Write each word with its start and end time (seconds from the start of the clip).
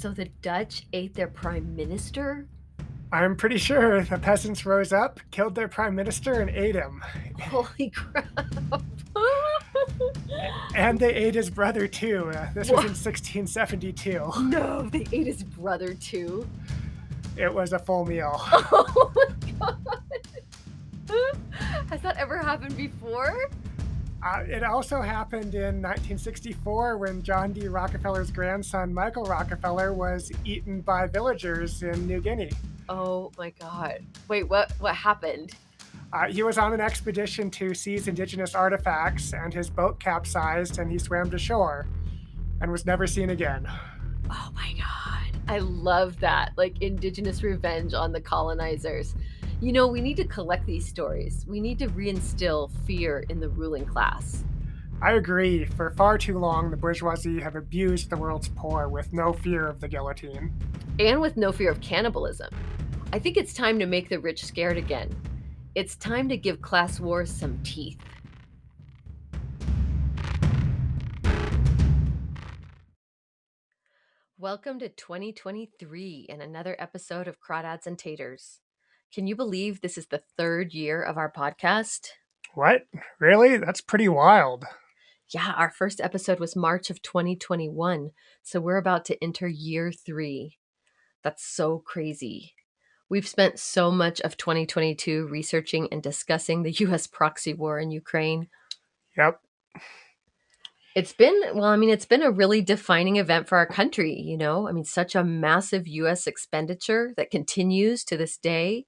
So 0.00 0.12
the 0.12 0.30
Dutch 0.40 0.86
ate 0.94 1.12
their 1.12 1.28
prime 1.28 1.76
minister? 1.76 2.46
I'm 3.12 3.36
pretty 3.36 3.58
sure 3.58 4.00
the 4.02 4.16
peasants 4.16 4.64
rose 4.64 4.94
up, 4.94 5.20
killed 5.30 5.54
their 5.54 5.68
prime 5.68 5.94
minister, 5.94 6.40
and 6.40 6.48
ate 6.48 6.74
him. 6.74 7.04
Holy 7.38 7.90
crap. 7.90 8.26
And 10.74 10.98
they 10.98 11.12
ate 11.12 11.34
his 11.34 11.50
brother 11.50 11.86
too. 11.86 12.30
Uh, 12.34 12.50
this 12.54 12.70
was 12.70 12.80
in 12.80 12.94
1672. 12.96 14.32
no, 14.44 14.88
they 14.88 15.06
ate 15.12 15.26
his 15.26 15.42
brother 15.44 15.92
too. 15.92 16.48
It 17.36 17.52
was 17.52 17.74
a 17.74 17.78
full 17.78 18.06
meal. 18.06 18.40
Oh 18.72 19.12
my 19.14 19.26
god. 19.58 20.02
Has 21.90 22.00
that 22.00 22.16
ever 22.16 22.38
happened 22.38 22.74
before? 22.74 23.50
Uh, 24.22 24.42
it 24.46 24.62
also 24.62 25.00
happened 25.00 25.54
in 25.54 25.80
1964 25.80 26.98
when 26.98 27.22
John 27.22 27.52
D. 27.52 27.68
Rockefeller's 27.68 28.30
grandson, 28.30 28.92
Michael 28.92 29.24
Rockefeller, 29.24 29.94
was 29.94 30.30
eaten 30.44 30.82
by 30.82 31.06
villagers 31.06 31.82
in 31.82 32.06
New 32.06 32.20
Guinea. 32.20 32.52
Oh 32.88 33.32
my 33.38 33.50
god. 33.58 34.04
Wait, 34.28 34.48
what 34.48 34.72
what 34.78 34.94
happened? 34.94 35.52
Uh, 36.12 36.26
he 36.26 36.42
was 36.42 36.58
on 36.58 36.72
an 36.74 36.80
expedition 36.80 37.50
to 37.52 37.72
seize 37.72 38.08
indigenous 38.08 38.54
artifacts, 38.54 39.32
and 39.32 39.54
his 39.54 39.70
boat 39.70 39.98
capsized 40.00 40.78
and 40.78 40.90
he 40.90 40.98
swam 40.98 41.30
to 41.30 41.38
shore 41.38 41.86
and 42.60 42.70
was 42.70 42.84
never 42.84 43.06
seen 43.06 43.30
again. 43.30 43.66
Oh 44.28 44.50
my 44.54 44.74
god. 44.74 45.40
I 45.48 45.58
love 45.58 46.20
that. 46.20 46.52
Like 46.56 46.80
indigenous 46.82 47.42
revenge 47.42 47.94
on 47.94 48.12
the 48.12 48.20
colonizers. 48.20 49.14
You 49.62 49.72
know, 49.72 49.86
we 49.86 50.00
need 50.00 50.16
to 50.16 50.24
collect 50.24 50.64
these 50.64 50.88
stories. 50.88 51.44
We 51.46 51.60
need 51.60 51.78
to 51.80 51.88
reinstill 51.88 52.70
fear 52.86 53.26
in 53.28 53.40
the 53.40 53.50
ruling 53.50 53.84
class. 53.84 54.42
I 55.02 55.12
agree. 55.12 55.66
For 55.66 55.90
far 55.90 56.16
too 56.16 56.38
long, 56.38 56.70
the 56.70 56.78
bourgeoisie 56.78 57.42
have 57.42 57.56
abused 57.56 58.08
the 58.08 58.16
world's 58.16 58.48
poor 58.48 58.88
with 58.88 59.12
no 59.12 59.34
fear 59.34 59.66
of 59.66 59.78
the 59.78 59.86
guillotine. 59.86 60.50
And 60.98 61.20
with 61.20 61.36
no 61.36 61.52
fear 61.52 61.70
of 61.70 61.82
cannibalism. 61.82 62.48
I 63.12 63.18
think 63.18 63.36
it's 63.36 63.52
time 63.52 63.78
to 63.80 63.84
make 63.84 64.08
the 64.08 64.18
rich 64.18 64.46
scared 64.46 64.78
again. 64.78 65.14
It's 65.74 65.94
time 65.96 66.30
to 66.30 66.38
give 66.38 66.62
class 66.62 66.98
wars 66.98 67.30
some 67.30 67.60
teeth. 67.62 68.00
Welcome 74.38 74.78
to 74.78 74.88
2023 74.88 76.28
and 76.30 76.40
another 76.40 76.76
episode 76.78 77.28
of 77.28 77.42
Crawdads 77.42 77.86
and 77.86 77.98
Taters. 77.98 78.60
Can 79.12 79.26
you 79.26 79.34
believe 79.34 79.80
this 79.80 79.98
is 79.98 80.06
the 80.06 80.22
third 80.36 80.72
year 80.72 81.02
of 81.02 81.18
our 81.18 81.30
podcast? 81.30 82.10
What? 82.54 82.82
Really? 83.18 83.56
That's 83.56 83.80
pretty 83.80 84.08
wild. 84.08 84.64
Yeah, 85.28 85.52
our 85.56 85.70
first 85.70 86.00
episode 86.00 86.38
was 86.38 86.54
March 86.54 86.90
of 86.90 87.02
2021, 87.02 88.10
so 88.44 88.60
we're 88.60 88.76
about 88.76 89.04
to 89.06 89.20
enter 89.20 89.48
year 89.48 89.90
three. 89.90 90.58
That's 91.24 91.44
so 91.44 91.80
crazy. 91.80 92.54
We've 93.08 93.26
spent 93.26 93.58
so 93.58 93.90
much 93.90 94.20
of 94.20 94.36
2022 94.36 95.26
researching 95.26 95.88
and 95.90 96.00
discussing 96.00 96.62
the 96.62 96.70
US 96.86 97.08
proxy 97.08 97.52
war 97.52 97.80
in 97.80 97.90
Ukraine. 97.90 98.48
Yep. 99.16 99.40
It's 100.94 101.12
been, 101.12 101.40
well, 101.54 101.64
I 101.64 101.76
mean, 101.76 101.90
it's 101.90 102.06
been 102.06 102.22
a 102.22 102.30
really 102.30 102.62
defining 102.62 103.16
event 103.16 103.48
for 103.48 103.58
our 103.58 103.66
country, 103.66 104.14
you 104.14 104.36
know? 104.36 104.68
I 104.68 104.72
mean, 104.72 104.84
such 104.84 105.16
a 105.16 105.24
massive 105.24 105.88
US 105.88 106.28
expenditure 106.28 107.12
that 107.16 107.32
continues 107.32 108.04
to 108.04 108.16
this 108.16 108.36
day, 108.36 108.86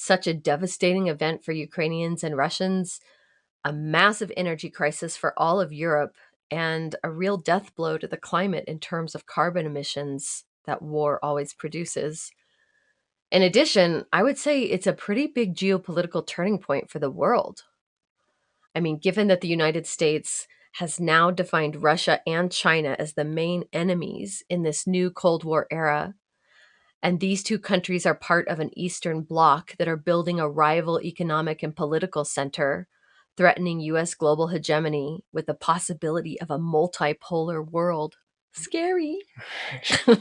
such 0.00 0.26
a 0.26 0.34
devastating 0.34 1.08
event 1.08 1.44
for 1.44 1.52
Ukrainians 1.52 2.24
and 2.24 2.36
Russians, 2.36 3.00
a 3.64 3.72
massive 3.72 4.32
energy 4.34 4.70
crisis 4.70 5.14
for 5.14 5.38
all 5.38 5.60
of 5.60 5.74
Europe, 5.74 6.14
and 6.50 6.96
a 7.04 7.10
real 7.10 7.36
death 7.36 7.74
blow 7.74 7.98
to 7.98 8.08
the 8.08 8.16
climate 8.16 8.64
in 8.66 8.78
terms 8.78 9.14
of 9.14 9.26
carbon 9.26 9.66
emissions 9.66 10.44
that 10.64 10.80
war 10.80 11.18
always 11.22 11.52
produces. 11.52 12.32
In 13.30 13.42
addition, 13.42 14.06
I 14.10 14.22
would 14.22 14.38
say 14.38 14.62
it's 14.62 14.86
a 14.86 14.94
pretty 14.94 15.26
big 15.26 15.54
geopolitical 15.54 16.26
turning 16.26 16.58
point 16.58 16.90
for 16.90 16.98
the 16.98 17.10
world. 17.10 17.64
I 18.74 18.80
mean, 18.80 18.96
given 18.96 19.28
that 19.28 19.42
the 19.42 19.48
United 19.48 19.86
States 19.86 20.48
has 20.74 20.98
now 20.98 21.30
defined 21.30 21.82
Russia 21.82 22.20
and 22.26 22.50
China 22.50 22.96
as 22.98 23.12
the 23.12 23.24
main 23.24 23.64
enemies 23.72 24.42
in 24.48 24.62
this 24.62 24.86
new 24.86 25.10
Cold 25.10 25.44
War 25.44 25.66
era, 25.70 26.14
and 27.02 27.20
these 27.20 27.42
two 27.42 27.58
countries 27.58 28.06
are 28.06 28.14
part 28.14 28.48
of 28.48 28.60
an 28.60 28.70
Eastern 28.78 29.22
bloc 29.22 29.76
that 29.78 29.88
are 29.88 29.96
building 29.96 30.38
a 30.38 30.48
rival 30.48 31.00
economic 31.00 31.62
and 31.62 31.74
political 31.74 32.24
center, 32.24 32.88
threatening 33.36 33.80
US 33.80 34.14
global 34.14 34.48
hegemony 34.48 35.24
with 35.32 35.46
the 35.46 35.54
possibility 35.54 36.40
of 36.40 36.50
a 36.50 36.58
multipolar 36.58 37.66
world. 37.66 38.16
Scary. 38.52 39.18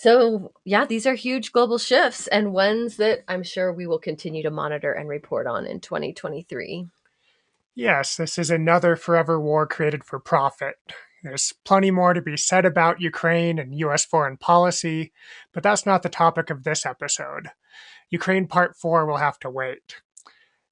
So, 0.00 0.52
yeah, 0.64 0.86
these 0.86 1.06
are 1.06 1.12
huge 1.12 1.52
global 1.52 1.76
shifts 1.76 2.26
and 2.26 2.54
ones 2.54 2.96
that 2.96 3.22
I'm 3.28 3.42
sure 3.42 3.70
we 3.70 3.86
will 3.86 3.98
continue 3.98 4.42
to 4.44 4.50
monitor 4.50 4.94
and 4.94 5.10
report 5.10 5.46
on 5.46 5.66
in 5.66 5.78
2023. 5.78 6.86
Yes, 7.74 8.16
this 8.16 8.38
is 8.38 8.50
another 8.50 8.96
forever 8.96 9.38
war 9.38 9.66
created 9.66 10.02
for 10.02 10.18
profit. 10.18 10.76
There's 11.22 11.52
plenty 11.64 11.90
more 11.90 12.14
to 12.14 12.22
be 12.22 12.36
said 12.36 12.64
about 12.64 13.00
Ukraine 13.00 13.58
and 13.58 13.74
US 13.74 14.04
foreign 14.04 14.36
policy, 14.36 15.12
but 15.52 15.62
that's 15.62 15.84
not 15.84 16.02
the 16.02 16.08
topic 16.08 16.50
of 16.50 16.64
this 16.64 16.86
episode. 16.86 17.48
Ukraine 18.10 18.46
Part 18.46 18.76
4 18.76 19.06
will 19.06 19.18
have 19.18 19.38
to 19.40 19.50
wait. 19.50 20.00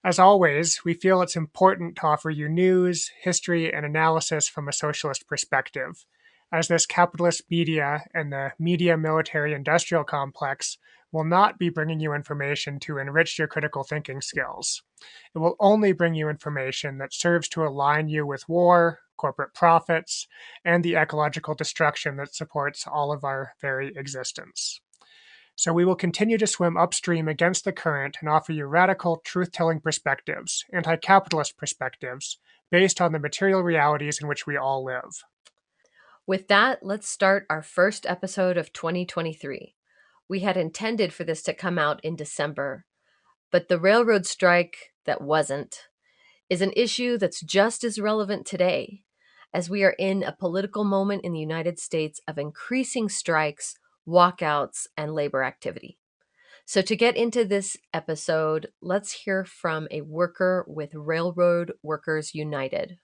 As 0.05 0.19
always, 0.19 0.85
we 0.85 0.95
feel 0.95 1.21
it's 1.21 1.37
important 1.37 1.97
to 1.97 2.07
offer 2.07 2.31
you 2.31 2.49
news, 2.49 3.11
history, 3.21 3.73
and 3.73 3.85
analysis 3.85 4.49
from 4.49 4.69
a 4.69 4.73
socialist 4.73 5.27
perspective 5.27 6.05
as 6.51 6.69
this 6.69 6.87
capitalist 6.87 7.43
media 7.51 8.05
and 8.15 8.33
the 8.33 8.53
media 8.59 8.97
military 8.97 9.53
industrial 9.53 10.05
complex 10.05 10.79
will 11.13 11.25
not 11.25 11.59
be 11.59 11.69
bringing 11.69 12.01
you 12.01 12.13
information 12.13 12.79
to 12.81 12.99
enrich 12.99 13.39
your 13.39 13.49
critical 13.49 13.83
thinking 13.83 14.21
skills. 14.21 14.83
It 15.35 15.39
will 15.39 15.57
only 15.59 15.93
bring 15.93 16.15
you 16.15 16.29
information 16.29 16.99
that 16.99 17.15
serves 17.15 17.49
to 17.51 17.65
align 17.65 18.09
you 18.09 18.27
with 18.27 18.49
war, 18.49 19.01
corporate 19.19 19.53
profits, 19.53 20.27
and 20.65 20.83
the 20.83 20.97
ecological 20.97 21.55
destruction 21.55 22.17
that 22.17 22.35
supports 22.35 22.87
all 22.87 23.13
of 23.13 23.25
our 23.25 23.53
very 23.61 23.93
existence. 23.95 24.81
So 25.59 25.73
we 25.73 25.85
will 25.85 25.97
continue 25.97 26.39
to 26.39 26.47
swim 26.47 26.77
upstream 26.77 27.27
against 27.27 27.65
the 27.65 27.73
current 27.73 28.19
and 28.21 28.31
offer 28.31 28.53
you 28.53 28.65
radical 28.67 29.21
truth 29.25 29.51
telling 29.51 29.81
perspectives, 29.81 30.65
anti 30.73 30.95
capitalist 30.97 31.59
perspectives, 31.59 32.39
based 32.71 33.01
on 33.01 33.13
the 33.13 33.19
material 33.19 33.63
realities 33.63 34.21
in 34.23 34.29
which 34.29 34.47
we 34.47 34.57
all 34.57 34.85
live. 34.85 35.25
With 36.29 36.47
that, 36.49 36.81
let's 36.83 37.09
start 37.09 37.45
our 37.51 37.63
first 37.63 38.07
episode 38.07 38.57
of 38.57 38.73
2023. 38.73 39.75
We 40.29 40.41
had 40.41 40.57
intended 40.57 41.13
for 41.13 41.25
this 41.25 41.43
to 41.43 41.55
come 41.55 41.79
out 41.79 42.05
in 42.05 42.15
December, 42.15 42.85
but 43.51 43.69
the 43.69 43.81
railroad 43.81 44.27
strike 44.27 44.93
that 45.07 45.23
wasn't 45.23 45.89
is 46.49 46.63
an 46.63 46.73
issue 46.77 47.19
that's 47.19 47.41
just 47.41 47.83
as 47.83 47.99
relevant 47.99 48.47
today, 48.47 49.03
as 49.53 49.71
we 49.71 49.83
are 49.85 49.95
in 49.99 50.23
a 50.23 50.37
political 50.39 50.85
moment 50.85 51.25
in 51.25 51.33
the 51.33 51.41
United 51.41 51.79
States 51.79 52.21
of 52.29 52.39
increasing 52.39 53.09
strikes, 53.09 53.77
walkouts, 54.07 54.87
and 54.97 55.15
labor 55.15 55.43
activity. 55.43 55.99
So, 56.65 56.83
to 56.83 56.97
get 56.97 57.17
into 57.17 57.47
this 57.47 57.79
episode, 57.95 58.69
let's 58.83 59.13
hear 59.13 59.45
from 59.45 59.89
a 59.91 60.03
worker 60.03 60.67
with 60.69 60.95
Railroad 60.95 61.73
Workers 61.83 62.35
United. 62.35 62.99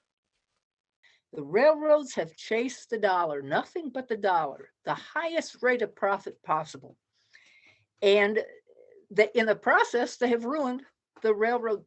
The 1.33 1.43
railroads 1.43 2.15
have 2.15 2.37
chased 2.37 2.91
the 2.91 2.99
dollar, 2.99 3.43
nothing 3.43 3.91
but 3.93 4.06
the 4.06 4.16
dollar, 4.16 4.69
the 4.84 4.94
highest 4.94 5.62
rate 5.62 5.83
of 5.83 5.97
profit 5.97 6.41
possible. 6.43 6.97
And 8.03 8.38
that 9.10 9.34
in 9.34 9.47
the 9.47 9.56
process, 9.56 10.16
they 10.16 10.28
have 10.28 10.44
ruined 10.44 10.83
the 11.22 11.34
railroad 11.34 11.84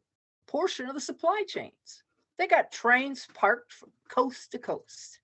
portion 0.48 0.86
of 0.86 0.94
the 0.94 1.00
supply 1.00 1.44
chains. 1.46 2.02
They 2.38 2.46
got 2.46 2.72
trains 2.72 3.26
parked 3.34 3.72
from 3.72 3.90
coast 4.08 4.52
to 4.52 4.58
coast. 4.58 5.18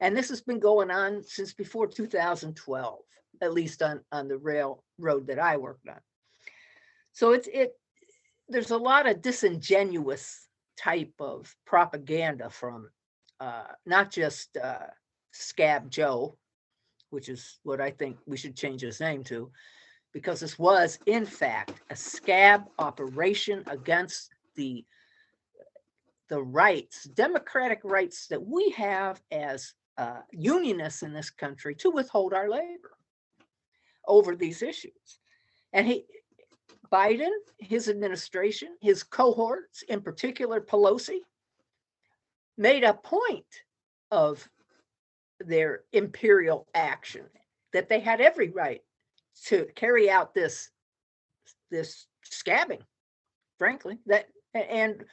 And 0.00 0.16
this 0.16 0.28
has 0.30 0.40
been 0.40 0.58
going 0.58 0.90
on 0.90 1.22
since 1.22 1.52
before 1.52 1.86
2012, 1.86 2.98
at 3.42 3.52
least 3.52 3.82
on, 3.82 4.00
on 4.10 4.28
the 4.28 4.38
railroad 4.38 5.26
that 5.26 5.38
I 5.38 5.56
worked 5.56 5.88
on. 5.88 6.00
So 7.12 7.32
it's 7.32 7.48
it 7.52 7.72
there's 8.48 8.72
a 8.72 8.76
lot 8.76 9.08
of 9.08 9.22
disingenuous 9.22 10.48
type 10.76 11.14
of 11.20 11.54
propaganda 11.64 12.50
from 12.50 12.90
uh, 13.40 13.64
not 13.86 14.10
just 14.10 14.56
uh, 14.56 14.86
Scab 15.32 15.90
Joe, 15.90 16.36
which 17.10 17.28
is 17.28 17.58
what 17.62 17.80
I 17.80 17.90
think 17.90 18.18
we 18.26 18.36
should 18.36 18.56
change 18.56 18.82
his 18.82 19.00
name 19.00 19.24
to, 19.24 19.50
because 20.12 20.40
this 20.40 20.58
was, 20.58 20.98
in 21.06 21.24
fact, 21.24 21.72
a 21.90 21.96
scab 21.96 22.64
operation 22.78 23.62
against 23.66 24.30
the 24.56 24.84
the 26.28 26.42
rights, 26.42 27.04
democratic 27.04 27.80
rights 27.84 28.26
that 28.28 28.44
we 28.44 28.70
have 28.70 29.20
as 29.30 29.74
uh, 29.98 30.20
unionists 30.32 31.02
in 31.02 31.12
this 31.12 31.30
country 31.30 31.74
to 31.76 31.90
withhold 31.90 32.32
our 32.32 32.48
labor 32.48 32.92
over 34.06 34.34
these 34.34 34.62
issues. 34.62 35.18
And 35.72 35.86
he, 35.86 36.06
Biden, 36.92 37.30
his 37.58 37.88
administration, 37.88 38.76
his 38.80 39.02
cohorts, 39.02 39.82
in 39.82 40.00
particular 40.00 40.60
Pelosi, 40.60 41.18
made 42.56 42.84
a 42.84 42.94
point 42.94 43.62
of 44.10 44.48
their 45.40 45.82
imperial 45.92 46.68
action, 46.74 47.24
that 47.72 47.88
they 47.88 48.00
had 48.00 48.20
every 48.20 48.50
right 48.50 48.82
to 49.46 49.66
carry 49.74 50.08
out 50.08 50.32
this 50.32 50.70
this 51.70 52.06
scabbing, 52.24 52.82
frankly. 53.58 53.98
That 54.06 54.28
and 54.54 55.04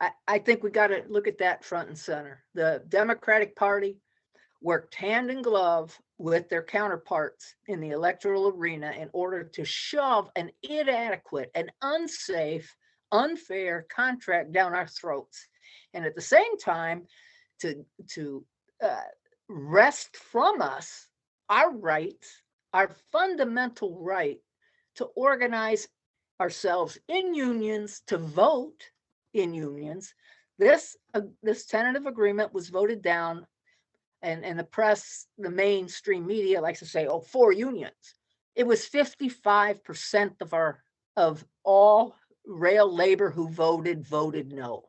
I, 0.00 0.38
think 0.38 0.62
we 0.62 0.70
got 0.70 0.88
to 0.88 1.04
look 1.08 1.26
at 1.26 1.38
that 1.38 1.64
front 1.64 1.88
and 1.88 1.98
center. 1.98 2.42
The 2.54 2.82
Democratic 2.88 3.56
Party 3.56 3.96
worked 4.60 4.94
hand 4.94 5.30
in 5.30 5.42
glove 5.42 5.98
with 6.18 6.48
their 6.48 6.62
counterparts 6.62 7.54
in 7.66 7.80
the 7.80 7.90
electoral 7.90 8.48
arena 8.48 8.92
in 8.98 9.08
order 9.12 9.44
to 9.44 9.64
shove 9.64 10.30
an 10.36 10.50
inadequate 10.62 11.50
and 11.54 11.70
unsafe, 11.82 12.74
unfair 13.12 13.86
contract 13.94 14.52
down 14.52 14.74
our 14.74 14.86
throats. 14.86 15.46
And 15.94 16.04
at 16.04 16.14
the 16.14 16.20
same 16.20 16.58
time, 16.58 17.06
to, 17.60 17.84
to 18.14 18.44
uh, 18.82 19.00
wrest 19.48 20.16
from 20.16 20.60
us 20.60 21.06
our 21.48 21.70
rights, 21.70 22.42
our 22.74 22.90
fundamental 23.12 23.98
right 24.02 24.38
to 24.96 25.04
organize 25.16 25.88
ourselves 26.40 26.98
in 27.08 27.34
unions, 27.34 28.02
to 28.08 28.18
vote 28.18 28.82
in 29.36 29.54
unions. 29.54 30.14
This 30.58 30.96
uh, 31.14 31.22
this 31.42 31.66
tentative 31.66 32.06
agreement 32.06 32.54
was 32.54 32.68
voted 32.68 33.02
down 33.02 33.46
and, 34.22 34.44
and 34.44 34.58
the 34.58 34.64
press, 34.64 35.26
the 35.38 35.50
mainstream 35.50 36.26
media 36.26 36.60
likes 36.60 36.80
to 36.80 36.86
say, 36.86 37.06
oh, 37.06 37.20
four 37.20 37.52
unions. 37.52 38.14
It 38.54 38.66
was 38.66 38.88
55% 38.88 40.40
of 40.40 40.54
our 40.54 40.82
of 41.16 41.44
all 41.64 42.14
rail 42.46 42.92
labor 42.94 43.30
who 43.30 43.48
voted 43.48 44.06
voted 44.06 44.52
no 44.52 44.84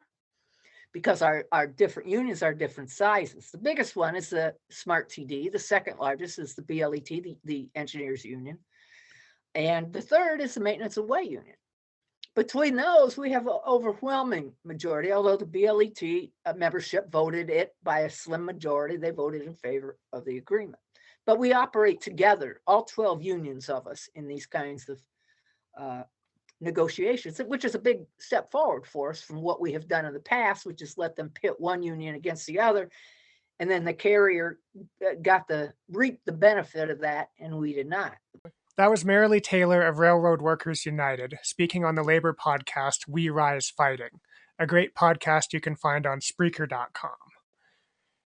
because 0.92 1.22
our, 1.22 1.46
our 1.52 1.68
different 1.68 2.10
unions 2.10 2.42
are 2.42 2.54
different 2.54 2.90
sizes. 2.90 3.52
The 3.52 3.58
biggest 3.58 3.96
one 3.96 4.16
is 4.16 4.30
the 4.30 4.56
Smart 4.72 5.10
TD. 5.10 5.52
The 5.52 5.60
second 5.60 6.00
largest 6.00 6.40
is 6.40 6.56
the 6.56 6.64
BLET, 6.64 7.06
the, 7.06 7.38
the 7.44 7.70
engineers 7.76 8.26
union. 8.26 8.58
And 9.54 9.94
the 9.94 10.02
third 10.02 10.42
is 10.42 10.56
the 10.56 10.62
maintenance 10.62 10.98
of 10.98 11.06
way 11.06 11.24
union. 11.24 11.56
Between 12.38 12.75
those, 12.75 13.18
we 13.18 13.31
have 13.31 13.48
an 13.48 13.57
overwhelming 13.68 14.54
majority, 14.63 15.12
although 15.12 15.38
the 15.38 15.44
BLET 15.44 16.04
uh, 16.45 16.54
membership 16.56 17.12
voted 17.12 17.50
it 17.50 17.74
by 17.81 18.01
a 18.01 18.10
slim 18.12 18.45
majority. 18.45 18.95
They 18.95 19.10
voted 19.10 19.42
in 19.42 19.56
favor 19.56 19.98
of 20.13 20.24
the 20.24 20.38
agreement. 20.38 20.78
But 21.25 21.39
we 21.39 21.51
operate 21.54 22.00
together, 22.00 22.62
all 22.68 22.84
12 22.84 23.24
unions 23.24 23.69
of 23.69 23.88
us, 23.88 24.07
in 24.13 24.28
these 24.28 24.45
kinds 24.45 24.88
of 24.88 25.01
uh, 25.75 26.04
negotiations, 26.62 27.39
which 27.39 27.66
is 27.66 27.74
a 27.74 27.80
big 27.80 28.01
step 28.19 28.51
forward 28.51 28.86
for 28.86 29.10
us 29.10 29.19
from 29.24 29.42
what 29.42 29.60
we 29.60 29.74
have 29.74 29.88
done 29.88 30.06
in 30.06 30.13
the 30.13 30.19
past, 30.19 30.63
which 30.63 30.84
is 30.84 30.95
let 30.95 31.16
them 31.16 31.31
pit 31.34 31.56
one 31.57 31.81
union 31.81 32.13
against 32.13 32.45
the 32.45 32.60
other. 32.60 32.92
And 33.60 33.68
then 33.68 33.84
the 33.84 33.94
carrier 33.94 34.60
uh, 35.04 35.16
got 35.24 35.48
the 35.48 35.74
reap 35.89 36.19
the 36.24 36.34
benefit 36.34 36.92
of 36.92 37.01
that, 37.01 37.30
and 37.39 37.57
we 37.57 37.74
did 37.74 37.89
not. 37.89 38.13
That 38.77 38.91
was 38.91 39.03
Marilee 39.03 39.41
Taylor 39.41 39.81
of 39.81 39.97
Railroad 39.97 40.39
Workers 40.39 40.85
United 40.85 41.39
speaking 41.41 41.83
on 41.83 41.95
the 41.95 42.03
labor 42.03 42.31
podcast 42.31 43.07
We 43.07 43.27
Rise 43.27 43.71
Fighting, 43.71 44.19
a 44.59 44.68
great 44.68 44.94
podcast 44.94 45.51
you 45.51 45.59
can 45.59 45.75
find 45.75 46.06
on 46.06 46.19
Spreaker.com. 46.19 47.15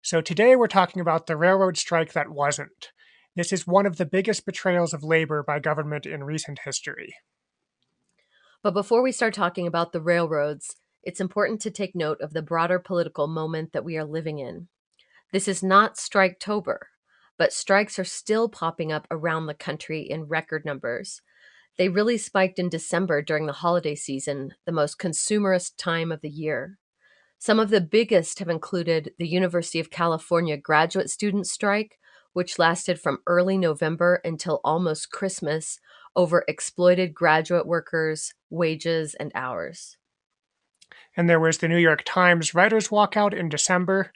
So 0.01 0.19
today 0.19 0.57
we're 0.57 0.67
talking 0.67 0.99
about 0.99 1.27
the 1.27 1.37
railroad 1.37 1.77
strike 1.77 2.11
that 2.11 2.31
wasn't. 2.31 2.91
This 3.33 3.53
is 3.53 3.65
one 3.65 3.85
of 3.85 3.95
the 3.95 4.05
biggest 4.05 4.45
betrayals 4.45 4.93
of 4.93 5.05
labor 5.05 5.41
by 5.41 5.59
government 5.59 6.05
in 6.05 6.25
recent 6.25 6.59
history. 6.65 7.15
But 8.61 8.73
before 8.73 9.01
we 9.01 9.13
start 9.13 9.33
talking 9.33 9.67
about 9.67 9.93
the 9.93 10.01
railroads, 10.01 10.75
it's 11.01 11.21
important 11.21 11.61
to 11.61 11.71
take 11.71 11.95
note 11.95 12.19
of 12.19 12.33
the 12.33 12.41
broader 12.41 12.77
political 12.77 13.27
moment 13.27 13.71
that 13.71 13.85
we 13.85 13.97
are 13.97 14.03
living 14.03 14.39
in. 14.39 14.67
This 15.31 15.47
is 15.47 15.63
not 15.63 15.95
Striketober 15.95 16.79
but 17.37 17.53
strikes 17.53 17.97
are 17.97 18.03
still 18.03 18.49
popping 18.49 18.91
up 18.91 19.07
around 19.09 19.45
the 19.45 19.53
country 19.53 20.01
in 20.01 20.25
record 20.25 20.65
numbers. 20.65 21.21
They 21.77 21.89
really 21.89 22.17
spiked 22.17 22.59
in 22.59 22.69
December 22.69 23.21
during 23.21 23.45
the 23.45 23.53
holiday 23.53 23.95
season, 23.95 24.53
the 24.65 24.71
most 24.71 24.99
consumerist 24.99 25.73
time 25.77 26.11
of 26.11 26.21
the 26.21 26.29
year. 26.29 26.77
Some 27.39 27.59
of 27.59 27.69
the 27.69 27.81
biggest 27.81 28.39
have 28.39 28.49
included 28.49 29.13
the 29.17 29.27
University 29.27 29.79
of 29.79 29.89
California 29.89 30.57
graduate 30.57 31.09
student 31.09 31.47
strike, 31.47 31.97
which 32.33 32.59
lasted 32.59 32.99
from 32.99 33.19
early 33.25 33.57
November 33.57 34.21
until 34.23 34.61
almost 34.63 35.11
Christmas 35.11 35.79
over 36.15 36.45
exploited 36.47 37.13
graduate 37.13 37.65
workers, 37.65 38.33
wages, 38.49 39.15
and 39.15 39.31
hours. 39.33 39.97
And 41.17 41.29
there 41.29 41.39
was 41.39 41.57
the 41.57 41.67
New 41.67 41.77
York 41.77 42.03
Times 42.05 42.53
writers' 42.53 42.89
walkout 42.89 43.33
in 43.33 43.49
December, 43.49 44.11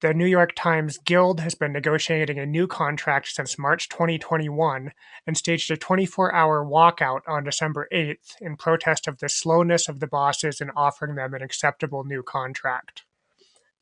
the 0.00 0.14
New 0.14 0.26
York 0.26 0.54
Times 0.54 0.98
Guild 0.98 1.40
has 1.40 1.54
been 1.54 1.72
negotiating 1.72 2.38
a 2.38 2.46
new 2.46 2.66
contract 2.66 3.28
since 3.28 3.58
March 3.58 3.88
2021 3.88 4.92
and 5.26 5.36
staged 5.36 5.70
a 5.70 5.76
24 5.76 6.34
hour 6.34 6.64
walkout 6.64 7.20
on 7.26 7.44
December 7.44 7.88
8th 7.92 8.40
in 8.40 8.56
protest 8.56 9.06
of 9.06 9.18
the 9.18 9.28
slowness 9.28 9.88
of 9.88 10.00
the 10.00 10.06
bosses 10.06 10.60
in 10.60 10.70
offering 10.70 11.16
them 11.16 11.34
an 11.34 11.42
acceptable 11.42 12.04
new 12.04 12.22
contract. 12.22 13.04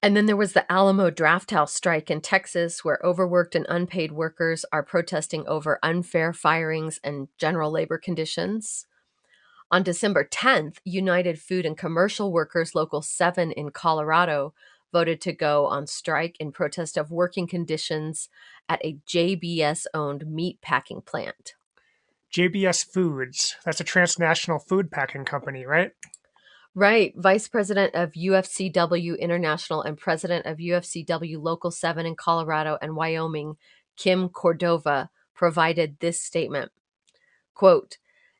And 0.02 0.16
then 0.16 0.26
there 0.26 0.36
was 0.36 0.54
the 0.54 0.70
Alamo 0.70 1.10
Drafthouse 1.10 1.68
strike 1.68 2.10
in 2.10 2.20
Texas, 2.20 2.84
where 2.84 2.98
overworked 3.04 3.54
and 3.54 3.66
unpaid 3.68 4.10
workers 4.10 4.64
are 4.72 4.82
protesting 4.82 5.46
over 5.46 5.78
unfair 5.84 6.32
firings 6.32 6.98
and 7.04 7.28
general 7.38 7.70
labor 7.70 7.98
conditions. 7.98 8.86
On 9.70 9.84
December 9.84 10.24
10th, 10.24 10.78
United 10.84 11.40
Food 11.40 11.64
and 11.64 11.78
Commercial 11.78 12.32
Workers 12.32 12.74
Local 12.74 13.00
7 13.00 13.52
in 13.52 13.70
Colorado 13.70 14.52
voted 14.92 15.20
to 15.22 15.32
go 15.32 15.66
on 15.66 15.86
strike 15.86 16.36
in 16.38 16.52
protest 16.52 16.96
of 16.96 17.10
working 17.10 17.46
conditions 17.46 18.28
at 18.68 18.84
a 18.84 18.98
JBS 19.08 19.86
owned 19.94 20.26
meat 20.26 20.60
packing 20.60 21.00
plant. 21.00 21.54
JBS 22.32 22.86
Foods, 22.86 23.56
that's 23.64 23.80
a 23.80 23.84
transnational 23.84 24.58
food 24.58 24.90
packing 24.90 25.24
company, 25.24 25.66
right? 25.66 25.92
Right. 26.74 27.12
Vice 27.16 27.48
President 27.48 27.94
of 27.94 28.12
UFCW 28.12 29.18
International 29.18 29.82
and 29.82 29.98
President 29.98 30.46
of 30.46 30.56
UFCW 30.56 31.42
Local 31.42 31.70
7 31.70 32.06
in 32.06 32.16
Colorado 32.16 32.78
and 32.80 32.96
Wyoming, 32.96 33.56
Kim 33.98 34.30
Cordova, 34.30 35.10
provided 35.34 35.98
this 36.00 36.22
statement. 36.22 36.72
Quote, 37.52 37.98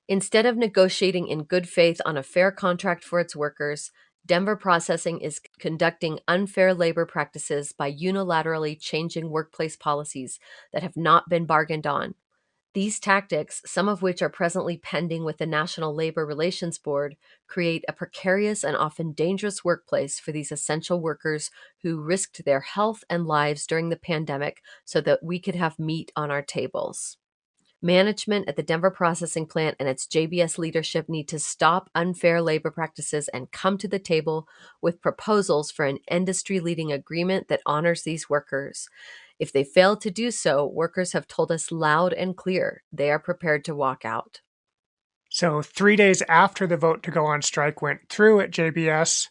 Instead 0.09 0.47
of 0.47 0.57
negotiating 0.57 1.29
in 1.29 1.45
good 1.45 1.69
faith 1.69 2.01
on 2.05 2.17
a 2.17 2.23
fair 2.23 2.51
contract 2.51 3.05
for 3.05 3.21
its 3.21 3.37
workers, 3.37 3.91
Denver 4.25 4.55
Processing 4.57 5.21
is 5.21 5.41
conducting 5.59 6.21
unfair 6.29 6.75
labor 6.75 7.05
practices 7.05 7.73
by 7.73 7.93
unilaterally 7.93 8.79
changing 8.81 9.31
workplace 9.31 9.77
policies 9.77 10.39
that 10.73 10.83
have 10.83 10.97
not 10.97 11.29
been 11.29 11.45
bargained 11.45 11.87
on. 11.87 12.15
These 12.75 13.01
tactics, 13.01 13.61
some 13.67 13.89
of 13.89 14.01
which 14.01 14.23
are 14.23 14.31
presently 14.31 14.79
pending 14.79 15.25
with 15.25 15.37
the 15.37 15.47
National 15.47 15.95
Labor 15.95 16.25
Relations 16.25 16.79
Board, 16.79 17.17
create 17.47 17.85
a 17.87 17.93
precarious 17.93 18.65
and 18.65 18.77
often 18.77 19.13
dangerous 19.13 19.63
workplace 19.63 20.19
for 20.19 20.33
these 20.33 20.51
essential 20.51 21.01
workers 21.01 21.51
who 21.83 22.01
risked 22.01 22.45
their 22.45 22.61
health 22.61 23.05
and 23.11 23.27
lives 23.27 23.67
during 23.67 23.91
the 23.91 23.97
pandemic 23.97 24.63
so 24.87 25.03
that 25.03 25.23
we 25.23 25.39
could 25.39 25.57
have 25.57 25.79
meat 25.79 26.13
on 26.17 26.31
our 26.31 26.41
tables. 26.41 27.19
Management 27.83 28.49
at 28.49 28.55
the 28.55 28.63
Denver 28.63 28.93
processing 28.93 29.45
plant 29.45 29.77
and 29.81 29.89
its 29.89 30.07
JBS 30.07 30.57
leadership 30.57 31.09
need 31.09 31.27
to 31.29 31.41
stop 31.41 31.91
unfair 31.97 32.41
labor 32.41 32.71
practices 32.71 33.29
and 33.29 33.51
come 33.51 33.77
to 33.79 33.89
the 33.89 33.99
table 33.99 34.47
with 34.81 35.01
proposals 35.01 35.73
for 35.73 35.85
an 35.85 35.99
industry 36.09 36.61
leading 36.61 36.93
agreement 36.93 37.49
that 37.49 37.61
honors 37.67 38.05
these 38.05 38.31
workers. 38.31 38.89
If 39.41 39.53
they 39.53 39.65
fail 39.65 39.97
to 39.97 40.11
do 40.13 40.31
so, 40.31 40.65
workers 40.65 41.13
have 41.13 41.27
told 41.27 41.51
us 41.51 41.73
loud 41.73 42.13
and 42.13 42.37
clear 42.37 42.85
they 42.93 43.11
are 43.11 43.19
prepared 43.19 43.65
to 43.65 43.75
walk 43.75 44.05
out. 44.05 44.41
So, 45.29 45.63
three 45.63 45.97
days 45.97 46.23
after 46.29 46.69
the 46.69 46.77
vote 46.77 47.03
to 47.03 47.11
go 47.11 47.25
on 47.27 47.43
strike 47.43 47.83
went 47.83 48.09
through 48.09 48.41
at 48.41 48.53
JBS, 48.53 49.29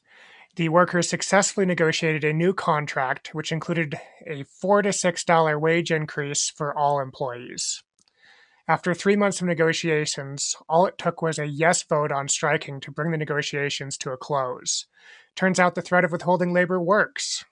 the 0.58 0.68
workers 0.68 1.08
successfully 1.08 1.66
negotiated 1.66 2.26
a 2.26 2.34
new 2.34 2.54
contract, 2.54 3.34
which 3.34 3.54
included 3.54 3.98
a 4.28 4.44
four 4.44 4.82
to 4.82 4.92
six 4.92 5.24
dollar 5.24 5.58
wage 5.58 5.92
increase 5.92 6.50
for 6.50 6.78
all 6.78 7.00
employees. 7.00 7.82
After 8.68 8.94
three 8.94 9.16
months 9.16 9.42
of 9.42 9.48
negotiations, 9.48 10.56
all 10.70 10.86
it 10.86 10.98
took 10.98 11.22
was 11.22 11.40
a 11.40 11.48
yes 11.48 11.84
vote 11.84 12.12
on 12.12 12.28
striking 12.28 12.80
to 12.82 12.92
bring 12.92 13.12
the 13.12 13.18
negotiations 13.18 13.98
to 13.98 14.12
a 14.12 14.18
close. 14.18 14.86
Turns 15.36 15.60
out 15.60 15.76
the 15.76 15.82
threat 15.82 16.06
of 16.06 16.12
withholding 16.12 16.54
labor 16.54 16.80
works. 16.80 17.46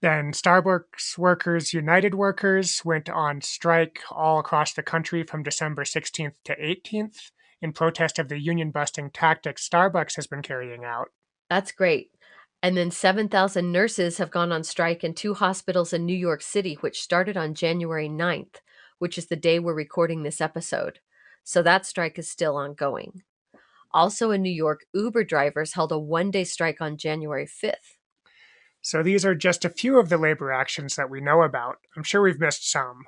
Then 0.00 0.32
Starbucks 0.32 1.16
Workers 1.16 1.72
United 1.72 2.14
Workers 2.14 2.84
went 2.84 3.08
on 3.08 3.40
strike 3.40 4.00
all 4.10 4.38
across 4.38 4.72
the 4.72 4.82
country 4.82 5.22
from 5.22 5.42
December 5.42 5.84
16th 5.84 6.34
to 6.44 6.56
18th 6.56 7.30
in 7.62 7.72
protest 7.72 8.18
of 8.18 8.28
the 8.28 8.38
union 8.38 8.70
busting 8.70 9.10
tactics 9.10 9.66
Starbucks 9.66 10.16
has 10.16 10.26
been 10.26 10.42
carrying 10.42 10.84
out. 10.84 11.10
That's 11.48 11.72
great. 11.72 12.10
And 12.62 12.76
then 12.76 12.90
7,000 12.90 13.72
nurses 13.72 14.18
have 14.18 14.30
gone 14.30 14.52
on 14.52 14.64
strike 14.64 15.04
in 15.04 15.14
two 15.14 15.34
hospitals 15.34 15.92
in 15.92 16.04
New 16.04 16.16
York 16.16 16.42
City, 16.42 16.74
which 16.80 17.00
started 17.00 17.36
on 17.36 17.54
January 17.54 18.08
9th 18.08 18.56
which 18.98 19.18
is 19.18 19.26
the 19.26 19.36
day 19.36 19.58
we're 19.58 19.74
recording 19.74 20.22
this 20.22 20.40
episode. 20.40 21.00
So 21.42 21.62
that 21.62 21.86
strike 21.86 22.18
is 22.18 22.30
still 22.30 22.56
ongoing. 22.56 23.22
Also 23.92 24.30
in 24.30 24.42
New 24.42 24.50
York, 24.50 24.86
Uber 24.92 25.24
drivers 25.24 25.74
held 25.74 25.92
a 25.92 25.98
one 25.98 26.30
day 26.30 26.44
strike 26.44 26.80
on 26.80 26.96
January 26.96 27.46
5th. 27.46 27.96
So 28.80 29.02
these 29.02 29.24
are 29.24 29.34
just 29.34 29.64
a 29.64 29.70
few 29.70 29.98
of 29.98 30.08
the 30.08 30.18
labor 30.18 30.52
actions 30.52 30.96
that 30.96 31.08
we 31.08 31.20
know 31.20 31.42
about. 31.42 31.76
I'm 31.96 32.02
sure 32.02 32.20
we've 32.20 32.40
missed 32.40 32.70
some. 32.70 33.04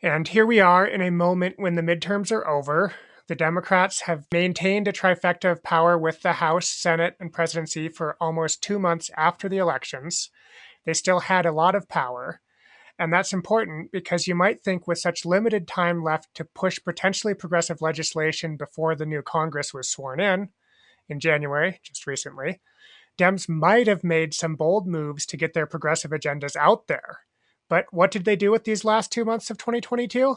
And 0.00 0.28
here 0.28 0.46
we 0.46 0.60
are 0.60 0.86
in 0.86 1.02
a 1.02 1.10
moment 1.10 1.56
when 1.58 1.74
the 1.74 1.82
midterms 1.82 2.30
are 2.30 2.46
over. 2.46 2.94
The 3.26 3.34
Democrats 3.34 4.02
have 4.02 4.26
maintained 4.32 4.88
a 4.88 4.92
trifecta 4.92 5.50
of 5.52 5.62
power 5.62 5.98
with 5.98 6.22
the 6.22 6.34
House, 6.34 6.68
Senate, 6.68 7.16
and 7.20 7.32
presidency 7.32 7.88
for 7.88 8.16
almost 8.20 8.62
two 8.62 8.78
months 8.78 9.10
after 9.16 9.48
the 9.48 9.58
elections. 9.58 10.30
They 10.86 10.94
still 10.94 11.20
had 11.20 11.44
a 11.44 11.52
lot 11.52 11.74
of 11.74 11.88
power. 11.88 12.40
And 12.98 13.12
that's 13.12 13.32
important 13.32 13.92
because 13.92 14.26
you 14.26 14.34
might 14.34 14.60
think, 14.60 14.88
with 14.88 14.98
such 14.98 15.24
limited 15.24 15.68
time 15.68 16.02
left 16.02 16.34
to 16.34 16.44
push 16.44 16.80
potentially 16.84 17.32
progressive 17.34 17.80
legislation 17.80 18.56
before 18.56 18.96
the 18.96 19.06
new 19.06 19.22
Congress 19.22 19.72
was 19.72 19.88
sworn 19.88 20.18
in 20.18 20.48
in 21.08 21.20
January, 21.20 21.80
just 21.82 22.06
recently, 22.06 22.60
Dems 23.16 23.48
might 23.48 23.86
have 23.86 24.04
made 24.04 24.34
some 24.34 24.56
bold 24.56 24.86
moves 24.86 25.26
to 25.26 25.36
get 25.36 25.54
their 25.54 25.66
progressive 25.66 26.10
agendas 26.10 26.56
out 26.56 26.86
there. 26.88 27.20
But 27.68 27.86
what 27.90 28.10
did 28.10 28.24
they 28.24 28.36
do 28.36 28.50
with 28.50 28.64
these 28.64 28.84
last 28.84 29.12
two 29.12 29.24
months 29.24 29.50
of 29.50 29.58
2022? 29.58 30.36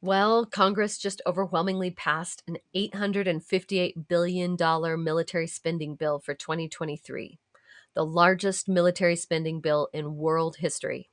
Well, 0.00 0.44
Congress 0.44 0.98
just 0.98 1.22
overwhelmingly 1.26 1.90
passed 1.90 2.42
an 2.46 2.58
$858 2.76 4.06
billion 4.08 4.56
military 5.02 5.46
spending 5.46 5.96
bill 5.96 6.18
for 6.18 6.34
2023, 6.34 7.38
the 7.94 8.04
largest 8.04 8.68
military 8.68 9.16
spending 9.16 9.60
bill 9.60 9.88
in 9.94 10.16
world 10.16 10.56
history. 10.56 11.08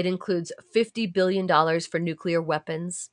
It 0.00 0.06
includes 0.06 0.50
$50 0.74 1.12
billion 1.12 1.46
for 1.80 1.98
nuclear 1.98 2.40
weapons, 2.40 3.10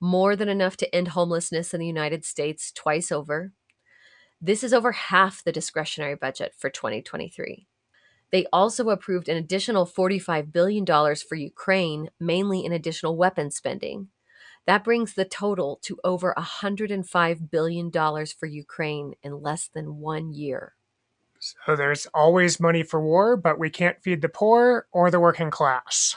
more 0.00 0.36
than 0.36 0.48
enough 0.48 0.76
to 0.76 0.94
end 0.94 1.08
homelessness 1.08 1.74
in 1.74 1.80
the 1.80 1.86
United 1.86 2.24
States 2.24 2.70
twice 2.70 3.10
over, 3.10 3.50
this 4.40 4.62
is 4.62 4.72
over 4.72 4.92
half 4.92 5.42
the 5.42 5.50
discretionary 5.50 6.14
budget 6.14 6.54
for 6.56 6.70
2023. 6.70 7.66
They 8.30 8.46
also 8.52 8.90
approved 8.90 9.28
an 9.28 9.36
additional 9.36 9.84
$45 9.84 10.52
billion 10.52 10.86
for 10.86 11.34
Ukraine, 11.34 12.08
mainly 12.20 12.64
in 12.64 12.72
additional 12.72 13.16
weapon 13.16 13.50
spending. 13.50 14.10
That 14.64 14.84
brings 14.84 15.14
the 15.14 15.24
total 15.24 15.80
to 15.82 15.98
over 16.04 16.34
$105 16.38 17.50
billion 17.50 17.90
for 17.90 18.46
Ukraine 18.46 19.14
in 19.24 19.42
less 19.42 19.68
than 19.74 19.96
one 19.96 20.32
year. 20.32 20.74
So 21.40 21.74
there's 21.74 22.06
always 22.14 22.60
money 22.60 22.84
for 22.84 23.00
war, 23.00 23.36
but 23.36 23.58
we 23.58 23.70
can't 23.70 24.00
feed 24.04 24.22
the 24.22 24.28
poor 24.28 24.86
or 24.92 25.10
the 25.10 25.18
working 25.18 25.50
class. 25.50 26.14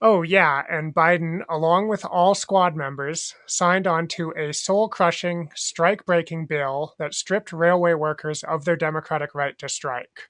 Oh, 0.00 0.22
yeah, 0.22 0.62
and 0.70 0.94
Biden, 0.94 1.40
along 1.50 1.88
with 1.88 2.04
all 2.04 2.36
squad 2.36 2.76
members, 2.76 3.34
signed 3.46 3.88
on 3.88 4.06
to 4.08 4.32
a 4.36 4.52
soul 4.52 4.88
crushing, 4.88 5.50
strike 5.56 6.06
breaking 6.06 6.46
bill 6.46 6.94
that 7.00 7.14
stripped 7.14 7.52
railway 7.52 7.94
workers 7.94 8.44
of 8.44 8.64
their 8.64 8.76
democratic 8.76 9.34
right 9.34 9.58
to 9.58 9.68
strike. 9.68 10.28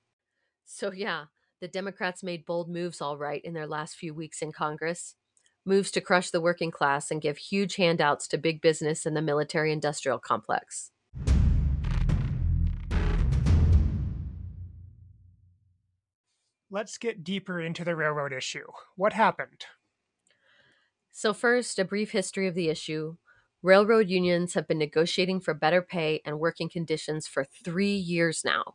So, 0.64 0.90
yeah, 0.92 1.25
the 1.60 1.68
Democrats 1.68 2.22
made 2.22 2.46
bold 2.46 2.70
moves, 2.70 3.02
all 3.02 3.18
right, 3.18 3.42
in 3.44 3.52
their 3.52 3.66
last 3.66 3.96
few 3.96 4.14
weeks 4.14 4.40
in 4.40 4.52
Congress. 4.52 5.16
Moves 5.66 5.90
to 5.90 6.00
crush 6.00 6.30
the 6.30 6.40
working 6.40 6.70
class 6.70 7.10
and 7.10 7.20
give 7.20 7.37
huge 7.37 7.76
handouts 7.76 8.26
to 8.28 8.38
big 8.38 8.62
business 8.62 9.04
and 9.04 9.14
the 9.14 9.20
military 9.20 9.70
industrial 9.70 10.18
complex. 10.18 10.92
Let's 16.70 16.98
get 16.98 17.25
deeper 17.25 17.60
into 17.60 17.82
the 17.82 17.96
railroad 17.96 18.32
issue. 18.32 18.66
What 18.94 19.14
happened? 19.14 19.64
So, 21.12 21.32
first, 21.32 21.78
a 21.78 21.84
brief 21.84 22.10
history 22.10 22.46
of 22.46 22.54
the 22.54 22.68
issue. 22.68 23.16
Railroad 23.62 24.08
unions 24.08 24.54
have 24.54 24.68
been 24.68 24.78
negotiating 24.78 25.40
for 25.40 25.54
better 25.54 25.80
pay 25.80 26.20
and 26.25 26.38
working 26.38 26.68
conditions 26.68 27.26
for 27.26 27.44
three 27.44 27.94
years 27.94 28.42
now. 28.44 28.75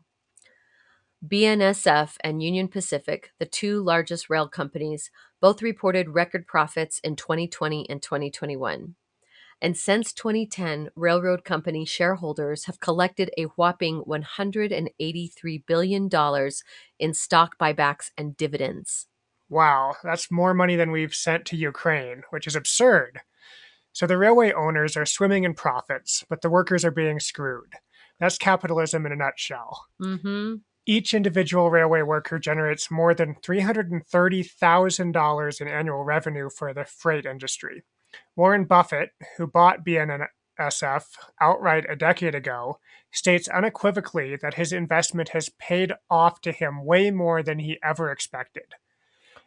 BNSF 1.25 2.17
and 2.21 2.43
Union 2.43 2.67
Pacific, 2.67 3.31
the 3.39 3.45
two 3.45 3.81
largest 3.81 4.29
rail 4.29 4.50
companies, 4.50 5.09
both 5.39 5.62
reported 5.62 6.09
record 6.09 6.47
profits 6.47 7.00
in 7.00 7.15
2020 7.15 7.89
and 7.89 8.01
2021. 8.01 8.95
And 9.63 9.75
since 9.77 10.12
2010, 10.12 10.89
railroad 10.93 11.46
company 11.46 11.86
shareholders 11.86 12.65
have 12.65 12.82
collected 12.82 13.32
a 13.38 13.46
whopping 13.55 14.03
$183 14.03 15.65
billion 15.65 16.10
in 17.00 17.13
stock 17.13 17.58
buybacks 17.58 18.12
and 18.17 18.36
dividends. 18.36 19.08
Wow, 19.48 19.96
that's 20.03 20.29
more 20.29 20.53
money 20.53 20.75
than 20.75 20.91
we've 20.91 21.15
sent 21.15 21.46
to 21.46 21.55
Ukraine, 21.55 22.24
which 22.29 22.46
is 22.46 22.58
absurd. 22.58 23.22
So 23.93 24.05
the 24.05 24.17
railway 24.17 24.51
owners 24.51 24.98
are 24.98 25.05
swimming 25.05 25.46
in 25.46 25.53
profits, 25.53 26.25
but 26.27 26.41
the 26.41 26.50
workers 26.50 26.84
are 26.84 26.91
being 26.91 27.22
screwed. 27.22 27.75
That's 28.20 28.38
capitalism 28.38 29.05
in 29.05 29.13
a 29.13 29.15
nutshell. 29.15 29.86
Mm-hmm. 30.01 30.55
Each 30.86 31.13
individual 31.13 31.72
railway 31.72 32.01
worker 32.01 32.38
generates 32.38 32.91
more 32.91 33.13
than 33.13 33.36
$330,000 33.36 35.62
in 35.62 35.67
annual 35.70 36.03
revenue 36.03 36.50
for 36.50 36.74
the 36.74 36.84
freight 36.84 37.25
industry. 37.25 37.84
Warren 38.36 38.65
Buffett, 38.65 39.12
who 39.38 39.48
bought 39.48 39.86
BNSF 39.86 41.05
outright 41.39 41.86
a 41.89 41.96
decade 41.96 42.36
ago, 42.36 42.79
states 43.12 43.48
unequivocally 43.48 44.36
that 44.36 44.55
his 44.55 44.74
investment 44.74 45.29
has 45.29 45.50
paid 45.60 45.93
off 46.10 46.41
to 46.41 46.51
him 46.51 46.84
way 46.84 47.12
more 47.12 47.43
than 47.43 47.60
he 47.60 47.79
ever 47.84 48.12
expected. 48.12 48.74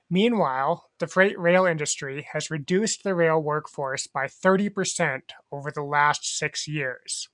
Meanwhile, 0.08 0.88
the 1.00 1.08
freight 1.08 1.38
rail 1.38 1.66
industry 1.66 2.26
has 2.32 2.50
reduced 2.50 3.02
the 3.02 3.14
rail 3.14 3.40
workforce 3.40 4.06
by 4.06 4.26
30% 4.26 5.23
over 5.50 5.73
the 5.73 5.82
last 5.82 6.25
six 6.38 6.68
years. 6.68 7.28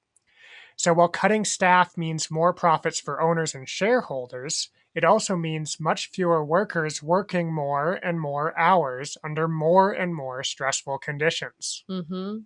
So 0.77 0.95
while 0.95 1.09
cutting 1.09 1.45
staff 1.45 1.99
means 1.99 2.31
more 2.31 2.55
profits 2.55 2.99
for 2.99 3.21
owners 3.21 3.55
and 3.55 3.69
shareholders, 3.69 4.71
it 4.95 5.05
also 5.05 5.37
means 5.37 5.81
much 5.81 6.11
fewer 6.11 6.45
workers 6.45 7.03
working 7.03 7.53
more 7.53 7.95
and 7.95 8.21
more 8.21 8.59
hours 8.59 9.17
under 9.25 9.49
more 9.49 9.93
and 9.93 10.15
more 10.15 10.45
stressful 10.45 10.99
conditions. 10.99 11.85
Mm-hmm. 11.91 12.39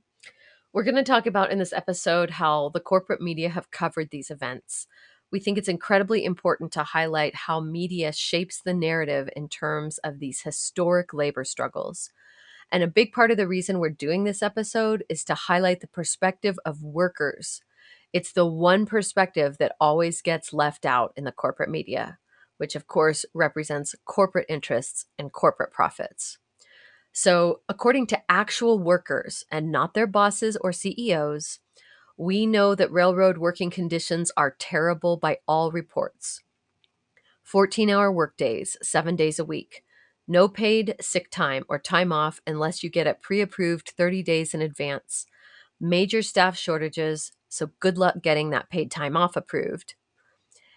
We're 0.72 0.84
going 0.84 0.96
to 0.96 1.02
talk 1.02 1.26
about 1.26 1.50
in 1.50 1.58
this 1.58 1.72
episode 1.72 2.30
how 2.30 2.70
the 2.72 2.80
corporate 2.80 3.20
media 3.20 3.48
have 3.48 3.70
covered 3.70 4.10
these 4.10 4.30
events. 4.30 4.86
We 5.32 5.40
think 5.40 5.58
it's 5.58 5.68
incredibly 5.68 6.24
important 6.24 6.70
to 6.72 6.84
highlight 6.84 7.34
how 7.34 7.60
media 7.60 8.12
shapes 8.12 8.60
the 8.60 8.74
narrative 8.74 9.28
in 9.34 9.48
terms 9.48 9.98
of 9.98 10.20
these 10.20 10.42
historic 10.42 11.12
labor 11.12 11.44
struggles. 11.44 12.10
And 12.70 12.82
a 12.82 12.88
big 12.88 13.12
part 13.12 13.30
of 13.30 13.36
the 13.36 13.48
reason 13.48 13.78
we're 13.78 13.90
doing 13.90 14.24
this 14.24 14.42
episode 14.42 15.02
is 15.08 15.24
to 15.24 15.34
highlight 15.34 15.80
the 15.80 15.88
perspective 15.88 16.58
of 16.64 16.82
workers. 16.82 17.62
It's 18.12 18.32
the 18.32 18.46
one 18.46 18.86
perspective 18.86 19.58
that 19.58 19.74
always 19.80 20.22
gets 20.22 20.52
left 20.52 20.86
out 20.86 21.12
in 21.16 21.24
the 21.24 21.32
corporate 21.32 21.70
media 21.70 22.18
which 22.58 22.74
of 22.74 22.86
course 22.86 23.24
represents 23.34 23.94
corporate 24.04 24.46
interests 24.48 25.06
and 25.18 25.32
corporate 25.32 25.72
profits. 25.72 26.38
So, 27.12 27.60
according 27.68 28.08
to 28.08 28.22
actual 28.30 28.78
workers 28.78 29.44
and 29.50 29.72
not 29.72 29.94
their 29.94 30.06
bosses 30.06 30.56
or 30.58 30.72
CEOs, 30.72 31.60
we 32.18 32.46
know 32.46 32.74
that 32.74 32.92
railroad 32.92 33.38
working 33.38 33.70
conditions 33.70 34.30
are 34.36 34.56
terrible 34.58 35.16
by 35.16 35.38
all 35.46 35.70
reports. 35.70 36.42
14 37.42 37.88
hour 37.88 38.10
workdays, 38.10 38.76
seven 38.82 39.16
days 39.16 39.38
a 39.38 39.44
week, 39.44 39.84
no 40.28 40.48
paid 40.48 40.96
sick 41.00 41.30
time 41.30 41.64
or 41.68 41.78
time 41.78 42.12
off 42.12 42.40
unless 42.46 42.82
you 42.82 42.90
get 42.90 43.06
it 43.06 43.22
pre 43.22 43.40
approved 43.40 43.94
30 43.96 44.22
days 44.22 44.52
in 44.52 44.60
advance, 44.60 45.26
major 45.80 46.20
staff 46.22 46.56
shortages, 46.56 47.32
so 47.48 47.70
good 47.80 47.96
luck 47.96 48.16
getting 48.22 48.50
that 48.50 48.68
paid 48.68 48.90
time 48.90 49.16
off 49.16 49.36
approved 49.36 49.94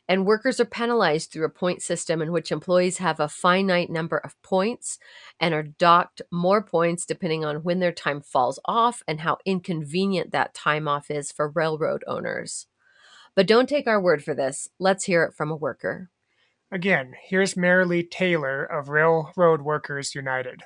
and 0.10 0.26
workers 0.26 0.60
are 0.60 0.66
penalized 0.66 1.32
through 1.32 1.46
a 1.46 1.50
point 1.50 1.84
system 1.84 2.20
in 2.20 2.32
which 2.32 2.52
employees 2.52 2.98
have 2.98 3.20
a 3.20 3.30
finite 3.30 3.92
number 3.92 4.18
of 4.18 4.42
points 4.42 4.98
and 5.40 5.54
are 5.54 5.62
docked 5.62 6.24
more 6.32 6.64
points 6.64 7.06
depending 7.06 7.46
on 7.46 7.58
when 7.58 7.80
their 7.80 7.92
time 7.92 8.20
falls 8.20 8.60
off 8.66 9.04
and 9.08 9.22
how 9.22 9.38
inconvenient 9.46 10.32
that 10.32 10.56
time 10.56 10.88
off 10.88 11.12
is 11.12 11.32
for 11.32 11.50
railroad 11.50 12.04
owners. 12.08 12.66
But 13.36 13.46
don't 13.46 13.70
take 13.70 13.86
our 13.86 14.02
word 14.02 14.24
for 14.24 14.34
this. 14.34 14.68
Let's 14.80 15.06
hear 15.06 15.24
it 15.24 15.36
from 15.36 15.52
a 15.52 15.56
worker. 15.56 16.10
Again, 16.72 17.14
here's 17.22 17.54
Marilee 17.54 18.10
Taylor 18.10 18.66
of 18.66 18.90
Railroad 18.90 19.62
Workers 19.62 20.16
United. 20.16 20.64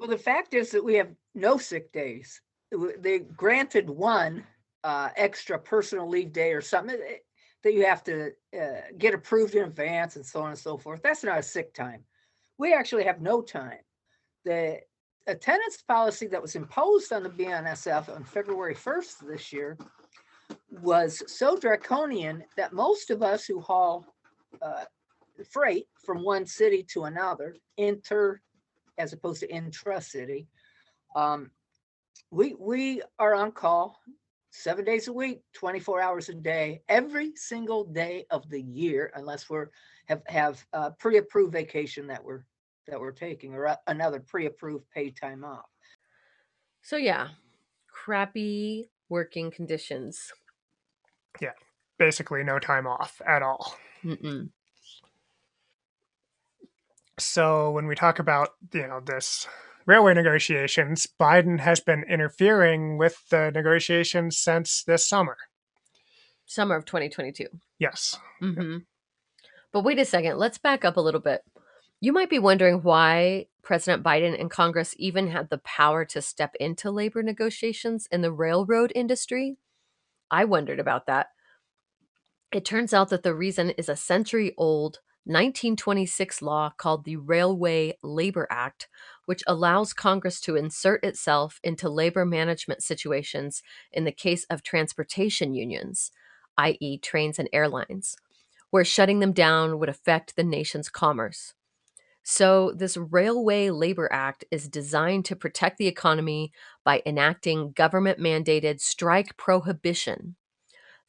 Well, 0.00 0.08
the 0.08 0.16
fact 0.16 0.54
is 0.54 0.70
that 0.70 0.84
we 0.84 0.94
have 0.94 1.10
no 1.34 1.58
sick 1.58 1.92
days. 1.92 2.40
They 2.98 3.18
granted 3.18 3.90
one 3.90 4.46
uh, 4.84 5.10
extra 5.16 5.58
personal 5.58 6.08
leave 6.08 6.32
day 6.32 6.52
or 6.52 6.62
something 6.62 6.98
that 7.64 7.74
you 7.74 7.84
have 7.84 8.04
to 8.04 8.30
uh, 8.58 8.80
get 8.98 9.14
approved 9.14 9.54
in 9.54 9.64
advance 9.64 10.16
and 10.16 10.24
so 10.24 10.42
on 10.42 10.50
and 10.50 10.58
so 10.58 10.76
forth. 10.76 11.02
That's 11.02 11.24
not 11.24 11.38
a 11.38 11.42
sick 11.42 11.74
time. 11.74 12.04
We 12.58 12.72
actually 12.72 13.04
have 13.04 13.20
no 13.20 13.42
time. 13.42 13.78
The 14.44 14.78
attendance 15.26 15.82
policy 15.82 16.26
that 16.28 16.40
was 16.40 16.56
imposed 16.56 17.12
on 17.12 17.22
the 17.22 17.30
BNSF 17.30 18.14
on 18.14 18.24
February 18.24 18.74
1st 18.74 19.28
this 19.28 19.52
year 19.52 19.76
was 20.70 21.22
so 21.26 21.56
draconian 21.56 22.44
that 22.56 22.72
most 22.72 23.10
of 23.10 23.22
us 23.22 23.44
who 23.44 23.60
haul 23.60 24.06
uh, 24.62 24.84
freight 25.50 25.86
from 26.04 26.24
one 26.24 26.46
city 26.46 26.82
to 26.82 27.04
another, 27.04 27.54
inter 27.76 28.40
as 28.96 29.12
opposed 29.12 29.40
to 29.40 29.54
intra 29.54 30.00
city, 30.00 30.48
um, 31.14 31.50
we 32.30 32.54
we 32.58 33.02
are 33.18 33.34
on 33.34 33.52
call 33.52 34.00
seven 34.50 34.84
days 34.84 35.08
a 35.08 35.12
week, 35.12 35.42
24 35.54 36.00
hours 36.00 36.28
a 36.28 36.34
day, 36.34 36.82
every 36.88 37.32
single 37.36 37.84
day 37.84 38.24
of 38.30 38.48
the 38.48 38.60
year, 38.60 39.12
unless 39.14 39.48
we're 39.48 39.68
have 40.06 40.22
have 40.26 40.64
a 40.72 40.90
pre-approved 40.90 41.52
vacation 41.52 42.06
that 42.06 42.22
we're 42.24 42.44
that 42.86 42.98
we're 42.98 43.12
taking 43.12 43.54
or 43.54 43.64
a, 43.64 43.78
another 43.86 44.20
pre-approved 44.20 44.88
paid 44.90 45.16
time 45.16 45.44
off. 45.44 45.66
So 46.82 46.96
yeah, 46.96 47.28
crappy 47.92 48.90
working 49.08 49.50
conditions. 49.50 50.32
Yeah, 51.40 51.52
basically 51.98 52.42
no 52.42 52.58
time 52.58 52.86
off 52.86 53.20
at 53.26 53.42
all. 53.42 53.76
Mm-mm. 54.02 54.48
So 57.18 57.72
when 57.72 57.86
we 57.86 57.94
talk 57.94 58.18
about 58.18 58.50
you 58.72 58.86
know 58.86 59.00
this 59.04 59.46
railway 59.88 60.12
negotiations, 60.12 61.08
Biden 61.18 61.58
has 61.58 61.80
been 61.80 62.04
interfering 62.04 62.98
with 62.98 63.26
the 63.30 63.50
negotiations 63.52 64.36
since 64.36 64.84
this 64.84 65.04
summer. 65.04 65.38
Summer 66.46 66.76
of 66.76 66.84
2022. 66.84 67.46
Yes. 67.78 68.16
Mm-hmm. 68.42 68.78
But 69.72 69.84
wait 69.84 69.98
a 69.98 70.04
second, 70.04 70.38
let's 70.38 70.58
back 70.58 70.84
up 70.84 70.98
a 70.98 71.00
little 71.00 71.20
bit. 71.20 71.40
You 72.00 72.12
might 72.12 72.30
be 72.30 72.38
wondering 72.38 72.82
why 72.82 73.46
President 73.62 74.04
Biden 74.04 74.38
and 74.38 74.50
Congress 74.50 74.94
even 74.98 75.28
had 75.28 75.48
the 75.48 75.58
power 75.58 76.04
to 76.04 76.22
step 76.22 76.54
into 76.60 76.90
labor 76.90 77.22
negotiations 77.22 78.06
in 78.12 78.20
the 78.20 78.32
railroad 78.32 78.92
industry. 78.94 79.56
I 80.30 80.44
wondered 80.44 80.80
about 80.80 81.06
that. 81.06 81.28
It 82.52 82.64
turns 82.64 82.92
out 82.94 83.08
that 83.08 83.22
the 83.22 83.34
reason 83.34 83.70
is 83.70 83.88
a 83.88 83.96
century 83.96 84.54
old 84.56 85.00
1926 85.28 86.40
law 86.40 86.72
called 86.76 87.04
the 87.04 87.16
Railway 87.16 87.98
Labor 88.02 88.46
Act, 88.50 88.88
which 89.26 89.44
allows 89.46 89.92
Congress 89.92 90.40
to 90.40 90.56
insert 90.56 91.04
itself 91.04 91.60
into 91.62 91.90
labor 91.90 92.24
management 92.24 92.82
situations 92.82 93.62
in 93.92 94.04
the 94.04 94.12
case 94.12 94.46
of 94.48 94.62
transportation 94.62 95.52
unions, 95.52 96.10
i.e., 96.56 96.98
trains 96.98 97.38
and 97.38 97.48
airlines, 97.52 98.16
where 98.70 98.86
shutting 98.86 99.20
them 99.20 99.32
down 99.32 99.78
would 99.78 99.90
affect 99.90 100.34
the 100.34 100.44
nation's 100.44 100.88
commerce. 100.88 101.52
So, 102.22 102.72
this 102.74 102.96
Railway 102.96 103.70
Labor 103.70 104.10
Act 104.10 104.44
is 104.50 104.66
designed 104.66 105.26
to 105.26 105.36
protect 105.36 105.76
the 105.76 105.86
economy 105.86 106.52
by 106.84 107.02
enacting 107.04 107.72
government 107.72 108.18
mandated 108.18 108.80
strike 108.80 109.36
prohibition 109.36 110.36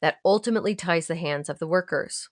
that 0.00 0.16
ultimately 0.24 0.74
ties 0.74 1.06
the 1.06 1.16
hands 1.16 1.48
of 1.48 1.58
the 1.58 1.66
workers. 1.66 2.28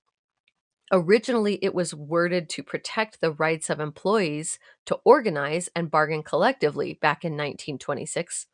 Originally, 0.90 1.58
it 1.62 1.74
was 1.74 1.94
worded 1.94 2.48
to 2.50 2.62
protect 2.62 3.20
the 3.20 3.32
rights 3.32 3.68
of 3.68 3.80
employees 3.80 4.58
to 4.86 4.96
organize 5.04 5.68
and 5.76 5.90
bargain 5.90 6.22
collectively 6.22 6.94
back 6.94 7.24
in 7.24 7.32
1926. 7.32 8.46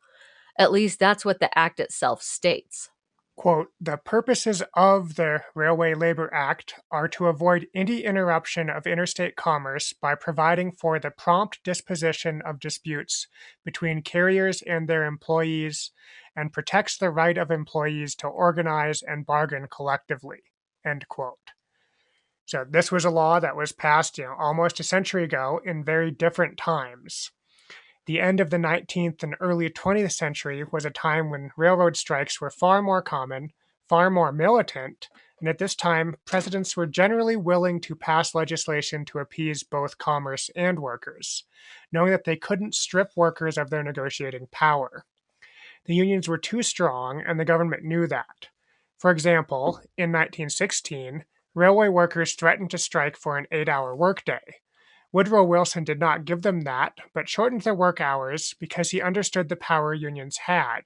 At 0.57 0.71
least 0.71 0.99
that's 0.99 1.25
what 1.25 1.39
the 1.39 1.57
act 1.57 1.79
itself 1.79 2.21
states. 2.21 2.89
Quote, 3.37 3.73
the 3.81 3.97
purposes 3.97 4.63
of 4.75 5.15
the 5.15 5.43
Railway 5.53 5.93
Labor 5.93 6.33
Act 6.33 6.75
are 6.89 7.09
to 7.09 7.27
avoid 7.27 7.67
any 7.75 8.01
interruption 8.05 8.69
of 8.69 8.87
interstate 8.87 9.35
commerce 9.35 9.91
by 9.91 10.15
providing 10.15 10.71
for 10.71 10.99
the 10.99 11.11
prompt 11.11 11.61
disposition 11.63 12.41
of 12.43 12.61
disputes 12.61 13.27
between 13.65 14.01
carriers 14.01 14.61
and 14.61 14.87
their 14.87 15.03
employees 15.03 15.91
and 16.33 16.53
protects 16.53 16.97
the 16.97 17.09
right 17.09 17.37
of 17.37 17.51
employees 17.51 18.15
to 18.15 18.27
organize 18.27 19.01
and 19.01 19.25
bargain 19.25 19.67
collectively. 19.69 20.43
End 20.85 21.05
quote. 21.09 21.54
So 22.45 22.65
this 22.69 22.91
was 22.91 23.05
a 23.05 23.09
law 23.09 23.39
that 23.39 23.55
was 23.55 23.71
passed, 23.71 24.17
you 24.17 24.25
know, 24.25 24.35
almost 24.37 24.79
a 24.79 24.83
century 24.83 25.23
ago 25.23 25.59
in 25.65 25.83
very 25.83 26.11
different 26.11 26.57
times. 26.57 27.31
The 28.05 28.19
end 28.19 28.39
of 28.39 28.51
the 28.51 28.57
19th 28.57 29.23
and 29.23 29.35
early 29.39 29.69
20th 29.69 30.11
century 30.11 30.63
was 30.71 30.85
a 30.85 30.91
time 30.91 31.31
when 31.31 31.51
railroad 31.57 31.97
strikes 31.97 32.39
were 32.39 32.51
far 32.51 32.83
more 32.83 33.01
common, 33.01 33.51
far 33.89 34.11
more 34.11 34.31
militant, 34.31 35.09
and 35.39 35.49
at 35.49 35.57
this 35.57 35.75
time, 35.75 36.15
presidents 36.25 36.77
were 36.77 36.85
generally 36.85 37.35
willing 37.35 37.81
to 37.81 37.95
pass 37.95 38.33
legislation 38.33 39.05
to 39.05 39.19
appease 39.19 39.63
both 39.63 39.97
commerce 39.97 40.49
and 40.55 40.79
workers, 40.79 41.43
knowing 41.91 42.11
that 42.11 42.23
they 42.23 42.37
couldn't 42.37 42.75
strip 42.75 43.11
workers 43.15 43.57
of 43.57 43.69
their 43.69 43.83
negotiating 43.83 44.47
power. 44.51 45.05
The 45.85 45.95
unions 45.95 46.27
were 46.27 46.37
too 46.37 46.63
strong, 46.63 47.21
and 47.21 47.39
the 47.39 47.45
government 47.45 47.83
knew 47.83 48.07
that. 48.07 48.47
For 48.97 49.11
example, 49.11 49.81
in 49.97 50.11
1916, 50.11 51.25
railway 51.55 51.87
workers 51.87 52.33
threatened 52.33 52.69
to 52.69 52.77
strike 52.77 53.17
for 53.17 53.37
an 53.37 53.47
eight 53.51 53.69
hour 53.69 53.95
workday. 53.95 54.41
Woodrow 55.11 55.45
Wilson 55.45 55.85
did 55.85 55.99
not 55.99 56.25
give 56.25 56.41
them 56.41 56.61
that, 56.61 56.97
but 57.13 57.29
shortened 57.29 57.61
their 57.61 57.73
work 57.73 58.01
hours 58.01 58.53
because 58.59 58.91
he 58.91 59.01
understood 59.01 59.47
the 59.47 59.55
power 59.55 59.93
unions 59.93 60.37
had. 60.45 60.81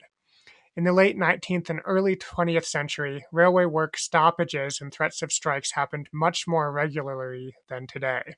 In 0.75 0.83
the 0.83 0.93
late 0.93 1.17
19th 1.17 1.69
and 1.69 1.81
early 1.83 2.15
20th 2.15 2.65
century, 2.65 3.25
railway 3.31 3.65
work 3.65 3.97
stoppages 3.97 4.79
and 4.79 4.93
threats 4.93 5.21
of 5.21 5.31
strikes 5.31 5.71
happened 5.71 6.07
much 6.13 6.47
more 6.47 6.71
regularly 6.71 7.55
than 7.67 7.87
today. 7.87 8.35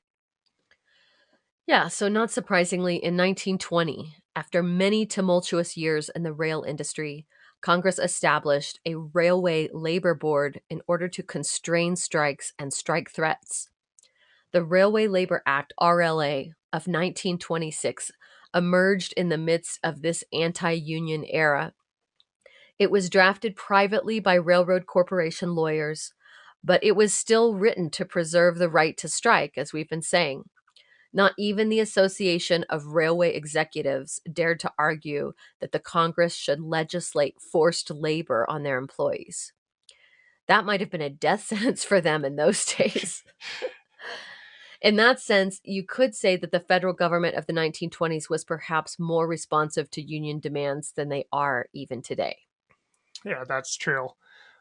Yeah, 1.66 1.88
so 1.88 2.08
not 2.08 2.30
surprisingly, 2.30 2.94
in 2.94 3.16
1920, 3.16 4.16
after 4.34 4.62
many 4.62 5.06
tumultuous 5.06 5.76
years 5.76 6.08
in 6.08 6.22
the 6.22 6.32
rail 6.32 6.64
industry, 6.66 7.26
Congress 7.62 8.00
established 8.00 8.80
a 8.84 8.96
Railway 8.96 9.68
Labor 9.72 10.14
Board 10.14 10.60
in 10.68 10.82
order 10.88 11.08
to 11.08 11.22
constrain 11.22 11.94
strikes 11.94 12.52
and 12.58 12.72
strike 12.72 13.10
threats. 13.10 13.70
The 14.52 14.64
Railway 14.64 15.06
Labor 15.06 15.42
Act, 15.46 15.72
RLA, 15.80 16.48
of 16.72 16.88
1926 16.88 18.10
emerged 18.54 19.14
in 19.16 19.28
the 19.28 19.38
midst 19.38 19.78
of 19.84 20.02
this 20.02 20.24
anti 20.32 20.72
union 20.72 21.24
era. 21.24 21.72
It 22.78 22.90
was 22.90 23.08
drafted 23.08 23.54
privately 23.54 24.18
by 24.18 24.34
railroad 24.34 24.86
corporation 24.86 25.54
lawyers, 25.54 26.12
but 26.64 26.82
it 26.82 26.96
was 26.96 27.14
still 27.14 27.54
written 27.54 27.90
to 27.90 28.04
preserve 28.04 28.58
the 28.58 28.68
right 28.68 28.96
to 28.96 29.08
strike, 29.08 29.56
as 29.56 29.72
we've 29.72 29.88
been 29.88 30.02
saying. 30.02 30.44
Not 31.12 31.32
even 31.38 31.68
the 31.68 31.80
Association 31.80 32.64
of 32.70 32.86
Railway 32.86 33.34
Executives 33.34 34.20
dared 34.32 34.60
to 34.60 34.72
argue 34.78 35.34
that 35.60 35.72
the 35.72 35.78
Congress 35.78 36.34
should 36.34 36.60
legislate 36.60 37.40
forced 37.40 37.90
labor 37.90 38.48
on 38.48 38.62
their 38.62 38.78
employees. 38.78 39.52
That 40.48 40.64
might 40.64 40.80
have 40.80 40.90
been 40.90 41.02
a 41.02 41.10
death 41.10 41.44
sentence 41.46 41.84
for 41.84 42.00
them 42.00 42.24
in 42.24 42.36
those 42.36 42.64
days. 42.64 43.22
in 44.80 44.96
that 44.96 45.20
sense, 45.20 45.60
you 45.64 45.84
could 45.84 46.14
say 46.14 46.36
that 46.36 46.50
the 46.50 46.60
federal 46.60 46.94
government 46.94 47.36
of 47.36 47.46
the 47.46 47.52
1920s 47.52 48.30
was 48.30 48.44
perhaps 48.44 48.98
more 48.98 49.26
responsive 49.26 49.90
to 49.90 50.02
union 50.02 50.40
demands 50.40 50.92
than 50.92 51.08
they 51.08 51.26
are 51.32 51.66
even 51.72 52.02
today. 52.02 52.38
Yeah, 53.24 53.44
that's 53.46 53.76
true. 53.76 54.10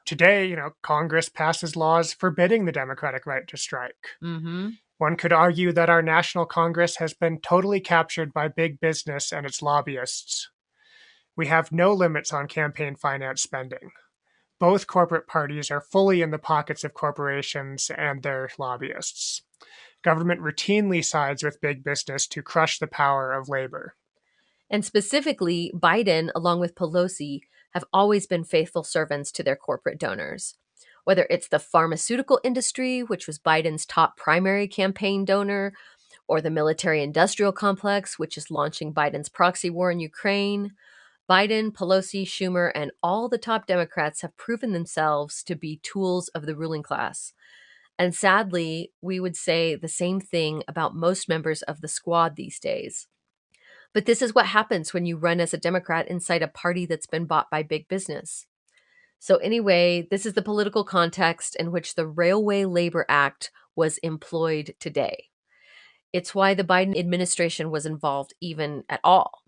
Today, 0.05 0.47
you 0.47 0.55
know, 0.55 0.71
Congress 0.81 1.29
passes 1.29 1.75
laws 1.75 2.13
forbidding 2.13 2.65
the 2.65 2.71
democratic 2.71 3.25
right 3.25 3.47
to 3.47 3.57
strike. 3.57 4.17
Mm-hmm. 4.23 4.69
One 5.01 5.15
could 5.15 5.33
argue 5.33 5.71
that 5.71 5.89
our 5.89 6.03
National 6.03 6.45
Congress 6.45 6.97
has 6.97 7.11
been 7.11 7.39
totally 7.39 7.79
captured 7.79 8.31
by 8.31 8.47
big 8.49 8.79
business 8.79 9.33
and 9.33 9.47
its 9.47 9.63
lobbyists. 9.63 10.51
We 11.35 11.47
have 11.47 11.71
no 11.71 11.91
limits 11.91 12.31
on 12.31 12.47
campaign 12.47 12.95
finance 12.95 13.41
spending. 13.41 13.93
Both 14.59 14.85
corporate 14.85 15.25
parties 15.25 15.71
are 15.71 15.81
fully 15.81 16.21
in 16.21 16.29
the 16.29 16.37
pockets 16.37 16.83
of 16.83 16.93
corporations 16.93 17.89
and 17.97 18.21
their 18.21 18.51
lobbyists. 18.59 19.41
Government 20.03 20.39
routinely 20.39 21.03
sides 21.03 21.41
with 21.41 21.61
big 21.61 21.83
business 21.83 22.27
to 22.27 22.43
crush 22.43 22.77
the 22.77 22.85
power 22.85 23.33
of 23.33 23.49
labor. 23.49 23.95
And 24.69 24.85
specifically, 24.85 25.71
Biden, 25.73 26.29
along 26.35 26.59
with 26.59 26.75
Pelosi, 26.75 27.39
have 27.71 27.85
always 27.91 28.27
been 28.27 28.43
faithful 28.43 28.83
servants 28.83 29.31
to 29.31 29.41
their 29.41 29.55
corporate 29.55 29.99
donors 29.99 30.59
whether 31.03 31.27
it's 31.29 31.47
the 31.47 31.59
pharmaceutical 31.59 32.39
industry, 32.43 33.01
which 33.01 33.27
was 33.27 33.39
Biden's 33.39 33.85
top 33.85 34.17
primary 34.17 34.67
campaign 34.67 35.25
donor, 35.25 35.73
or 36.27 36.41
the 36.41 36.49
military 36.49 37.03
industrial 37.03 37.51
complex, 37.51 38.17
which 38.17 38.37
is 38.37 38.51
launching 38.51 38.93
Biden's 38.93 39.29
proxy 39.29 39.69
war 39.69 39.91
in 39.91 39.99
Ukraine. 39.99 40.71
Biden, 41.29 41.71
Pelosi, 41.71 42.23
Schumer, 42.23 42.71
and 42.75 42.91
all 43.01 43.29
the 43.29 43.37
top 43.37 43.65
Democrats 43.65 44.21
have 44.21 44.35
proven 44.37 44.73
themselves 44.73 45.43
to 45.43 45.55
be 45.55 45.79
tools 45.83 46.27
of 46.29 46.45
the 46.45 46.55
ruling 46.55 46.83
class. 46.83 47.33
And 47.97 48.15
sadly, 48.15 48.91
we 49.01 49.19
would 49.19 49.35
say 49.35 49.75
the 49.75 49.87
same 49.87 50.19
thing 50.19 50.63
about 50.67 50.95
most 50.95 51.29
members 51.29 51.61
of 51.61 51.81
the 51.81 51.87
squad 51.87 52.35
these 52.35 52.59
days. 52.59 53.07
But 53.93 54.05
this 54.05 54.21
is 54.21 54.33
what 54.33 54.47
happens 54.47 54.93
when 54.93 55.05
you 55.05 55.17
run 55.17 55.39
as 55.39 55.53
a 55.53 55.57
Democrat 55.57 56.07
inside 56.07 56.41
a 56.41 56.47
party 56.47 56.85
that's 56.85 57.07
been 57.07 57.25
bought 57.25 57.49
by 57.49 57.61
big 57.61 57.87
business. 57.87 58.47
So, 59.23 59.37
anyway, 59.37 60.07
this 60.09 60.25
is 60.25 60.33
the 60.33 60.41
political 60.41 60.83
context 60.83 61.55
in 61.55 61.71
which 61.71 61.93
the 61.93 62.07
Railway 62.07 62.65
Labor 62.65 63.05
Act 63.07 63.51
was 63.75 63.99
employed 63.99 64.73
today. 64.79 65.25
It's 66.11 66.33
why 66.33 66.55
the 66.55 66.63
Biden 66.63 66.97
administration 66.97 67.69
was 67.69 67.85
involved 67.85 68.33
even 68.41 68.83
at 68.89 68.99
all. 69.03 69.43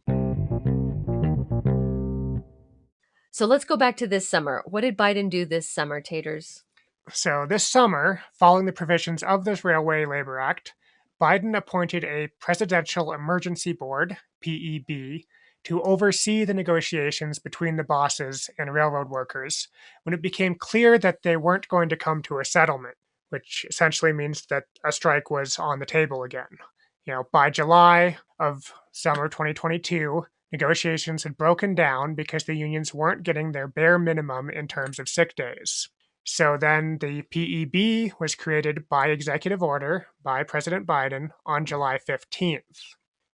So 3.31 3.47
let's 3.47 3.65
go 3.65 3.75
back 3.75 3.97
to 3.97 4.05
this 4.05 4.29
summer. 4.29 4.61
What 4.67 4.81
did 4.81 4.95
Biden 4.95 5.27
do 5.27 5.43
this 5.43 5.67
summer, 5.67 6.01
Taters? 6.01 6.61
So, 7.09 7.47
this 7.49 7.67
summer, 7.67 8.21
following 8.37 8.67
the 8.67 8.73
provisions 8.73 9.23
of 9.23 9.43
this 9.43 9.65
Railway 9.65 10.05
Labor 10.05 10.39
Act, 10.39 10.75
Biden 11.19 11.57
appointed 11.57 12.03
a 12.03 12.29
Presidential 12.39 13.11
Emergency 13.11 13.73
Board, 13.73 14.17
PEB, 14.43 15.23
to 15.65 15.81
oversee 15.83 16.43
the 16.43 16.53
negotiations 16.53 17.39
between 17.39 17.77
the 17.77 17.83
bosses 17.83 18.49
and 18.57 18.73
railroad 18.73 19.09
workers 19.09 19.67
when 20.03 20.13
it 20.13 20.21
became 20.21 20.55
clear 20.55 20.97
that 20.97 21.23
they 21.23 21.37
weren't 21.37 21.67
going 21.67 21.89
to 21.89 21.95
come 21.95 22.21
to 22.23 22.39
a 22.39 22.45
settlement, 22.45 22.95
which 23.29 23.65
essentially 23.69 24.13
means 24.13 24.45
that 24.47 24.65
a 24.85 24.91
strike 24.91 25.29
was 25.29 25.57
on 25.57 25.79
the 25.79 25.85
table 25.85 26.23
again. 26.23 26.57
You 27.05 27.13
know, 27.13 27.23
by 27.31 27.49
July 27.49 28.17
of 28.39 28.73
summer 28.91 29.27
2022, 29.27 30.25
negotiations 30.51 31.23
had 31.23 31.37
broken 31.37 31.75
down 31.75 32.15
because 32.15 32.43
the 32.45 32.55
unions 32.55 32.93
weren't 32.93 33.23
getting 33.23 33.51
their 33.51 33.67
bare 33.67 33.99
minimum 33.99 34.49
in 34.49 34.67
terms 34.67 34.99
of 34.99 35.09
sick 35.09 35.35
days. 35.35 35.89
So 36.25 36.57
then 36.57 36.99
the 36.99 37.23
PEB 37.23 38.13
was 38.19 38.35
created 38.35 38.87
by 38.87 39.07
executive 39.07 39.61
order 39.61 40.07
by 40.23 40.43
President 40.43 40.87
Biden 40.87 41.29
on 41.45 41.65
July 41.65 41.99
15th. 42.07 42.61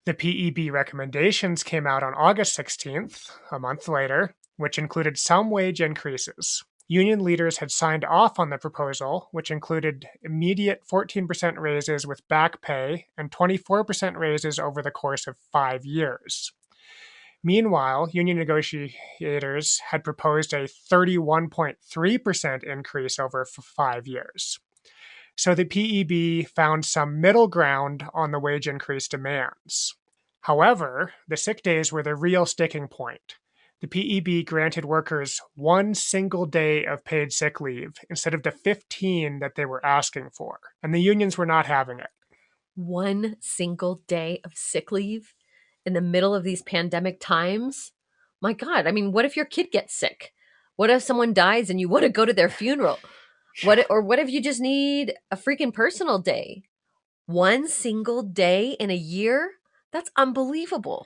The 0.05 0.13
PEB 0.13 0.71
recommendations 0.71 1.63
came 1.63 1.87
out 1.87 2.03
on 2.03 2.13
August 2.13 2.55
16th, 2.55 3.31
a 3.51 3.57
month 3.57 3.87
later, 3.87 4.35
which 4.55 4.77
included 4.77 5.17
some 5.17 5.49
wage 5.49 5.81
increases. 5.81 6.63
Union 6.87 7.23
leaders 7.23 7.57
had 7.57 7.71
signed 7.71 8.05
off 8.05 8.37
on 8.37 8.51
the 8.51 8.59
proposal, 8.59 9.29
which 9.31 9.49
included 9.49 10.07
immediate 10.21 10.83
14% 10.87 11.57
raises 11.57 12.05
with 12.05 12.27
back 12.27 12.61
pay 12.61 13.07
and 13.17 13.31
24% 13.31 14.15
raises 14.15 14.59
over 14.59 14.83
the 14.83 14.91
course 14.91 15.25
of 15.25 15.37
five 15.51 15.83
years. 15.83 16.51
Meanwhile, 17.43 18.09
union 18.11 18.37
negotiators 18.37 19.79
had 19.89 20.03
proposed 20.03 20.53
a 20.53 20.67
31.3% 20.67 22.63
increase 22.63 23.17
over 23.17 23.45
five 23.45 24.05
years. 24.05 24.59
So 25.35 25.53
the 25.53 25.65
PEB 25.65 26.47
found 26.49 26.85
some 26.85 27.19
middle 27.19 27.47
ground 27.47 28.05
on 28.13 28.31
the 28.31 28.39
wage 28.39 28.67
increase 28.67 29.07
demands. 29.07 29.95
However, 30.41 31.13
the 31.27 31.37
sick 31.37 31.61
days 31.61 31.91
were 31.91 32.03
the 32.03 32.15
real 32.15 32.45
sticking 32.45 32.87
point. 32.87 33.35
The 33.81 33.87
PEB 33.87 34.45
granted 34.45 34.85
workers 34.85 35.41
one 35.55 35.93
single 35.93 36.45
day 36.45 36.85
of 36.85 37.03
paid 37.03 37.33
sick 37.33 37.59
leave 37.59 37.93
instead 38.09 38.33
of 38.33 38.43
the 38.43 38.51
15 38.51 39.39
that 39.39 39.55
they 39.55 39.65
were 39.65 39.85
asking 39.85 40.29
for, 40.31 40.59
and 40.81 40.93
the 40.93 41.01
unions 41.01 41.37
were 41.37 41.45
not 41.45 41.65
having 41.65 41.99
it. 41.99 42.09
One 42.75 43.35
single 43.41 44.01
day 44.07 44.39
of 44.43 44.53
sick 44.55 44.91
leave? 44.91 45.33
in 45.85 45.93
the 45.93 46.01
middle 46.01 46.33
of 46.33 46.43
these 46.43 46.63
pandemic 46.63 47.19
times. 47.19 47.91
My 48.41 48.53
God, 48.53 48.87
I 48.87 48.91
mean, 48.91 49.11
what 49.11 49.25
if 49.25 49.35
your 49.35 49.45
kid 49.45 49.71
gets 49.71 49.95
sick? 49.95 50.33
What 50.75 50.89
if 50.89 51.03
someone 51.03 51.33
dies 51.33 51.69
and 51.69 51.79
you 51.79 51.87
want 51.87 52.03
to 52.03 52.09
go 52.09 52.25
to 52.25 52.33
their 52.33 52.49
funeral? 52.49 52.99
What 53.63 53.85
or 53.89 54.01
what 54.01 54.19
if 54.19 54.29
you 54.29 54.41
just 54.41 54.61
need 54.61 55.13
a 55.31 55.37
freaking 55.37 55.73
personal 55.73 56.19
day? 56.19 56.63
One 57.25 57.67
single 57.67 58.21
day 58.21 58.75
in 58.79 58.89
a 58.89 58.95
year? 58.95 59.51
That's 59.91 60.11
unbelievable. 60.17 61.05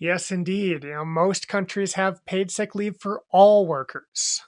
Yes, 0.00 0.30
indeed. 0.30 0.84
You 0.84 0.92
know, 0.92 1.04
most 1.04 1.48
countries 1.48 1.94
have 1.94 2.24
paid 2.24 2.50
sick 2.50 2.74
leave 2.74 2.96
for 3.00 3.22
all 3.30 3.66
workers. 3.66 4.40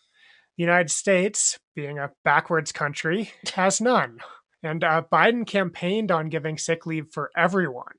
The 0.56 0.62
United 0.62 0.90
States, 0.90 1.58
being 1.74 1.98
a 1.98 2.10
backwards 2.24 2.70
country, 2.70 3.32
has 3.54 3.80
none. 3.80 4.20
And 4.62 4.84
uh, 4.84 5.02
Biden 5.10 5.46
campaigned 5.46 6.12
on 6.12 6.28
giving 6.28 6.56
sick 6.56 6.86
leave 6.86 7.08
for 7.12 7.30
everyone 7.36 7.94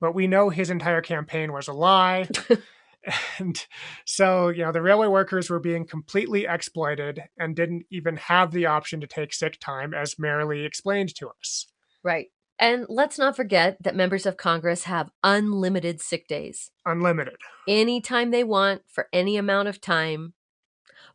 but 0.00 0.14
we 0.14 0.26
know 0.26 0.48
his 0.48 0.70
entire 0.70 1.02
campaign 1.02 1.52
was 1.52 1.68
a 1.68 1.72
lie. 1.72 2.26
and 3.38 3.66
so, 4.04 4.48
you 4.48 4.64
know, 4.64 4.72
the 4.72 4.82
railway 4.82 5.06
workers 5.06 5.48
were 5.48 5.60
being 5.60 5.86
completely 5.86 6.46
exploited 6.46 7.22
and 7.38 7.56
didn't 7.56 7.86
even 7.90 8.16
have 8.16 8.52
the 8.52 8.66
option 8.66 9.00
to 9.00 9.06
take 9.06 9.32
sick 9.32 9.58
time, 9.60 9.94
as 9.94 10.16
Marilee 10.16 10.64
explained 10.64 11.14
to 11.16 11.28
us. 11.28 11.66
Right. 12.02 12.28
And 12.58 12.84
let's 12.90 13.18
not 13.18 13.36
forget 13.36 13.82
that 13.82 13.96
members 13.96 14.26
of 14.26 14.36
Congress 14.36 14.84
have 14.84 15.10
unlimited 15.24 16.00
sick 16.00 16.28
days. 16.28 16.70
Unlimited. 16.84 17.36
Anytime 17.66 18.30
they 18.30 18.44
want, 18.44 18.82
for 18.86 19.08
any 19.14 19.38
amount 19.38 19.68
of 19.68 19.80
time, 19.80 20.34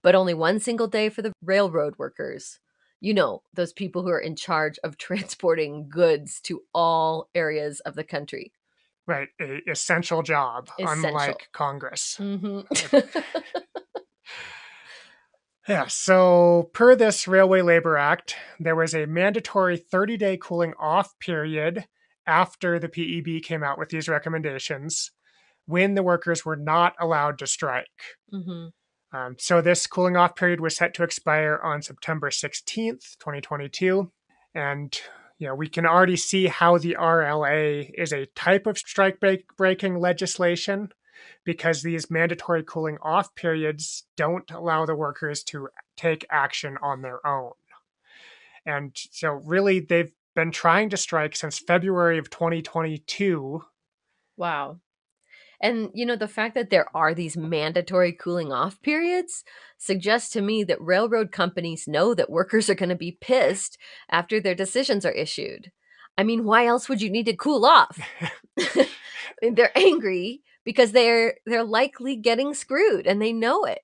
but 0.02 0.16
only 0.16 0.34
one 0.34 0.60
single 0.60 0.88
day 0.88 1.10
for 1.10 1.22
the 1.22 1.34
railroad 1.44 1.96
workers. 2.00 2.60
You 3.00 3.14
know, 3.14 3.44
those 3.54 3.74
people 3.74 4.02
who 4.02 4.10
are 4.10 4.20
in 4.20 4.36
charge 4.36 4.80
of 4.84 4.98
transporting 5.00 5.88
goods 5.88 6.42
to 6.42 6.64
all 6.74 7.30
areas 7.36 7.80
of 7.82 7.94
the 7.94 8.04
country. 8.04 8.52
Right, 9.08 9.28
a 9.40 9.60
essential 9.70 10.24
job, 10.24 10.70
essential. 10.80 11.06
unlike 11.06 11.50
Congress. 11.54 12.18
Mm-hmm. 12.20 12.62
yeah, 15.68 15.86
so 15.88 16.70
per 16.74 16.96
this 16.96 17.28
Railway 17.28 17.62
Labor 17.62 17.98
Act, 17.98 18.36
there 18.60 18.76
was 18.76 18.96
a 18.96 19.06
mandatory 19.06 19.78
30 19.78 20.18
day 20.18 20.38
cooling 20.42 20.74
off 20.80 21.18
period 21.20 21.86
after 22.26 22.80
the 22.80 22.90
PEB 22.90 23.44
came 23.44 23.64
out 23.64 23.78
with 23.78 23.90
these 23.90 24.10
recommendations 24.10 25.12
when 25.68 25.96
the 25.96 26.04
workers 26.04 26.44
were 26.44 26.56
not 26.56 26.94
allowed 27.00 27.38
to 27.40 27.48
strike. 27.48 27.86
Mm-hmm. 28.34 28.68
Um, 29.16 29.36
so 29.40 29.62
this 29.62 29.88
cooling 29.88 30.18
off 30.18 30.36
period 30.36 30.60
was 30.60 30.76
set 30.76 30.94
to 30.96 31.04
expire 31.04 31.60
on 31.64 31.82
September 31.82 32.30
16th, 32.30 33.18
2022. 33.20 34.12
And 34.54 34.98
you 35.38 35.48
know, 35.48 35.56
we 35.56 35.68
can 35.68 35.86
already 35.86 36.16
see 36.16 36.48
how 36.48 36.78
the 36.78 36.96
RLA 37.00 37.92
is 37.96 38.14
a 38.14 38.28
type 38.28 38.68
of 38.68 38.78
strike 38.78 39.20
break 39.20 39.44
breaking 39.58 40.00
legislation 40.00 40.90
because 41.44 41.82
these 41.82 42.12
mandatory 42.12 42.64
cooling 42.64 42.98
off 43.02 43.36
periods 43.36 44.04
don't 44.16 44.50
allow 44.52 44.86
the 44.86 44.96
workers 44.96 45.44
to 45.44 45.70
take 45.98 46.26
action 46.30 46.78
on 46.82 47.02
their 47.02 47.26
own. 47.26 47.52
And 48.66 48.92
so, 49.12 49.30
really, 49.30 49.80
they've 49.80 50.12
been 50.36 50.52
trying 50.52 50.90
to 50.90 50.98
strike 50.98 51.36
since 51.36 51.60
February 51.60 52.18
of 52.18 52.30
2022. 52.30 53.64
Wow. 54.38 54.80
And, 55.66 55.90
you 55.96 56.06
know, 56.06 56.16
the 56.16 56.28
fact 56.28 56.54
that 56.54 56.70
there 56.70 56.86
are 56.96 57.16
these 57.16 57.36
mandatory 57.36 58.14
cooling 58.14 58.52
off 58.54 58.80
periods 58.84 59.44
suggests 59.80 60.30
to 60.34 60.42
me 60.42 60.64
that 60.64 60.80
railroad 60.80 61.32
companies 61.32 61.88
know 61.88 62.14
that 62.14 62.30
workers 62.30 62.70
are 62.70 62.76
going 62.76 62.90
to 62.90 62.96
be 62.96 63.18
pissed 63.20 63.80
after 64.12 64.40
their 64.40 64.54
decisions 64.54 65.08
are 65.08 65.12
issued. 65.12 65.72
I 66.20 66.24
mean, 66.24 66.44
why 66.44 66.68
else 66.68 66.88
would 66.88 67.02
you 67.02 67.10
need 67.10 67.26
to 67.26 67.36
cool 67.36 67.66
off? 67.66 67.98
they're 69.42 69.76
angry 69.76 70.44
because 70.66 70.92
they're 70.92 71.38
they're 71.48 71.64
likely 71.64 72.16
getting 72.16 72.54
screwed 72.54 73.08
and 73.08 73.20
they 73.20 73.34
know 73.34 73.64
it. 73.64 73.82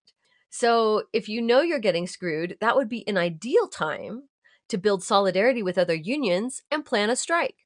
So, 0.51 1.05
if 1.13 1.27
you 1.27 1.41
know 1.41 1.61
you're 1.61 1.79
getting 1.79 2.05
screwed, 2.05 2.57
that 2.61 2.75
would 2.75 2.89
be 2.89 3.07
an 3.07 3.17
ideal 3.17 3.67
time 3.67 4.29
to 4.69 4.77
build 4.77 5.01
solidarity 5.03 5.63
with 5.63 5.79
other 5.79 5.95
unions 5.95 6.61
and 6.69 6.85
plan 6.85 7.09
a 7.09 7.15
strike. 7.15 7.60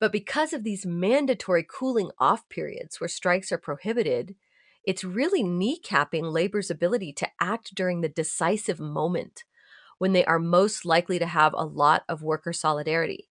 But 0.00 0.12
because 0.12 0.52
of 0.52 0.62
these 0.62 0.86
mandatory 0.86 1.66
cooling 1.68 2.10
off 2.18 2.48
periods 2.48 3.00
where 3.00 3.08
strikes 3.08 3.50
are 3.50 3.58
prohibited, 3.58 4.36
it's 4.84 5.04
really 5.04 5.42
kneecapping 5.42 6.32
labor's 6.32 6.70
ability 6.70 7.12
to 7.14 7.28
act 7.40 7.74
during 7.74 8.00
the 8.00 8.08
decisive 8.08 8.78
moment 8.78 9.44
when 9.98 10.12
they 10.12 10.24
are 10.24 10.38
most 10.38 10.84
likely 10.84 11.18
to 11.18 11.26
have 11.26 11.52
a 11.52 11.64
lot 11.64 12.04
of 12.08 12.22
worker 12.22 12.52
solidarity. 12.52 13.28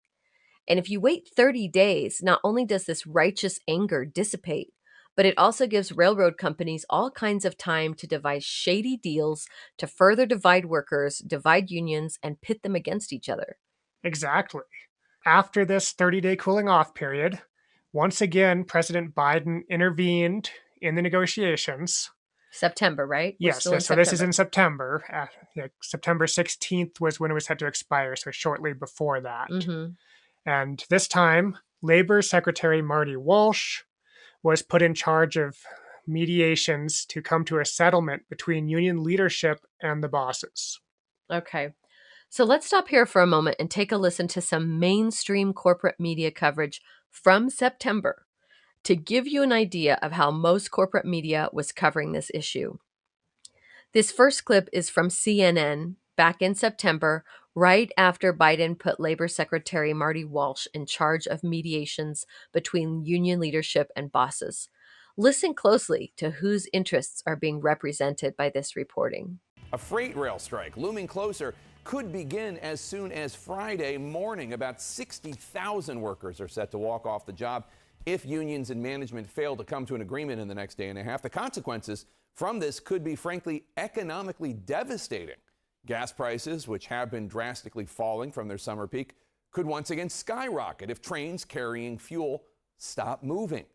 And 0.67 0.77
if 0.77 0.89
you 0.89 0.99
wait 0.99 1.29
30 1.33 1.69
days, 1.69 2.21
not 2.21 2.41
only 2.43 2.65
does 2.65 2.85
this 2.85 3.07
righteous 3.07 3.59
anger 3.67 4.03
dissipate, 4.03 4.73
but 5.15 5.25
it 5.25 5.37
also 5.37 5.65
gives 5.65 5.93
railroad 5.93 6.37
companies 6.37 6.85
all 6.89 7.09
kinds 7.09 7.45
of 7.45 7.57
time 7.57 7.93
to 7.95 8.05
devise 8.05 8.43
shady 8.43 8.97
deals 8.97 9.47
to 9.77 9.87
further 9.87 10.25
divide 10.25 10.65
workers, 10.65 11.19
divide 11.19 11.71
unions, 11.71 12.19
and 12.21 12.41
pit 12.41 12.61
them 12.61 12.75
against 12.75 13.13
each 13.13 13.29
other. 13.29 13.57
Exactly 14.03 14.61
after 15.27 15.65
this 15.65 15.91
30 15.91 16.21
day 16.21 16.35
cooling 16.35 16.69
off 16.69 16.95
period, 16.95 17.41
once 17.91 18.21
again, 18.21 18.63
President 18.63 19.13
Biden 19.13 19.61
intervened 19.69 20.49
in 20.81 20.95
the 20.95 21.01
negotiations. 21.01 22.09
September, 22.51 23.05
right? 23.05 23.35
We're 23.39 23.47
yes. 23.47 23.63
So 23.63 23.77
September. 23.77 24.01
this 24.01 24.13
is 24.13 24.21
in 24.21 24.31
September. 24.31 25.03
Uh, 25.13 25.25
yeah, 25.55 25.67
September 25.81 26.25
16th 26.25 26.99
was 27.01 27.19
when 27.19 27.29
it 27.29 27.33
was 27.33 27.45
set 27.45 27.59
to 27.59 27.67
expire, 27.67 28.15
so 28.15 28.31
shortly 28.31 28.73
before 28.73 29.19
that. 29.21 29.49
Mm-hmm. 29.49 29.91
And 30.49 30.83
this 30.89 31.07
time, 31.07 31.57
Labor 31.81 32.21
Secretary 32.21 32.81
Marty 32.81 33.17
Walsh 33.17 33.81
was 34.43 34.61
put 34.61 34.81
in 34.81 34.93
charge 34.93 35.35
of 35.35 35.57
mediations 36.07 37.05
to 37.05 37.21
come 37.21 37.43
to 37.45 37.59
a 37.59 37.65
settlement 37.65 38.23
between 38.29 38.69
union 38.69 39.03
leadership 39.03 39.59
and 39.81 40.01
the 40.01 40.07
bosses. 40.07 40.79
Okay. 41.29 41.73
So 42.29 42.43
let's 42.43 42.67
stop 42.67 42.89
here 42.89 43.05
for 43.05 43.21
a 43.21 43.27
moment 43.27 43.55
and 43.59 43.71
take 43.71 43.91
a 43.91 43.97
listen 43.97 44.27
to 44.29 44.41
some 44.41 44.79
mainstream 44.79 45.53
corporate 45.53 45.99
media 45.99 46.29
coverage 46.29 46.81
from 47.09 47.49
September 47.49 48.25
to 48.83 48.95
give 48.95 49.27
you 49.27 49.43
an 49.43 49.51
idea 49.51 49.97
of 50.01 50.13
how 50.13 50.31
most 50.31 50.69
corporate 50.69 51.05
media 51.05 51.49
was 51.51 51.71
covering 51.71 52.11
this 52.11 52.29
issue. 52.33 52.77
This 53.93 54.11
first 54.11 54.45
clip 54.45 54.69
is 54.73 54.89
from 54.89 55.09
CNN 55.09 55.95
back 56.15 56.41
in 56.41 56.53
September, 56.53 57.23
right 57.55 57.91
after 57.97 58.33
Biden 58.33 58.77
put 58.77 58.99
Labor 58.99 59.27
Secretary 59.27 59.93
Marty 59.93 60.25
Walsh 60.25 60.67
in 60.73 60.85
charge 60.85 61.27
of 61.27 61.43
mediations 61.43 62.25
between 62.51 63.05
union 63.05 63.39
leadership 63.39 63.89
and 63.95 64.11
bosses. 64.11 64.69
Listen 65.15 65.53
closely 65.53 66.13
to 66.17 66.29
whose 66.29 66.67
interests 66.73 67.23
are 67.25 67.35
being 67.35 67.59
represented 67.59 68.35
by 68.37 68.49
this 68.49 68.75
reporting. 68.75 69.39
A 69.73 69.77
freight 69.77 70.15
rail 70.15 70.39
strike 70.39 70.77
looming 70.77 71.07
closer 71.07 71.55
could 71.87 72.11
begin 72.11 72.57
as 72.57 72.81
soon 72.81 73.13
as 73.13 73.33
Friday 73.33 73.97
morning. 73.97 74.51
About 74.51 74.81
60,000 74.81 76.01
workers 76.01 76.41
are 76.41 76.47
set 76.49 76.69
to 76.71 76.77
walk 76.77 77.05
off 77.05 77.25
the 77.25 77.31
job 77.31 77.63
If 78.05 78.25
unions 78.25 78.71
and 78.71 78.83
management 78.83 79.25
fail 79.29 79.55
to 79.55 79.63
come 79.63 79.85
to 79.85 79.95
an 79.95 80.01
agreement 80.01 80.41
in 80.41 80.49
the 80.49 80.55
next 80.55 80.75
day 80.75 80.89
and 80.89 80.99
a 80.99 81.03
half, 81.03 81.21
the 81.21 81.29
consequences 81.29 82.05
from 82.33 82.59
this 82.59 82.81
could 82.81 83.05
be, 83.05 83.15
frankly, 83.15 83.63
economically 83.77 84.51
devastating. 84.51 85.37
Gas 85.85 86.11
prices, 86.11 86.67
which 86.67 86.87
have 86.87 87.09
been 87.09 87.29
drastically 87.29 87.85
falling 87.85 88.33
from 88.33 88.49
their 88.49 88.57
summer 88.57 88.85
peak, 88.85 89.15
could 89.51 89.65
once 89.65 89.89
again 89.89 90.09
skyrocket 90.09 90.89
if 90.89 91.01
trains 91.01 91.45
carrying 91.45 91.97
fuel 91.97 92.43
stop 92.77 93.23
moving. 93.23 93.65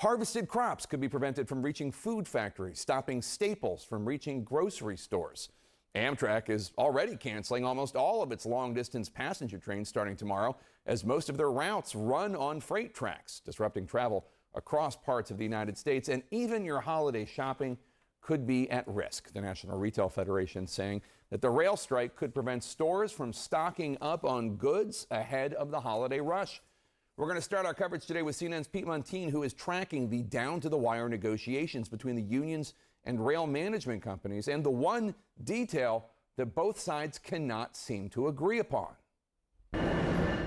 Harvested 0.00 0.48
crops 0.48 0.84
could 0.84 1.00
be 1.00 1.08
prevented 1.08 1.48
from 1.48 1.62
reaching 1.62 1.90
food 1.90 2.28
factories, 2.28 2.78
stopping 2.78 3.22
staples 3.22 3.84
from 3.84 4.04
reaching 4.04 4.44
grocery 4.44 4.98
stores. 4.98 5.48
Amtrak 5.94 6.50
is 6.50 6.72
already 6.76 7.16
canceling 7.16 7.64
almost 7.64 7.94
all 7.94 8.22
of 8.22 8.32
its 8.32 8.44
long 8.44 8.74
distance 8.74 9.08
passenger 9.08 9.58
trains 9.58 9.88
starting 9.88 10.16
tomorrow, 10.16 10.56
as 10.86 11.04
most 11.04 11.28
of 11.28 11.36
their 11.36 11.50
routes 11.50 11.94
run 11.94 12.34
on 12.34 12.60
freight 12.60 12.94
tracks, 12.94 13.40
disrupting 13.44 13.86
travel 13.86 14.26
across 14.54 14.96
parts 14.96 15.30
of 15.30 15.38
the 15.38 15.44
United 15.44 15.78
States. 15.78 16.08
And 16.08 16.22
even 16.30 16.64
your 16.64 16.80
holiday 16.80 17.24
shopping 17.24 17.78
could 18.20 18.46
be 18.46 18.68
at 18.70 18.86
risk. 18.88 19.32
The 19.32 19.40
National 19.40 19.78
Retail 19.78 20.08
Federation 20.08 20.66
saying 20.66 21.02
that 21.30 21.40
the 21.40 21.50
rail 21.50 21.76
strike 21.76 22.16
could 22.16 22.34
prevent 22.34 22.64
stores 22.64 23.12
from 23.12 23.32
stocking 23.32 23.96
up 24.00 24.24
on 24.24 24.56
goods 24.56 25.06
ahead 25.10 25.54
of 25.54 25.70
the 25.70 25.80
holiday 25.80 26.20
rush. 26.20 26.60
We're 27.16 27.26
going 27.26 27.38
to 27.38 27.42
start 27.42 27.66
our 27.66 27.74
coverage 27.74 28.06
today 28.06 28.22
with 28.22 28.36
CNN's 28.36 28.66
Pete 28.66 28.86
Muntean, 28.86 29.30
who 29.30 29.44
is 29.44 29.52
tracking 29.52 30.10
the 30.10 30.22
down 30.22 30.58
to 30.60 30.68
the 30.68 30.76
wire 30.76 31.08
negotiations 31.08 31.88
between 31.88 32.16
the 32.16 32.22
unions 32.22 32.74
and 33.04 33.24
rail 33.24 33.46
management 33.46 34.02
companies, 34.02 34.48
and 34.48 34.64
the 34.64 34.70
one 34.70 35.14
detail 35.42 36.06
that 36.36 36.54
both 36.54 36.78
sides 36.78 37.18
cannot 37.18 37.76
seem 37.76 38.08
to 38.10 38.28
agree 38.28 38.58
upon. 38.58 38.88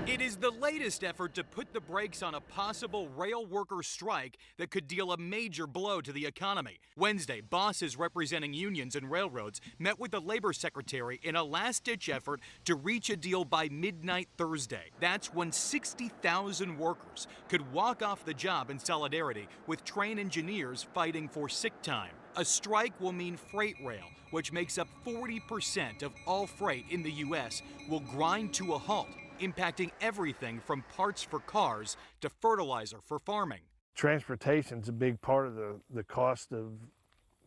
It 0.08 0.22
is 0.22 0.36
the 0.36 0.50
latest 0.50 1.04
effort 1.04 1.34
to 1.34 1.44
put 1.44 1.74
the 1.74 1.82
brakes 1.82 2.22
on 2.22 2.34
a 2.34 2.40
possible 2.40 3.10
rail 3.10 3.44
worker 3.44 3.82
strike 3.82 4.38
that 4.56 4.70
could 4.70 4.88
deal 4.88 5.12
a 5.12 5.18
major 5.18 5.66
blow 5.66 6.00
to 6.00 6.12
the 6.12 6.24
economy. 6.24 6.78
Wednesday, 6.96 7.42
bosses 7.42 7.98
representing 7.98 8.54
unions 8.54 8.96
and 8.96 9.10
railroads 9.10 9.60
met 9.78 10.00
with 10.00 10.12
the 10.12 10.20
labor 10.20 10.54
secretary 10.54 11.20
in 11.22 11.36
a 11.36 11.44
last 11.44 11.84
ditch 11.84 12.08
effort 12.08 12.40
to 12.64 12.74
reach 12.74 13.10
a 13.10 13.18
deal 13.18 13.44
by 13.44 13.68
midnight 13.68 14.28
Thursday. 14.38 14.90
That's 14.98 15.34
when 15.34 15.52
60,000 15.52 16.78
workers 16.78 17.26
could 17.50 17.70
walk 17.70 18.02
off 18.02 18.24
the 18.24 18.32
job 18.32 18.70
in 18.70 18.78
solidarity 18.78 19.46
with 19.66 19.84
train 19.84 20.18
engineers 20.18 20.86
fighting 20.94 21.28
for 21.28 21.50
sick 21.50 21.82
time. 21.82 22.12
A 22.38 22.44
strike 22.44 23.00
will 23.00 23.10
mean 23.10 23.36
freight 23.36 23.74
rail, 23.84 24.04
which 24.30 24.52
makes 24.52 24.78
up 24.78 24.86
40% 25.04 26.04
of 26.04 26.12
all 26.24 26.46
freight 26.46 26.84
in 26.88 27.02
the 27.02 27.10
U.S., 27.10 27.62
will 27.88 27.98
grind 27.98 28.54
to 28.54 28.74
a 28.74 28.78
halt 28.78 29.08
impacting 29.40 29.90
everything 30.00 30.60
from 30.64 30.84
parts 30.96 31.20
for 31.20 31.40
cars 31.40 31.96
to 32.20 32.28
fertilizer 32.28 32.98
for 33.04 33.18
farming. 33.18 33.62
Transportation 33.96 34.78
is 34.78 34.88
a 34.88 34.92
big 34.92 35.20
part 35.20 35.48
of 35.48 35.56
the, 35.56 35.80
the 35.92 36.04
cost 36.04 36.52
of 36.52 36.74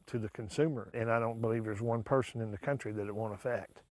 to 0.07 0.19
the 0.19 0.27
consumer, 0.29 0.91
and 0.93 1.09
I 1.09 1.19
don't 1.19 1.39
believe 1.39 1.63
there's 1.63 1.81
one 1.81 2.03
person 2.03 2.41
in 2.41 2.51
the 2.51 2.57
country 2.57 2.91
that 2.91 3.07
it 3.07 3.15
won't 3.15 3.33
affect. 3.33 3.83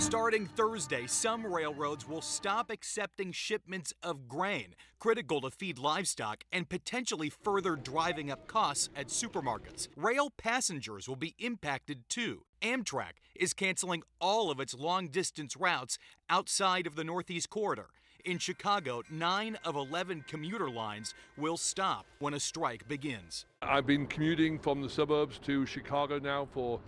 Starting 0.00 0.46
Thursday, 0.46 1.06
some 1.06 1.46
railroads 1.46 2.08
will 2.08 2.22
stop 2.22 2.70
accepting 2.70 3.32
shipments 3.32 3.92
of 4.02 4.28
grain, 4.28 4.74
critical 4.98 5.42
to 5.42 5.50
feed 5.50 5.78
livestock 5.78 6.42
and 6.50 6.66
potentially 6.70 7.28
further 7.28 7.76
driving 7.76 8.30
up 8.30 8.46
costs 8.46 8.88
at 8.96 9.08
supermarkets. 9.08 9.88
Rail 9.96 10.30
passengers 10.30 11.06
will 11.06 11.16
be 11.16 11.34
impacted 11.38 12.08
too. 12.08 12.44
Amtrak 12.62 13.18
is 13.34 13.52
canceling 13.52 14.02
all 14.22 14.50
of 14.50 14.58
its 14.58 14.72
long 14.72 15.08
distance 15.08 15.54
routes 15.54 15.98
outside 16.30 16.86
of 16.86 16.96
the 16.96 17.04
Northeast 17.04 17.50
Corridor. 17.50 17.90
In 18.24 18.38
Chicago, 18.38 19.02
9 19.10 19.58
of 19.64 19.76
11 19.76 20.24
commuter 20.26 20.70
lines 20.70 21.12
will 21.36 21.58
stop 21.58 22.06
when 22.20 22.32
a 22.32 22.40
strike 22.40 22.88
begins. 22.88 23.44
I've 23.60 23.86
been 23.86 24.06
commuting 24.06 24.58
from 24.58 24.80
the 24.80 24.88
suburbs 24.88 25.38
to 25.40 25.66
Chicago 25.66 26.18
now 26.18 26.48
for 26.52 26.80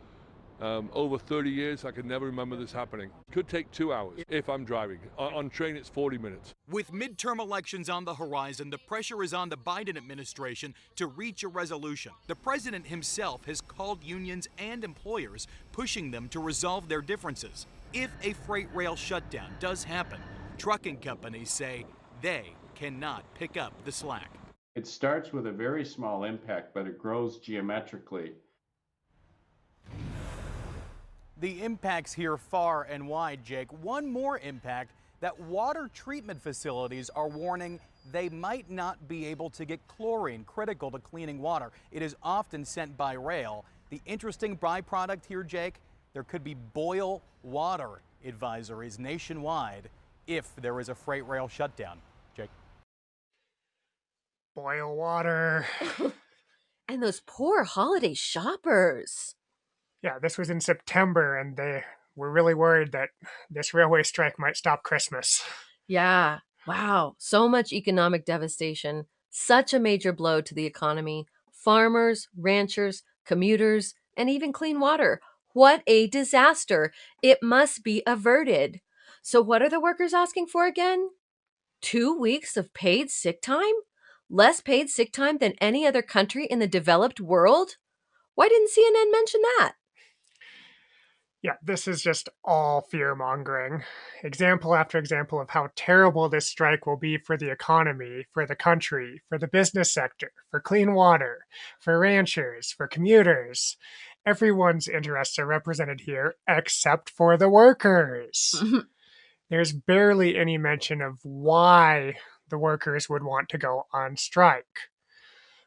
um, 0.61 0.91
over 0.93 1.19
30 1.19 1.51
years, 1.51 1.85
I 1.85 1.91
can 1.91 2.07
never 2.07 2.27
remember 2.27 2.57
this 2.57 2.73
happening. 2.73 3.11
Could 3.31 3.49
take 3.49 3.71
two 3.71 3.93
hours 3.93 4.21
if 4.29 4.49
I'm 4.49 4.65
driving. 4.65 4.99
On, 5.19 5.35
on 5.35 5.51
train, 5.51 5.77
it's 5.77 5.88
40 5.88 6.19
minutes. 6.19 6.55
With 6.71 6.93
midterm 6.93 7.41
elections 7.41 7.88
on 7.88 8.05
the 8.05 8.15
horizon, 8.15 8.71
the 8.71 8.79
pressure 8.79 9.23
is 9.23 9.35
on 9.35 9.49
the 9.49 9.57
Biden 9.57 9.97
administration 9.97 10.75
to 10.97 11.07
reach 11.07 11.43
a 11.43 11.49
resolution. 11.49 12.12
The 12.27 12.37
president 12.37 12.87
himself 12.87 13.45
has 13.47 13.61
called 13.61 14.05
unions 14.05 14.49
and 14.59 14.85
employers, 14.85 15.47
pushing 15.73 16.11
them 16.11 16.29
to 16.29 16.41
resolve 16.41 16.88
their 16.88 17.03
differences. 17.03 17.67
If 17.93 18.11
a 18.23 18.33
freight 18.33 18.69
rail 18.75 18.97
shutdown 18.97 19.51
does 19.61 19.85
happen, 19.85 20.21
trucking 20.59 20.99
companies 20.99 21.51
say 21.51 21.85
they 22.21 22.55
cannot 22.75 23.25
pick 23.35 23.57
up 23.57 23.73
the 23.85 23.93
slack. 23.93 24.31
It 24.75 24.87
starts 24.87 25.33
with 25.33 25.47
a 25.47 25.53
very 25.53 25.85
small 25.85 26.25
impact, 26.25 26.73
but 26.73 26.87
it 26.87 26.99
grows 26.99 27.38
geometrically. 27.38 28.33
The 31.42 31.61
impacts 31.61 32.12
here 32.12 32.37
far 32.37 32.85
and 32.85 33.09
wide, 33.09 33.44
Jake. 33.44 33.72
One 33.83 34.09
more 34.09 34.38
impact 34.38 34.92
that 35.18 35.40
water 35.40 35.90
treatment 35.92 36.40
facilities 36.40 37.11
are 37.16 37.26
warning 37.26 37.81
they 38.12 38.28
might 38.28 38.70
not 38.70 39.09
be 39.09 39.26
able 39.26 39.50
to 39.50 39.64
get 39.64 39.81
chlorine 39.88 40.44
critical 40.44 40.92
to 40.92 41.00
cleaning 41.00 41.40
water. 41.40 41.72
It 41.90 42.00
is 42.00 42.14
often 42.22 42.64
sent 42.64 42.96
by 42.96 43.14
rail. 43.14 43.64
The 43.90 44.00
interesting 44.07 44.57
byproduct 44.57 45.26
here, 45.26 45.42
Jake, 45.42 45.81
there 46.12 46.22
could 46.22 46.44
be 46.44 46.55
boil 46.55 47.20
water 47.42 48.02
advisories 48.24 49.00
nationwide 49.00 49.88
if 50.28 50.55
there 50.55 50.78
is 50.78 50.90
a 50.90 50.94
freight 50.94 51.26
rail 51.26 51.48
shutdown. 51.48 51.98
Jake. 52.37 52.50
Boil 54.55 54.94
water. 54.94 55.66
and 56.88 57.02
those 57.02 57.20
poor 57.26 57.64
holiday 57.64 58.14
shoppers. 58.14 59.35
Yeah, 60.03 60.19
this 60.21 60.37
was 60.37 60.51
in 60.51 60.61
September, 60.61 61.38
and 61.38 61.57
they 61.57 61.85
were 62.17 62.31
really 62.31 62.55
worried 62.55 62.93
that 62.93 63.11
this 63.51 63.73
railway 63.73 64.03
strike 64.03 64.38
might 64.38 64.57
stop 64.57 64.83
Christmas. 64.83 65.43
Yeah. 65.87 66.38
Wow. 66.67 67.15
So 67.19 67.49
much 67.49 67.73
economic 67.73 68.25
devastation. 68.25 69.07
Such 69.31 69.73
a 69.73 69.81
major 69.81 70.12
blow 70.12 70.41
to 70.41 70.55
the 70.55 70.67
economy. 70.67 71.27
Farmers, 71.53 72.29
ranchers, 72.37 73.03
commuters, 73.25 73.95
and 74.17 74.29
even 74.29 74.53
clean 74.53 74.81
water. 74.81 75.21
What 75.55 75.83
a 75.87 76.07
disaster. 76.07 76.93
It 77.23 77.38
must 77.43 77.85
be 77.85 78.03
averted. 78.07 78.81
So, 79.23 79.41
what 79.41 79.62
are 79.62 79.69
the 79.69 79.81
workers 79.81 80.15
asking 80.15 80.47
for 80.47 80.67
again? 80.67 81.11
Two 81.81 82.19
weeks 82.19 82.57
of 82.57 82.75
paid 82.75 83.11
sick 83.11 83.43
time? 83.43 83.75
Less 84.31 84.61
paid 84.61 84.88
sick 84.88 85.12
time 85.12 85.38
than 85.38 85.55
any 85.61 85.87
other 85.87 86.03
country 86.03 86.47
in 86.47 86.59
the 86.59 86.67
developed 86.67 87.21
world? 87.21 87.77
Why 88.35 88.49
didn't 88.49 88.71
CNN 88.71 89.12
mention 89.12 89.41
that? 89.43 89.75
Yeah, 91.42 91.55
this 91.61 91.88
is 91.88 92.02
just 92.02 92.28
all 92.44 92.83
fear 92.83 93.16
mongering. 93.16 93.83
Example 94.22 94.76
after 94.76 94.96
example 94.96 95.40
of 95.40 95.50
how 95.50 95.70
terrible 95.74 96.28
this 96.28 96.46
strike 96.46 96.87
will 96.87 96.96
be 96.96 97.18
for 97.18 97.37
the 97.37 97.50
economy, 97.50 98.26
for 98.33 98.46
the 98.46 98.55
country, 98.55 99.22
for 99.28 99.38
the 99.38 99.48
business 99.48 99.92
sector, 99.92 100.31
for 100.52 100.61
clean 100.61 100.94
water, 100.94 101.46
for 101.81 101.98
ranchers, 101.98 102.70
for 102.70 102.87
commuters. 102.87 103.76
Everyone's 104.24 104.87
interests 104.87 105.37
are 105.40 105.46
represented 105.46 106.02
here 106.02 106.37
except 106.48 107.11
for 107.11 107.37
the 107.37 107.48
workers. 107.48 108.62
There's 109.50 109.72
barely 109.72 110.38
any 110.38 110.59
mention 110.59 111.02
of 111.02 111.18
why 111.24 112.14
the 112.48 112.59
workers 112.59 113.09
would 113.11 113.24
want 113.24 113.48
to 113.48 113.59
go 113.59 113.87
on 113.92 114.16
strike 114.16 114.91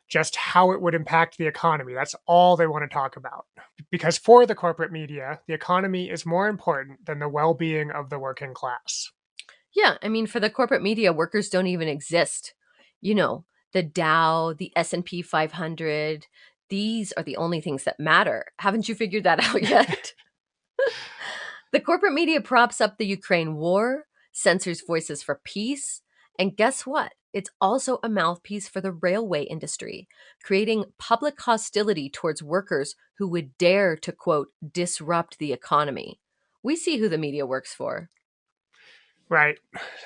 just 0.08 0.36
how 0.36 0.72
it 0.72 0.82
would 0.82 0.96
impact 0.96 1.38
the 1.38 1.48
economy. 1.48 1.94
That's 1.94 2.16
all 2.28 2.56
they 2.56 2.68
want 2.68 2.84
to 2.84 2.94
talk 2.94 3.18
about. 3.18 3.46
Because 3.92 4.18
for 4.18 4.46
the 4.46 4.56
corporate 4.56 4.92
media, 4.92 5.40
the 5.48 5.54
economy 5.54 6.10
is 6.10 6.26
more 6.26 6.48
important 6.48 7.06
than 7.06 7.20
the 7.20 7.30
well 7.30 7.54
being 7.54 7.92
of 7.92 8.10
the 8.10 8.20
working 8.20 8.54
class. 8.54 9.12
Yeah, 9.76 9.98
I 10.02 10.10
mean, 10.10 10.28
for 10.28 10.40
the 10.40 10.50
corporate 10.50 10.82
media, 10.82 11.12
workers 11.12 11.50
don't 11.50 11.68
even 11.68 11.88
exist. 11.88 12.54
You 13.02 13.16
know, 13.16 13.46
the 13.74 13.84
Dow, 13.84 14.54
the 14.54 14.72
S&P 14.76 15.22
500, 15.22 16.28
these 16.70 17.12
are 17.14 17.24
the 17.24 17.38
only 17.38 17.62
things 17.62 17.84
that 17.84 18.00
matter. 18.00 18.46
Haven't 18.60 18.88
you 18.88 18.96
figured 18.96 19.26
that 19.26 19.44
out 19.44 19.62
yet? 19.62 20.14
the 21.72 21.82
corporate 21.82 22.14
media 22.14 22.42
props 22.42 22.80
up 22.80 22.98
the 22.98 23.06
Ukraine 23.06 23.56
war, 23.56 24.06
censors 24.32 24.82
voices 24.82 25.22
for 25.22 25.42
peace, 25.44 26.02
and 26.40 26.56
guess 26.56 26.86
what? 26.86 27.14
It's 27.36 27.50
also 27.60 28.00
a 28.02 28.08
mouthpiece 28.08 28.70
for 28.70 28.80
the 28.80 28.94
railway 28.94 29.44
industry, 29.44 30.08
creating 30.42 30.86
public 30.98 31.42
hostility 31.42 32.10
towards 32.10 32.42
workers 32.42 32.96
who 33.18 33.28
would 33.28 33.58
dare 33.58 33.98
to, 33.98 34.14
quote, 34.14 34.54
disrupt 34.72 35.38
the 35.38 35.52
economy. 35.52 36.22
We 36.64 36.78
see 36.78 36.98
who 36.98 37.10
the 37.10 37.18
media 37.18 37.46
works 37.46 37.74
for. 37.74 38.10
Right. 39.28 39.58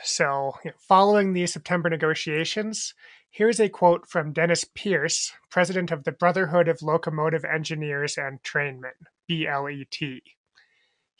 So, 0.03 0.53
you 0.65 0.71
know, 0.71 0.77
following 0.79 1.33
the 1.33 1.45
September 1.45 1.87
negotiations, 1.87 2.95
here's 3.29 3.59
a 3.59 3.69
quote 3.69 4.07
from 4.07 4.33
Dennis 4.33 4.65
Pierce, 4.73 5.31
president 5.51 5.91
of 5.91 6.05
the 6.05 6.11
Brotherhood 6.11 6.67
of 6.67 6.81
Locomotive 6.81 7.45
Engineers 7.45 8.17
and 8.17 8.41
Trainmen, 8.41 9.05
BLET. 9.27 10.23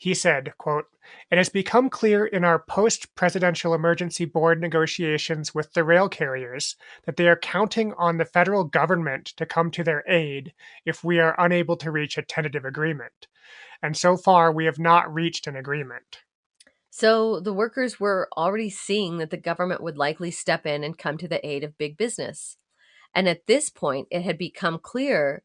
He 0.00 0.14
said, 0.14 0.54
quote, 0.56 0.86
It 1.30 1.36
has 1.36 1.50
become 1.50 1.90
clear 1.90 2.24
in 2.24 2.42
our 2.42 2.58
post 2.58 3.14
presidential 3.16 3.74
emergency 3.74 4.24
board 4.24 4.58
negotiations 4.58 5.54
with 5.54 5.74
the 5.74 5.84
rail 5.84 6.08
carriers 6.08 6.74
that 7.04 7.18
they 7.18 7.28
are 7.28 7.36
counting 7.36 7.92
on 7.98 8.16
the 8.16 8.24
federal 8.24 8.64
government 8.64 9.26
to 9.36 9.44
come 9.44 9.70
to 9.72 9.84
their 9.84 10.02
aid 10.08 10.54
if 10.86 11.04
we 11.04 11.20
are 11.20 11.34
unable 11.36 11.76
to 11.76 11.90
reach 11.90 12.16
a 12.16 12.22
tentative 12.22 12.64
agreement. 12.64 13.26
And 13.82 13.94
so 13.94 14.16
far, 14.16 14.50
we 14.50 14.64
have 14.64 14.78
not 14.78 15.12
reached 15.12 15.46
an 15.46 15.54
agreement. 15.54 16.22
So 16.88 17.38
the 17.38 17.52
workers 17.52 18.00
were 18.00 18.30
already 18.34 18.70
seeing 18.70 19.18
that 19.18 19.28
the 19.28 19.36
government 19.36 19.82
would 19.82 19.98
likely 19.98 20.30
step 20.30 20.64
in 20.64 20.82
and 20.82 20.96
come 20.96 21.18
to 21.18 21.28
the 21.28 21.46
aid 21.46 21.62
of 21.62 21.76
big 21.76 21.98
business. 21.98 22.56
And 23.14 23.28
at 23.28 23.46
this 23.46 23.68
point, 23.68 24.08
it 24.10 24.22
had 24.22 24.38
become 24.38 24.78
clear 24.78 25.42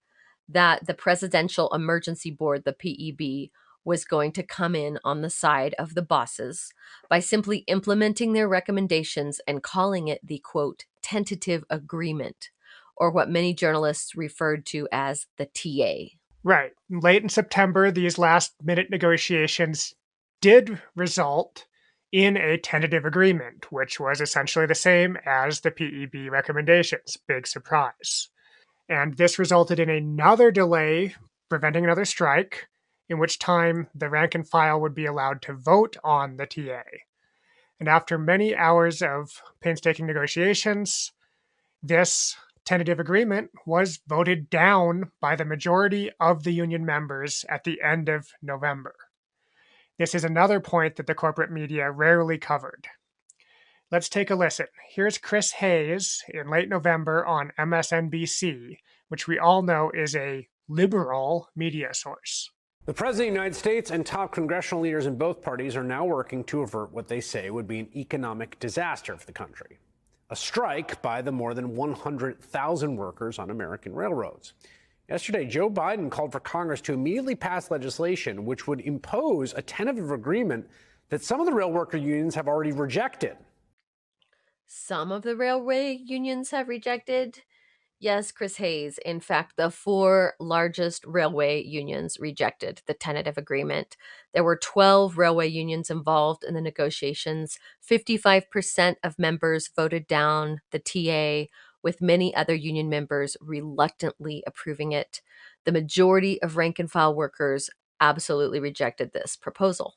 that 0.48 0.86
the 0.86 0.94
Presidential 0.94 1.70
Emergency 1.74 2.32
Board, 2.32 2.64
the 2.64 2.72
PEB, 2.72 3.52
was 3.86 4.04
going 4.04 4.32
to 4.34 4.44
come 4.44 4.76
in 4.76 5.00
on 5.04 5.22
the 5.22 5.30
side 5.30 5.76
of 5.80 5.94
the 5.94 6.02
bosses 6.02 6.74
by 7.10 7.20
simply 7.20 7.60
implementing 7.60 8.34
their 8.34 8.48
recommendations 8.48 9.40
and 9.48 9.64
calling 9.64 10.08
it 10.08 10.26
the 10.26 10.40
quote, 10.40 10.86
tentative 11.02 11.64
agreement, 11.70 12.50
or 12.98 13.12
what 13.12 13.30
many 13.30 13.54
journalists 13.54 14.16
referred 14.16 14.66
to 14.66 14.88
as 14.92 15.28
the 15.38 15.46
TA. 15.46 16.16
Right. 16.44 16.72
Late 16.90 17.24
in 17.24 17.30
September, 17.30 17.92
these 17.92 18.18
last 18.18 18.54
minute 18.64 18.90
negotiations 18.90 19.94
did 20.42 20.82
result 20.96 21.66
in 22.12 22.38
a 22.38 22.58
tentative 22.58 23.04
agreement, 23.04 23.72
which 23.72 24.00
was 24.00 24.22
essentially 24.22 24.66
the 24.66 24.76
same 24.76 25.18
as 25.26 25.62
the 25.62 25.72
PEB 25.72 26.32
recommendations. 26.32 27.18
Big 27.28 27.48
surprise. 27.48 28.30
And 28.88 29.18
this 29.18 29.40
resulted 29.40 29.80
in 29.80 29.90
another 29.90 30.52
delay, 30.52 31.16
preventing 31.50 31.84
another 31.84 32.06
strike, 32.06 32.68
in 33.10 33.20
which 33.20 33.40
time 33.40 33.88
the 33.94 34.10
rank 34.10 34.36
and 34.36 34.48
file 34.48 34.80
would 34.82 34.96
be 34.96 35.06
allowed 35.06 35.42
to 35.44 35.54
vote 35.54 35.98
on 36.04 36.38
the 36.38 36.46
TA. 36.46 36.84
And 37.80 37.90
after 37.90 38.18
many 38.18 38.56
hours 38.56 39.02
of 39.02 39.42
painstaking 39.60 40.08
negotiations, 40.08 41.12
this 41.84 42.36
tentative 42.64 43.00
agreement 43.00 43.52
was 43.66 44.00
voted 44.08 44.50
down 44.50 45.12
by 45.22 45.36
the 45.36 45.46
majority 45.46 46.10
of 46.20 46.44
the 46.44 46.52
union 46.52 46.86
members 46.86 47.46
at 47.48 47.64
the 47.64 47.82
end 47.82 48.10
of 48.10 48.30
November. 48.42 48.96
This 50.00 50.16
is 50.16 50.24
another 50.24 50.60
point 50.60 50.96
that 50.96 51.08
the 51.08 51.14
corporate 51.14 51.52
media 51.52 51.92
rarely 51.92 52.38
covered. 52.38 52.88
Let's 53.92 54.10
take 54.10 54.32
a 54.32 54.36
listen. 54.36 54.68
Here's 54.90 55.20
Chris 55.20 55.52
Hayes 55.54 56.24
in 56.28 56.50
late 56.50 56.68
November 56.68 57.26
on 57.26 57.54
MSNBC, 57.58 58.80
which 59.10 59.28
we 59.28 59.38
all 59.38 59.62
know 59.62 59.92
is 59.92 60.16
a 60.16 60.48
liberal 60.68 61.50
media 61.56 61.94
source. 61.94 62.50
The 62.86 62.94
President 62.94 63.30
of 63.30 63.34
the 63.34 63.40
United 63.40 63.56
States 63.56 63.90
and 63.90 64.06
top 64.06 64.32
congressional 64.32 64.84
leaders 64.84 65.08
in 65.08 65.16
both 65.16 65.42
parties 65.42 65.76
are 65.76 65.84
now 65.84 66.06
working 66.06 66.44
to 66.46 66.62
avert 66.62 66.92
what 66.92 67.08
they 67.08 67.20
say 67.20 67.50
would 67.50 67.68
be 67.68 67.80
an 67.80 67.90
economic 67.96 68.60
disaster 68.60 69.18
for 69.18 69.26
the 69.26 69.34
country 69.34 69.80
a 70.32 70.36
strike 70.36 71.00
by 71.04 71.22
the 71.22 71.32
more 71.32 71.54
than 71.54 71.76
100,000 71.76 72.96
workers 72.96 73.38
on 73.38 73.52
American 73.52 73.94
railroads. 73.94 74.54
Yesterday, 75.08 75.46
Joe 75.46 75.70
Biden 75.70 76.10
called 76.10 76.32
for 76.32 76.40
Congress 76.40 76.82
to 76.82 76.94
immediately 76.94 77.36
pass 77.36 77.70
legislation 77.70 78.44
which 78.44 78.68
would 78.68 78.82
impose 78.82 79.54
a 79.54 79.62
tentative 79.62 80.10
agreement 80.10 80.68
that 81.10 81.24
some 81.24 81.40
of 81.40 81.46
the 81.46 81.54
rail 81.54 81.72
worker 81.72 81.98
unions 81.98 82.34
have 82.34 82.48
already 82.48 82.72
rejected. 82.72 83.38
Some 84.66 85.12
of 85.12 85.22
the 85.22 85.36
railway 85.36 85.94
unions 85.94 86.50
have 86.50 86.68
rejected. 86.68 87.44
Yes, 88.06 88.32
Chris 88.32 88.58
Hayes. 88.58 89.00
In 89.04 89.20
fact, 89.20 89.58
the 89.58 89.72
four 89.72 90.36
largest 90.40 91.04
railway 91.08 91.64
unions 91.64 92.20
rejected 92.20 92.84
the 92.86 92.94
tentative 92.94 93.36
agreement. 93.36 93.98
There 94.32 94.44
were 94.44 94.58
12 94.58 95.18
railway 95.18 95.48
unions 95.48 95.90
involved 95.90 96.44
in 96.44 96.54
the 96.54 96.62
negotiations. 96.62 97.58
55% 97.84 98.98
of 99.04 99.18
members 99.18 99.72
voted 99.76 100.06
down 100.06 100.62
the 100.70 100.78
TA, 100.78 101.50
with 101.82 102.00
many 102.00 102.36
other 102.36 102.54
union 102.54 102.90
members 102.90 103.38
reluctantly 103.42 104.44
approving 104.46 104.92
it. 104.92 105.24
The 105.64 105.72
majority 105.72 106.40
of 106.44 106.58
rank 106.58 106.78
and 106.78 106.92
file 106.92 107.16
workers 107.16 107.72
absolutely 108.00 108.60
rejected 108.60 109.14
this 109.14 109.36
proposal. 109.36 109.96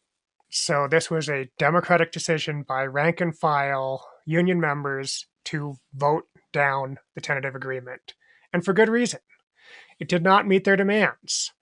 So, 0.48 0.88
this 0.90 1.10
was 1.10 1.28
a 1.28 1.50
democratic 1.58 2.12
decision 2.12 2.62
by 2.62 2.86
rank 2.86 3.20
and 3.20 3.36
file 3.36 4.08
union 4.24 4.60
members 4.60 5.26
to 5.48 5.76
vote 5.94 6.24
down 6.52 6.98
the 7.14 7.20
tentative 7.20 7.54
agreement, 7.54 8.14
and 8.52 8.64
for 8.64 8.72
good 8.72 8.88
reason. 8.88 9.20
It 9.98 10.08
did 10.08 10.22
not 10.22 10.46
meet 10.46 10.64
their 10.64 10.76
demands. 10.76 11.52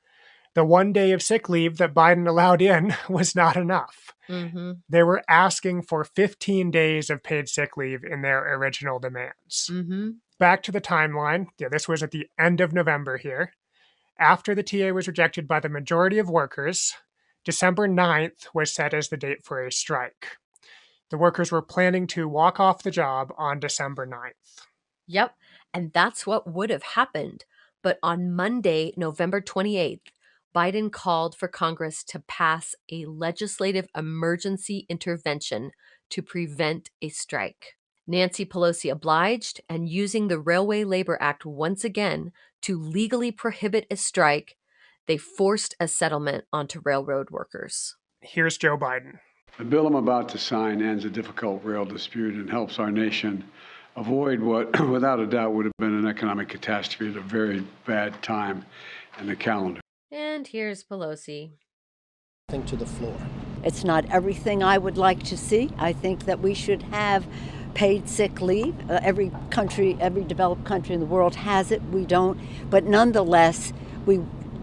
The 0.54 0.64
one 0.64 0.92
day 0.92 1.12
of 1.12 1.22
sick 1.22 1.48
leave 1.48 1.76
that 1.78 1.94
Biden 1.94 2.26
allowed 2.26 2.62
in 2.62 2.94
was 3.08 3.34
not 3.34 3.56
enough. 3.56 4.14
Mm-hmm. 4.28 4.72
They 4.88 5.02
were 5.02 5.22
asking 5.28 5.82
for 5.82 6.02
15 6.02 6.70
days 6.70 7.10
of 7.10 7.22
paid 7.22 7.48
sick 7.48 7.76
leave 7.76 8.02
in 8.02 8.22
their 8.22 8.54
original 8.54 8.98
demands. 8.98 9.70
Mm-hmm. 9.70 10.10
Back 10.38 10.62
to 10.64 10.72
the 10.72 10.80
timeline. 10.80 11.48
Yeah, 11.58 11.68
this 11.70 11.88
was 11.88 12.02
at 12.02 12.10
the 12.10 12.26
end 12.38 12.60
of 12.60 12.72
November 12.72 13.18
here. 13.18 13.52
After 14.18 14.54
the 14.54 14.62
TA 14.62 14.92
was 14.92 15.06
rejected 15.06 15.46
by 15.46 15.60
the 15.60 15.68
majority 15.68 16.18
of 16.18 16.30
workers, 16.30 16.94
December 17.44 17.86
9th 17.86 18.48
was 18.54 18.72
set 18.72 18.94
as 18.94 19.08
the 19.08 19.16
date 19.16 19.44
for 19.44 19.62
a 19.62 19.70
strike. 19.70 20.38
The 21.10 21.18
workers 21.18 21.52
were 21.52 21.62
planning 21.62 22.06
to 22.08 22.26
walk 22.26 22.58
off 22.58 22.82
the 22.82 22.90
job 22.90 23.32
on 23.36 23.60
December 23.60 24.06
9th. 24.06 24.64
Yep. 25.06 25.34
And 25.72 25.92
that's 25.92 26.26
what 26.26 26.52
would 26.52 26.70
have 26.70 26.82
happened. 26.82 27.44
But 27.82 27.98
on 28.02 28.32
Monday, 28.32 28.92
November 28.96 29.40
28th, 29.40 30.00
Biden 30.54 30.90
called 30.90 31.36
for 31.36 31.48
Congress 31.48 32.02
to 32.04 32.20
pass 32.20 32.74
a 32.90 33.04
legislative 33.04 33.88
emergency 33.94 34.86
intervention 34.88 35.70
to 36.10 36.22
prevent 36.22 36.90
a 37.02 37.10
strike. 37.10 37.76
Nancy 38.06 38.46
Pelosi 38.46 38.90
obliged, 38.90 39.60
and 39.68 39.88
using 39.88 40.28
the 40.28 40.38
Railway 40.38 40.84
Labor 40.84 41.18
Act 41.20 41.44
once 41.44 41.84
again 41.84 42.32
to 42.62 42.80
legally 42.80 43.32
prohibit 43.32 43.86
a 43.90 43.96
strike, 43.96 44.56
they 45.06 45.16
forced 45.16 45.74
a 45.78 45.88
settlement 45.88 46.44
onto 46.52 46.80
railroad 46.84 47.30
workers. 47.30 47.96
Here's 48.20 48.56
Joe 48.56 48.78
Biden. 48.78 49.18
The 49.58 49.64
bill 49.64 49.86
I'm 49.86 49.94
about 49.94 50.28
to 50.30 50.38
sign 50.38 50.82
ends 50.82 51.04
a 51.04 51.10
difficult 51.10 51.64
rail 51.64 51.84
dispute 51.84 52.34
and 52.34 52.48
helps 52.48 52.78
our 52.78 52.90
nation 52.90 53.44
avoid 53.96 54.40
what, 54.40 54.78
without 54.88 55.20
a 55.20 55.26
doubt, 55.26 55.52
would 55.54 55.64
have 55.64 55.76
been 55.78 55.94
an 55.94 56.06
economic 56.06 56.48
catastrophe 56.48 57.10
at 57.10 57.16
a 57.16 57.20
very 57.20 57.64
bad 57.86 58.22
time 58.22 58.64
in 59.18 59.26
the 59.26 59.36
calendar. 59.36 59.80
And 60.12 60.46
here's 60.46 60.84
Pelosi. 60.84 61.52
To 62.48 62.76
the 62.76 62.86
floor. 62.86 63.16
It's 63.64 63.82
not 63.82 64.04
everything 64.08 64.62
I 64.62 64.78
would 64.78 64.96
like 64.96 65.24
to 65.24 65.36
see. 65.36 65.70
I 65.78 65.92
think 65.92 66.26
that 66.26 66.38
we 66.38 66.54
should 66.54 66.82
have 66.84 67.26
paid 67.74 68.08
sick 68.08 68.40
leave. 68.40 68.74
Uh, 68.88 69.00
every 69.02 69.32
country, 69.50 69.96
every 69.98 70.22
developed 70.22 70.64
country 70.64 70.94
in 70.94 71.00
the 71.00 71.06
world 71.06 71.34
has 71.34 71.72
it. 71.72 71.82
We 71.90 72.06
don't. 72.06 72.38
But 72.70 72.84
nonetheless, 72.84 73.72
we 74.06 74.18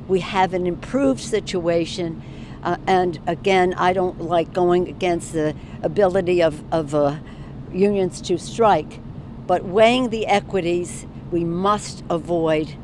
we 0.07 0.21
have 0.21 0.53
an 0.53 0.65
improved 0.65 1.19
situation. 1.19 2.23
Uh, 2.63 2.77
and 2.87 3.19
again, 3.27 3.73
I 3.73 3.91
don't 3.91 4.21
like 4.21 4.53
going 4.53 4.87
against 4.87 5.33
the 5.33 5.53
ability 5.81 6.41
of, 6.41 6.63
of 6.73 6.95
uh, 6.95 7.17
unions 7.73 8.21
to 8.21 8.37
strike. 8.37 9.01
But 9.53 9.65
weighing 9.65 10.09
the 10.09 10.25
equities, 10.25 11.05
we 11.29 11.43
must 11.43 12.03
avoid 12.09 12.75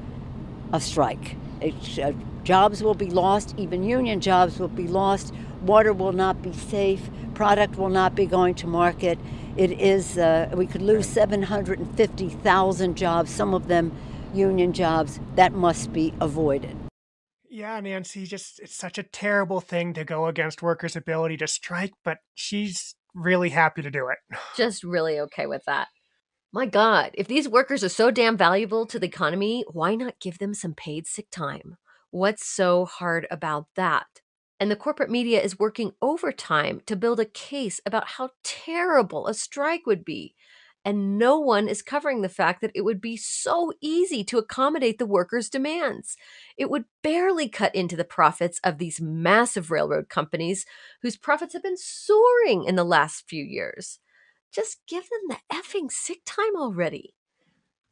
a 0.72 0.80
strike. 0.80 1.36
It, 1.62 1.74
uh, 1.98 2.12
jobs 2.44 2.84
will 2.84 2.94
be 2.94 3.10
lost, 3.10 3.56
even 3.58 3.82
union 3.82 4.22
jobs 4.22 4.60
will 4.60 4.68
be 4.68 4.88
lost. 4.88 5.34
Water 5.64 5.94
will 5.94 6.12
not 6.12 6.44
be 6.44 6.54
safe. 6.54 7.10
Product 7.34 7.76
will 7.80 7.90
not 7.90 8.14
be 8.14 8.28
going 8.28 8.54
to 8.54 8.68
market. 8.68 9.18
It 9.58 9.72
is, 9.82 10.20
uh, 10.20 10.52
we 10.54 10.68
could 10.68 10.84
lose 10.84 11.08
750,000 11.08 12.96
jobs, 12.96 13.32
some 13.32 13.56
of 13.56 13.68
them 13.68 13.92
union 14.36 14.72
jobs. 14.72 15.20
That 15.38 15.54
must 15.54 15.92
be 15.92 16.14
avoided. 16.22 16.78
Yeah, 17.50 17.80
Nancy, 17.80 18.28
just 18.28 18.60
it's 18.60 18.76
such 18.76 19.00
a 19.00 19.04
terrible 19.04 19.60
thing 19.60 19.96
to 19.96 20.04
go 20.04 20.28
against 20.28 20.62
workers' 20.62 20.96
ability 20.96 21.38
to 21.38 21.48
strike, 21.48 21.94
but 22.04 22.20
she's 22.36 22.94
really 23.16 23.50
happy 23.50 23.82
to 23.82 23.90
do 23.90 24.08
it. 24.10 24.20
Just 24.56 24.84
really 24.84 25.20
okay 25.20 25.48
with 25.48 25.64
that. 25.66 25.88
My 26.52 26.66
God, 26.66 27.12
if 27.14 27.28
these 27.28 27.48
workers 27.48 27.84
are 27.84 27.90
so 27.90 28.10
damn 28.10 28.36
valuable 28.36 28.86
to 28.88 28.98
the 28.98 29.06
economy, 29.08 29.64
why 29.72 29.96
not 29.96 30.20
give 30.20 30.40
them 30.40 30.54
some 30.54 30.74
paid 30.74 31.06
sick 31.06 31.30
time? 31.30 31.78
What's 32.10 32.46
so 32.46 32.86
hard 32.86 33.28
about 33.30 33.68
that? 33.76 34.08
And 34.60 34.72
the 34.72 34.76
corporate 34.76 35.12
media 35.12 35.42
is 35.42 35.60
working 35.60 35.92
overtime 36.02 36.82
to 36.88 36.96
build 36.96 37.20
a 37.20 37.26
case 37.26 37.80
about 37.86 38.08
how 38.08 38.32
terrible 38.44 39.28
a 39.28 39.34
strike 39.36 39.86
would 39.86 40.04
be. 40.04 40.36
And 40.84 41.20
no 41.20 41.38
one 41.38 41.68
is 41.68 41.84
covering 41.84 42.22
the 42.22 42.30
fact 42.30 42.62
that 42.62 42.72
it 42.74 42.82
would 42.82 43.00
be 43.00 43.16
so 43.16 43.72
easy 43.80 44.24
to 44.24 44.38
accommodate 44.40 44.98
the 44.98 45.06
workers' 45.06 45.50
demands. 45.50 46.18
It 46.58 46.70
would 46.70 46.86
barely 47.04 47.48
cut 47.48 47.76
into 47.76 47.96
the 47.96 48.04
profits 48.04 48.60
of 48.64 48.80
these 48.80 49.00
massive 49.00 49.70
railroad 49.70 50.10
companies 50.10 50.66
whose 51.04 51.18
profits 51.18 51.54
have 51.54 51.62
been 51.64 51.78
soaring 51.78 52.64
in 52.64 52.76
the 52.76 52.84
last 52.84 53.26
few 53.28 53.44
years. 53.44 54.00
Just 54.54 54.80
give 54.88 55.04
them 55.10 55.38
the 55.38 55.56
effing 55.56 55.92
sick 55.92 56.20
time 56.26 56.56
already. 56.56 57.14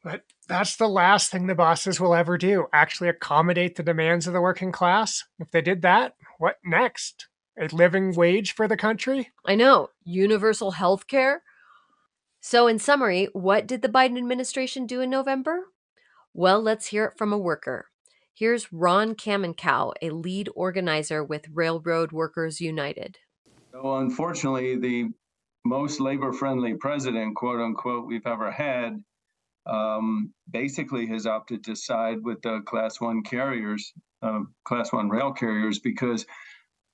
But 0.03 0.23
that's 0.47 0.77
the 0.77 0.87
last 0.87 1.31
thing 1.31 1.47
the 1.47 1.55
bosses 1.55 1.99
will 1.99 2.15
ever 2.15 2.37
do 2.37 2.67
actually 2.71 3.09
accommodate 3.09 3.75
the 3.75 3.83
demands 3.83 4.27
of 4.27 4.33
the 4.33 4.41
working 4.41 4.71
class. 4.71 5.23
If 5.39 5.51
they 5.51 5.61
did 5.61 5.81
that, 5.81 6.15
what 6.37 6.57
next? 6.63 7.27
A 7.59 7.67
living 7.75 8.13
wage 8.15 8.53
for 8.53 8.67
the 8.67 8.77
country? 8.77 9.31
I 9.45 9.55
know. 9.55 9.89
Universal 10.03 10.71
health 10.71 11.07
care? 11.07 11.43
So, 12.39 12.67
in 12.67 12.79
summary, 12.79 13.27
what 13.33 13.67
did 13.67 13.81
the 13.81 13.89
Biden 13.89 14.17
administration 14.17 14.85
do 14.85 15.01
in 15.01 15.09
November? 15.09 15.65
Well, 16.33 16.61
let's 16.61 16.87
hear 16.87 17.05
it 17.05 17.17
from 17.17 17.33
a 17.33 17.37
worker. 17.37 17.87
Here's 18.33 18.71
Ron 18.71 19.15
Kaminkow, 19.15 19.93
a 20.01 20.11
lead 20.11 20.47
organizer 20.55 21.23
with 21.23 21.49
Railroad 21.51 22.11
Workers 22.11 22.61
United. 22.61 23.17
So, 23.71 23.97
unfortunately, 23.97 24.77
the 24.77 25.09
most 25.67 25.99
labor 25.99 26.33
friendly 26.33 26.75
president, 26.75 27.35
quote 27.35 27.59
unquote, 27.59 28.07
we've 28.07 28.25
ever 28.25 28.51
had 28.51 29.03
um, 29.65 30.33
basically 30.49 31.07
has 31.07 31.25
opted 31.25 31.63
to 31.65 31.75
side 31.75 32.23
with 32.23 32.41
the 32.41 32.61
class 32.61 33.01
one 33.01 33.21
carriers, 33.21 33.93
uh, 34.21 34.41
class 34.63 34.93
one 34.93 35.09
rail 35.09 35.33
carriers, 35.33 35.79
because 35.79 36.25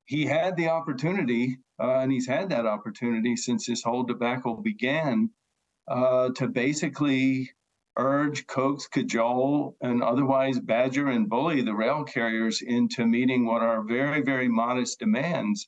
he 0.05 0.25
had 0.25 0.57
the 0.57 0.69
opportunity, 0.69 1.57
uh, 1.79 1.99
and 1.99 2.11
he's 2.11 2.27
had 2.27 2.49
that 2.49 2.65
opportunity 2.65 3.35
since 3.35 3.67
this 3.67 3.83
whole 3.83 4.03
debacle 4.03 4.55
began, 4.55 5.29
uh, 5.87 6.29
to 6.29 6.47
basically 6.47 7.51
urge, 7.97 8.47
coax, 8.47 8.87
cajole, 8.87 9.77
and 9.81 10.01
otherwise 10.01 10.59
badger 10.59 11.07
and 11.07 11.29
bully 11.29 11.61
the 11.61 11.75
rail 11.75 12.03
carriers 12.03 12.61
into 12.61 13.05
meeting 13.05 13.45
what 13.45 13.61
are 13.61 13.83
very, 13.83 14.21
very 14.21 14.47
modest 14.47 14.97
demands 14.99 15.67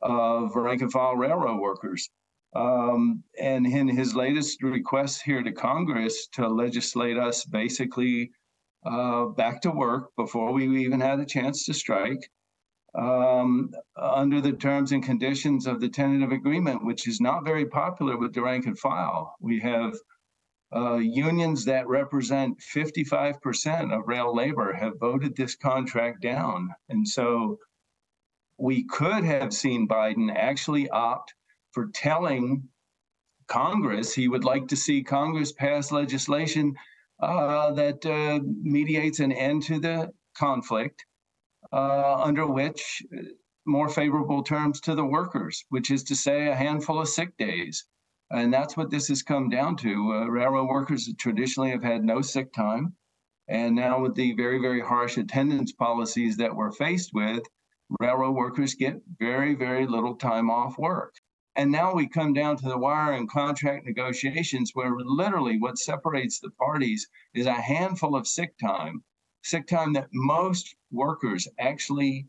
of 0.00 0.56
rank 0.56 0.80
and 0.80 0.92
file 0.92 1.16
railroad 1.16 1.60
workers. 1.60 2.08
Um, 2.54 3.22
and 3.38 3.66
in 3.66 3.88
his 3.88 4.14
latest 4.14 4.62
request 4.62 5.22
here 5.22 5.42
to 5.42 5.52
Congress 5.52 6.28
to 6.32 6.48
legislate 6.48 7.18
us 7.18 7.44
basically 7.44 8.30
uh, 8.84 9.26
back 9.26 9.60
to 9.62 9.70
work 9.70 10.14
before 10.16 10.52
we 10.52 10.84
even 10.84 11.00
had 11.00 11.20
a 11.20 11.26
chance 11.26 11.64
to 11.66 11.74
strike 11.74 12.30
um, 12.96 13.70
under 13.96 14.40
the 14.40 14.52
terms 14.52 14.92
and 14.92 15.02
conditions 15.02 15.66
of 15.66 15.80
the 15.80 15.88
tentative 15.88 16.32
agreement, 16.32 16.84
which 16.84 17.06
is 17.06 17.20
not 17.20 17.44
very 17.44 17.66
popular 17.66 18.16
with 18.16 18.32
the 18.32 18.40
rank 18.40 18.66
and 18.66 18.78
file. 18.78 19.34
We 19.40 19.60
have 19.60 19.94
uh, 20.74 20.96
unions 20.96 21.64
that 21.66 21.86
represent 21.86 22.58
55% 22.74 23.96
of 23.96 24.08
rail 24.08 24.34
labor 24.34 24.72
have 24.72 24.98
voted 24.98 25.36
this 25.36 25.56
contract 25.56 26.22
down. 26.22 26.70
And 26.88 27.06
so 27.06 27.58
we 28.58 28.84
could 28.84 29.24
have 29.24 29.52
seen 29.52 29.86
Biden 29.86 30.34
actually 30.34 30.88
opt 30.88 31.34
for 31.76 31.88
telling 31.92 32.66
Congress 33.48 34.14
he 34.14 34.28
would 34.28 34.44
like 34.44 34.66
to 34.68 34.76
see 34.76 35.02
Congress 35.02 35.52
pass 35.52 35.92
legislation 35.92 36.74
uh, 37.20 37.70
that 37.72 38.06
uh, 38.06 38.40
mediates 38.62 39.20
an 39.20 39.30
end 39.30 39.62
to 39.62 39.78
the 39.78 40.10
conflict, 40.38 41.04
uh, 41.74 42.14
under 42.14 42.46
which 42.46 43.02
uh, 43.12 43.24
more 43.66 43.90
favorable 43.90 44.42
terms 44.42 44.80
to 44.80 44.94
the 44.94 45.04
workers, 45.04 45.66
which 45.68 45.90
is 45.90 46.02
to 46.04 46.16
say 46.16 46.48
a 46.48 46.54
handful 46.54 46.98
of 46.98 47.08
sick 47.08 47.36
days. 47.36 47.84
And 48.30 48.50
that's 48.50 48.74
what 48.74 48.90
this 48.90 49.08
has 49.08 49.22
come 49.22 49.50
down 49.50 49.76
to. 49.76 50.14
Uh, 50.14 50.26
railroad 50.28 50.68
workers 50.68 51.12
traditionally 51.18 51.72
have 51.72 51.82
had 51.82 52.02
no 52.02 52.22
sick 52.22 52.54
time. 52.54 52.94
And 53.48 53.76
now, 53.76 54.00
with 54.00 54.14
the 54.14 54.32
very, 54.32 54.60
very 54.62 54.80
harsh 54.80 55.18
attendance 55.18 55.72
policies 55.72 56.38
that 56.38 56.56
we're 56.56 56.72
faced 56.72 57.10
with, 57.12 57.42
railroad 58.00 58.32
workers 58.32 58.74
get 58.74 59.02
very, 59.18 59.54
very 59.54 59.86
little 59.86 60.14
time 60.14 60.48
off 60.48 60.78
work. 60.78 61.12
And 61.56 61.72
now 61.72 61.94
we 61.94 62.06
come 62.06 62.34
down 62.34 62.58
to 62.58 62.68
the 62.68 62.76
wire 62.76 63.14
in 63.14 63.26
contract 63.26 63.86
negotiations 63.86 64.72
where 64.74 64.94
literally 64.94 65.58
what 65.58 65.78
separates 65.78 66.38
the 66.38 66.50
parties 66.50 67.08
is 67.32 67.46
a 67.46 67.54
handful 67.54 68.14
of 68.14 68.26
sick 68.26 68.58
time, 68.58 69.02
sick 69.42 69.66
time 69.66 69.94
that 69.94 70.10
most 70.12 70.76
workers 70.90 71.48
actually 71.58 72.28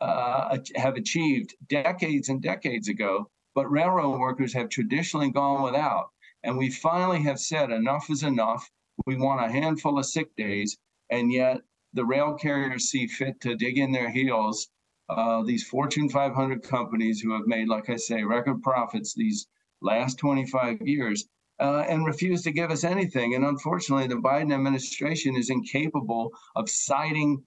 uh, 0.00 0.58
have 0.74 0.96
achieved 0.96 1.54
decades 1.68 2.28
and 2.28 2.42
decades 2.42 2.88
ago, 2.88 3.30
but 3.54 3.70
railroad 3.70 4.18
workers 4.18 4.52
have 4.52 4.68
traditionally 4.68 5.30
gone 5.30 5.62
without. 5.62 6.10
And 6.42 6.58
we 6.58 6.70
finally 6.70 7.22
have 7.22 7.38
said 7.38 7.70
enough 7.70 8.10
is 8.10 8.24
enough. 8.24 8.68
We 9.06 9.16
want 9.16 9.44
a 9.44 9.52
handful 9.52 9.96
of 9.96 10.06
sick 10.06 10.34
days. 10.34 10.76
And 11.08 11.32
yet 11.32 11.62
the 11.92 12.04
rail 12.04 12.34
carriers 12.34 12.90
see 12.90 13.06
fit 13.06 13.40
to 13.42 13.54
dig 13.54 13.78
in 13.78 13.92
their 13.92 14.10
heels 14.10 14.68
uh, 15.08 15.42
these 15.42 15.66
Fortune 15.66 16.08
500 16.08 16.62
companies 16.62 17.20
who 17.20 17.32
have 17.32 17.46
made, 17.46 17.68
like 17.68 17.90
I 17.90 17.96
say, 17.96 18.22
record 18.22 18.62
profits 18.62 19.14
these 19.14 19.46
last 19.80 20.18
25 20.18 20.82
years 20.82 21.28
uh, 21.60 21.84
and 21.88 22.06
refuse 22.06 22.42
to 22.42 22.50
give 22.50 22.70
us 22.70 22.84
anything. 22.84 23.34
And 23.34 23.44
unfortunately, 23.44 24.06
the 24.06 24.16
Biden 24.16 24.52
administration 24.52 25.36
is 25.36 25.50
incapable 25.50 26.32
of 26.54 26.68
siding 26.68 27.42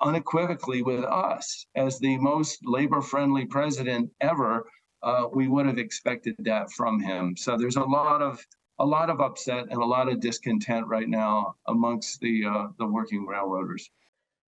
unequivocally 0.00 0.82
with 0.82 1.04
us 1.04 1.66
as 1.76 1.98
the 1.98 2.18
most 2.18 2.58
labor 2.64 3.00
friendly 3.00 3.46
president 3.46 4.10
ever. 4.20 4.66
Uh, 5.02 5.26
we 5.32 5.48
would 5.48 5.66
have 5.66 5.78
expected 5.78 6.34
that 6.40 6.70
from 6.72 7.00
him. 7.00 7.36
So 7.36 7.56
there's 7.56 7.76
a 7.76 7.84
lot 7.84 8.22
of 8.22 8.44
a 8.80 8.84
lot 8.84 9.08
of 9.08 9.20
upset 9.20 9.66
and 9.70 9.80
a 9.80 9.84
lot 9.84 10.08
of 10.08 10.18
discontent 10.18 10.86
right 10.88 11.08
now 11.08 11.54
amongst 11.68 12.20
the 12.20 12.44
uh, 12.44 12.66
the 12.78 12.86
working 12.86 13.26
railroaders. 13.26 13.88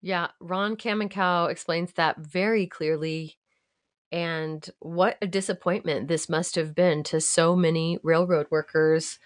Yeah, 0.02 0.30
Ron 0.40 0.76
Kaminkow 0.76 1.50
explains 1.50 1.94
that 1.94 2.18
very 2.18 2.68
clearly. 2.68 3.38
And 4.12 4.68
what 4.80 5.18
a 5.22 5.28
disappointment 5.28 6.08
this 6.08 6.30
must 6.30 6.56
have 6.56 6.74
been 6.74 7.04
to 7.04 7.22
so 7.22 7.56
many 7.56 8.00
railroad 8.02 8.48
workers 8.50 9.20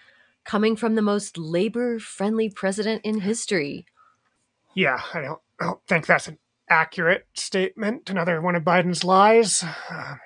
coming 0.44 0.76
from 0.76 0.94
the 0.94 1.02
most 1.02 1.38
labor 1.38 1.98
friendly 1.98 2.50
president 2.50 3.02
in 3.04 3.20
history. 3.20 3.86
Yeah, 4.74 5.00
I 5.14 5.20
don't, 5.22 5.40
I 5.60 5.64
don't 5.64 5.86
think 5.86 6.06
that's 6.06 6.28
an 6.28 6.38
accurate 6.68 7.26
statement. 7.34 8.10
Another 8.10 8.40
one 8.42 8.56
of 8.56 8.64
Biden's 8.64 9.04
lies. 9.04 9.64
Uh, 9.90 10.16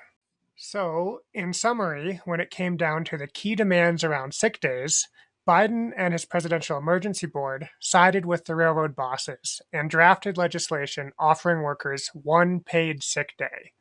so, 0.55 1.21
in 1.33 1.53
summary, 1.53 2.19
when 2.25 2.41
it 2.41 2.51
came 2.51 2.75
down 2.75 3.05
to 3.05 3.17
the 3.17 3.27
key 3.27 3.55
demands 3.55 4.03
around 4.03 4.33
sick 4.33 4.59
days, 4.59 5.07
Biden 5.49 5.93
and 5.97 6.13
his 6.13 6.25
Presidential 6.25 6.77
Emergency 6.77 7.25
Board 7.25 7.69
sided 7.79 8.23
with 8.23 8.45
the 8.45 8.53
railroad 8.53 8.95
bosses 8.95 9.63
and 9.73 9.89
drafted 9.89 10.37
legislation 10.37 11.11
offering 11.17 11.63
workers 11.63 12.11
one 12.13 12.59
paid 12.59 13.01
sick 13.01 13.33
day 13.35 13.71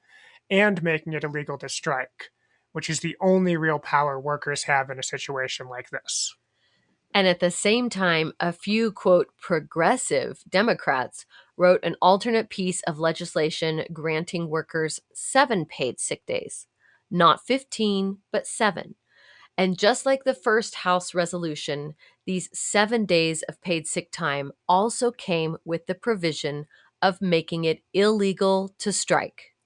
and 0.49 0.83
making 0.83 1.12
it 1.12 1.25
illegal 1.25 1.59
to 1.59 1.69
strike, 1.69 2.31
which 2.73 2.89
is 2.89 3.01
the 3.01 3.19
only 3.21 3.55
real 3.59 3.79
power 3.79 4.19
workers 4.19 4.62
have 4.62 4.89
in 4.89 4.99
a 4.99 5.03
situation 5.03 5.69
like 5.69 5.91
this. 5.91 6.35
And 7.12 7.27
at 7.29 7.41
the 7.41 7.51
same 7.51 7.91
time, 7.91 8.33
a 8.41 8.51
few, 8.51 8.91
quote, 8.91 9.29
progressive 9.39 10.43
Democrats 10.49 11.27
wrote 11.59 11.85
an 11.85 11.97
alternate 12.01 12.49
piece 12.49 12.81
of 12.85 12.99
legislation 12.99 13.85
granting 13.93 14.49
workers 14.49 15.01
seven 15.12 15.66
paid 15.66 16.01
sick 16.01 16.25
days, 16.25 16.66
not 17.11 17.47
15, 17.47 18.21
but 18.33 18.47
seven 18.47 18.95
and 19.59 19.76
just 19.76 20.06
like 20.06 20.22
the 20.22 20.34
first 20.34 20.76
House 20.76 21.14
resolution, 21.14 21.94
these 22.26 22.48
seven 22.56 23.04
days 23.04 23.42
of 23.42 23.61
paid 23.61 23.88
sick 23.88 24.12
time 24.12 24.52
also 24.68 25.11
came 25.11 25.56
with 25.64 25.86
the 25.86 25.96
provision 25.96 26.66
of 27.02 27.20
making 27.20 27.64
it 27.64 27.82
illegal 27.92 28.72
to 28.78 28.92
strike. 28.92 29.56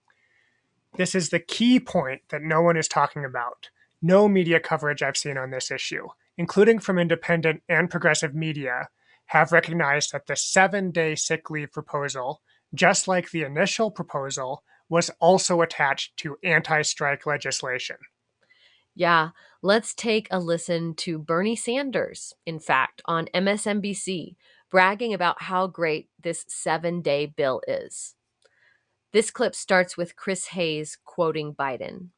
This 0.96 1.14
is 1.14 1.28
the 1.28 1.38
key 1.38 1.78
point 1.78 2.22
that 2.30 2.42
no 2.42 2.62
one 2.62 2.78
is 2.78 2.88
talking 2.88 3.22
about. 3.24 3.68
No 4.00 4.28
media 4.28 4.60
coverage 4.60 5.02
I've 5.02 5.16
seen 5.16 5.36
on 5.36 5.50
this 5.50 5.70
issue, 5.70 6.08
including 6.38 6.78
from 6.78 6.98
independent 6.98 7.62
and 7.68 7.90
progressive 7.90 8.34
media, 8.34 8.88
have 9.26 9.52
recognized 9.52 10.12
that 10.12 10.26
the 10.26 10.36
seven 10.36 10.90
day 10.90 11.14
sick 11.14 11.50
leave 11.50 11.70
proposal, 11.70 12.40
just 12.74 13.08
like 13.08 13.30
the 13.30 13.42
initial 13.42 13.90
proposal, 13.90 14.64
was 14.88 15.10
also 15.20 15.60
attached 15.60 16.16
to 16.18 16.36
anti 16.42 16.80
strike 16.80 17.26
legislation. 17.26 17.96
Yeah, 18.94 19.30
let's 19.62 19.94
take 19.94 20.26
a 20.30 20.40
listen 20.40 20.92
to 20.92 21.18
Bernie 21.18 21.54
Sanders, 21.54 22.34
in 22.44 22.58
fact, 22.58 23.00
on 23.04 23.28
MSNBC, 23.32 24.34
bragging 24.70 25.14
about 25.14 25.42
how 25.42 25.68
great 25.68 26.08
this 26.20 26.44
seven 26.48 27.00
day 27.00 27.26
bill 27.26 27.62
is. 27.68 28.16
This 29.12 29.30
clip 29.30 29.54
starts 29.54 29.96
with 29.96 30.16
Chris 30.16 30.46
Hayes 30.48 30.98
quoting 31.04 31.54
Biden. 31.54 32.08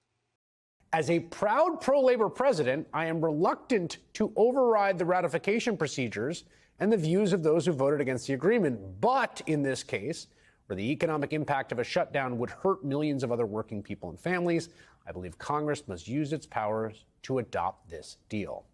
As 0.93 1.11
a 1.11 1.21
proud 1.21 1.81
pro 1.81 2.01
labor 2.01 2.29
president, 2.31 2.87
I 2.95 3.07
am 3.07 3.23
reluctant 3.23 3.99
to 4.15 4.33
override 4.37 4.97
the 4.97 5.05
ratification 5.05 5.77
procedures 5.77 6.45
and 6.79 6.91
the 6.91 6.97
views 6.97 7.33
of 7.33 7.43
those 7.43 7.67
who 7.67 7.73
voted 7.73 8.01
against 8.01 8.27
the 8.27 8.35
agreement. 8.35 9.01
But 9.01 9.43
in 9.47 9.63
this 9.63 9.83
case, 9.83 10.29
where 10.67 10.77
the 10.77 10.91
economic 10.93 11.33
impact 11.33 11.73
of 11.73 11.79
a 11.79 11.85
shutdown 11.85 12.39
would 12.39 12.51
hurt 12.51 12.85
millions 12.85 13.23
of 13.23 13.33
other 13.33 13.45
working 13.45 13.83
people 13.83 14.09
and 14.09 14.19
families, 14.19 14.71
I 15.07 15.13
believe 15.13 15.37
Congress 15.37 15.87
must 15.87 16.09
use 16.09 16.33
its 16.33 16.47
powers 16.47 17.05
to 17.25 17.39
adopt 17.39 17.91
this 17.91 18.17
deal. 18.29 18.65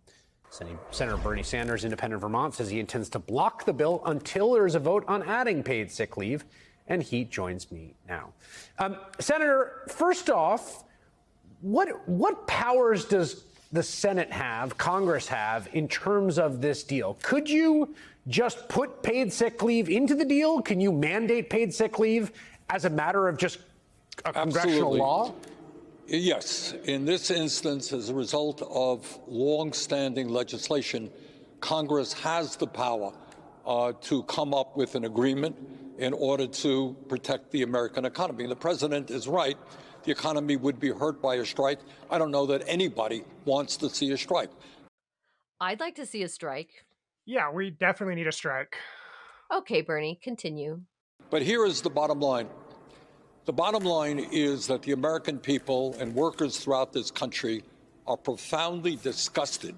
Senator 0.50 1.16
Bernie 1.16 1.44
Sanders, 1.44 1.84
independent 1.84 2.20
Vermont, 2.20 2.54
says 2.54 2.68
he 2.68 2.80
intends 2.80 3.08
to 3.10 3.18
block 3.20 3.64
the 3.64 3.72
bill 3.72 4.02
until 4.06 4.52
there 4.52 4.66
is 4.66 4.74
a 4.74 4.80
vote 4.80 5.04
on 5.06 5.22
adding 5.22 5.62
paid 5.62 5.90
sick 5.90 6.16
leave, 6.16 6.44
and 6.88 7.02
he 7.02 7.24
joins 7.24 7.70
me 7.70 7.94
now. 8.08 8.32
Um, 8.78 8.96
Senator, 9.20 9.82
first 9.88 10.28
off, 10.28 10.84
what 11.60 12.08
what 12.08 12.46
powers 12.48 13.04
does 13.04 13.44
the 13.70 13.82
Senate 13.82 14.32
have, 14.32 14.76
Congress 14.76 15.28
have, 15.28 15.68
in 15.72 15.86
terms 15.86 16.38
of 16.38 16.60
this 16.60 16.82
deal? 16.82 17.16
Could 17.22 17.48
you 17.48 17.94
just 18.26 18.68
put 18.68 19.04
paid 19.04 19.32
sick 19.32 19.62
leave 19.62 19.88
into 19.88 20.16
the 20.16 20.24
deal? 20.24 20.60
Can 20.60 20.80
you 20.80 20.90
mandate 20.90 21.48
paid 21.48 21.72
sick 21.72 22.00
leave 22.00 22.32
as 22.70 22.84
a 22.84 22.90
matter 22.90 23.28
of 23.28 23.36
just 23.36 23.58
a 24.24 24.32
congressional 24.32 24.96
Absolutely. 24.96 24.98
law? 24.98 25.34
Yes. 26.12 26.74
In 26.86 27.04
this 27.04 27.30
instance, 27.30 27.92
as 27.92 28.08
a 28.08 28.14
result 28.14 28.62
of 28.62 29.20
long-standing 29.28 30.28
legislation, 30.28 31.08
Congress 31.60 32.12
has 32.14 32.56
the 32.56 32.66
power 32.66 33.12
uh, 33.64 33.92
to 34.00 34.24
come 34.24 34.52
up 34.52 34.76
with 34.76 34.96
an 34.96 35.04
agreement 35.04 35.56
in 35.98 36.12
order 36.12 36.48
to 36.48 36.96
protect 37.08 37.52
the 37.52 37.62
American 37.62 38.06
economy. 38.06 38.42
And 38.42 38.50
the 38.50 38.56
president 38.56 39.12
is 39.12 39.28
right. 39.28 39.56
The 40.02 40.10
economy 40.10 40.56
would 40.56 40.80
be 40.80 40.90
hurt 40.90 41.22
by 41.22 41.36
a 41.36 41.44
strike. 41.44 41.78
I 42.10 42.18
don't 42.18 42.32
know 42.32 42.46
that 42.46 42.64
anybody 42.66 43.22
wants 43.44 43.76
to 43.76 43.88
see 43.88 44.10
a 44.10 44.18
strike. 44.18 44.50
I'd 45.60 45.78
like 45.78 45.94
to 45.94 46.06
see 46.06 46.24
a 46.24 46.28
strike. 46.28 46.86
Yeah, 47.24 47.52
we 47.52 47.70
definitely 47.70 48.16
need 48.16 48.26
a 48.26 48.32
strike. 48.32 48.76
Okay, 49.54 49.82
Bernie, 49.82 50.18
continue. 50.20 50.80
But 51.30 51.42
here 51.42 51.64
is 51.64 51.82
the 51.82 51.90
bottom 51.90 52.18
line. 52.18 52.48
The 53.46 53.52
bottom 53.54 53.84
line 53.84 54.18
is 54.18 54.66
that 54.66 54.82
the 54.82 54.92
American 54.92 55.38
people 55.38 55.96
and 55.98 56.14
workers 56.14 56.58
throughout 56.58 56.92
this 56.92 57.10
country 57.10 57.64
are 58.06 58.16
profoundly 58.16 58.96
disgusted 58.96 59.76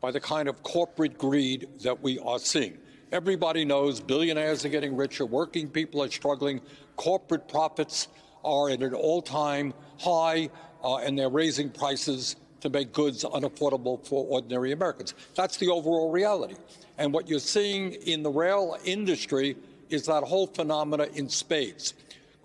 by 0.00 0.10
the 0.10 0.18
kind 0.18 0.48
of 0.48 0.60
corporate 0.64 1.16
greed 1.16 1.68
that 1.82 2.02
we 2.02 2.18
are 2.18 2.40
seeing. 2.40 2.76
Everybody 3.12 3.64
knows 3.64 4.00
billionaires 4.00 4.64
are 4.64 4.70
getting 4.70 4.96
richer, 4.96 5.24
working 5.24 5.68
people 5.68 6.02
are 6.02 6.10
struggling, 6.10 6.60
corporate 6.96 7.46
profits 7.48 8.08
are 8.44 8.70
at 8.70 8.82
an 8.82 8.92
all 8.92 9.22
time 9.22 9.72
high, 10.00 10.50
uh, 10.82 10.96
and 10.96 11.16
they're 11.16 11.28
raising 11.28 11.70
prices 11.70 12.34
to 12.60 12.68
make 12.68 12.92
goods 12.92 13.22
unaffordable 13.22 14.04
for 14.04 14.26
ordinary 14.26 14.72
Americans. 14.72 15.14
That's 15.36 15.56
the 15.58 15.68
overall 15.68 16.10
reality. 16.10 16.56
And 16.98 17.12
what 17.12 17.28
you're 17.28 17.38
seeing 17.38 17.92
in 17.92 18.24
the 18.24 18.30
rail 18.30 18.76
industry 18.84 19.56
is 19.90 20.06
that 20.06 20.24
whole 20.24 20.48
phenomena 20.48 21.06
in 21.14 21.28
spades. 21.28 21.94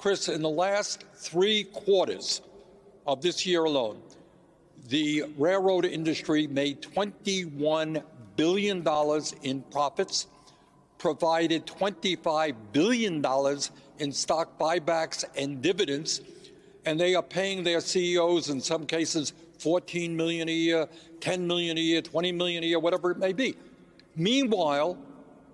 Chris, 0.02 0.30
in 0.30 0.42
the 0.42 0.50
last 0.50 1.04
three 1.14 1.64
quarters 1.66 2.42
of 3.06 3.22
this 3.22 3.46
year 3.46 3.66
alone, 3.66 4.02
the 4.88 5.24
railroad 5.38 5.86
industry 5.86 6.48
made 6.48 6.82
$21 6.82 8.04
billion 8.36 8.84
in 9.44 9.62
profits, 9.70 10.26
provided 10.98 11.68
$25 11.68 12.56
billion 12.74 13.24
in 14.00 14.12
stock 14.12 14.58
buybacks 14.58 15.24
and 15.38 15.62
dividends, 15.62 16.22
and 16.88 17.00
they 17.00 17.14
are 17.14 17.22
paying 17.22 17.64
their 17.64 17.80
CEOs 17.80 18.50
in 18.50 18.60
some 18.60 18.88
cases 18.88 19.34
14 19.60 20.18
million 20.18 20.50
a 20.50 20.52
year, 20.52 20.88
10 21.20 21.46
million 21.46 21.78
a 21.78 21.82
year, 21.82 22.02
20 22.02 22.32
million 22.32 22.64
a 22.64 22.66
year, 22.66 22.80
whatever 22.80 23.12
it 23.12 23.20
may 23.20 23.34
be. 23.34 23.56
Meanwhile, 24.16 24.98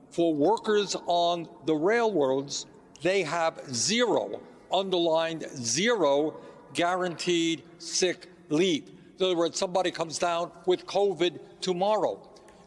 for 0.09 0.33
workers 0.33 0.95
on 1.05 1.49
the 1.65 1.75
railroads, 1.75 2.65
they 3.01 3.23
have 3.23 3.61
zero, 3.73 4.41
underlined 4.71 5.45
zero, 5.55 6.37
guaranteed 6.73 7.63
sick 7.77 8.27
leave. 8.49 8.89
In 9.19 9.25
other 9.25 9.35
words, 9.35 9.57
somebody 9.57 9.91
comes 9.91 10.19
down 10.19 10.51
with 10.65 10.85
COVID 10.85 11.39
tomorrow. 11.61 12.19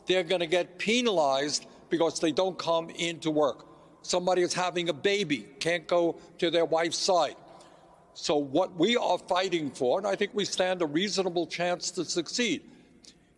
They're 0.07 0.25
going 0.25 0.41
to 0.41 0.47
get 0.47 0.79
penalized 0.79 1.67
because 1.91 2.19
they 2.21 2.33
don't 2.33 2.59
come 2.59 2.91
into 2.91 3.31
work. 3.31 3.67
Somebody 4.03 4.43
is 4.43 4.55
having 4.55 4.89
a 4.89 4.93
baby, 4.93 5.47
can't 5.59 5.87
go 5.87 6.17
to 6.39 6.51
their 6.51 6.65
wife's 6.65 6.99
side. 6.99 7.37
So, 8.15 8.37
what 8.37 8.75
we 8.77 8.97
are 8.97 9.19
fighting 9.19 9.71
for, 9.71 9.99
and 9.99 10.07
I 10.07 10.17
think 10.17 10.33
we 10.35 10.45
stand 10.45 10.83
a 10.83 10.87
reasonable 10.87 11.47
chance 11.47 11.91
to 11.93 12.05
succeed, 12.05 12.63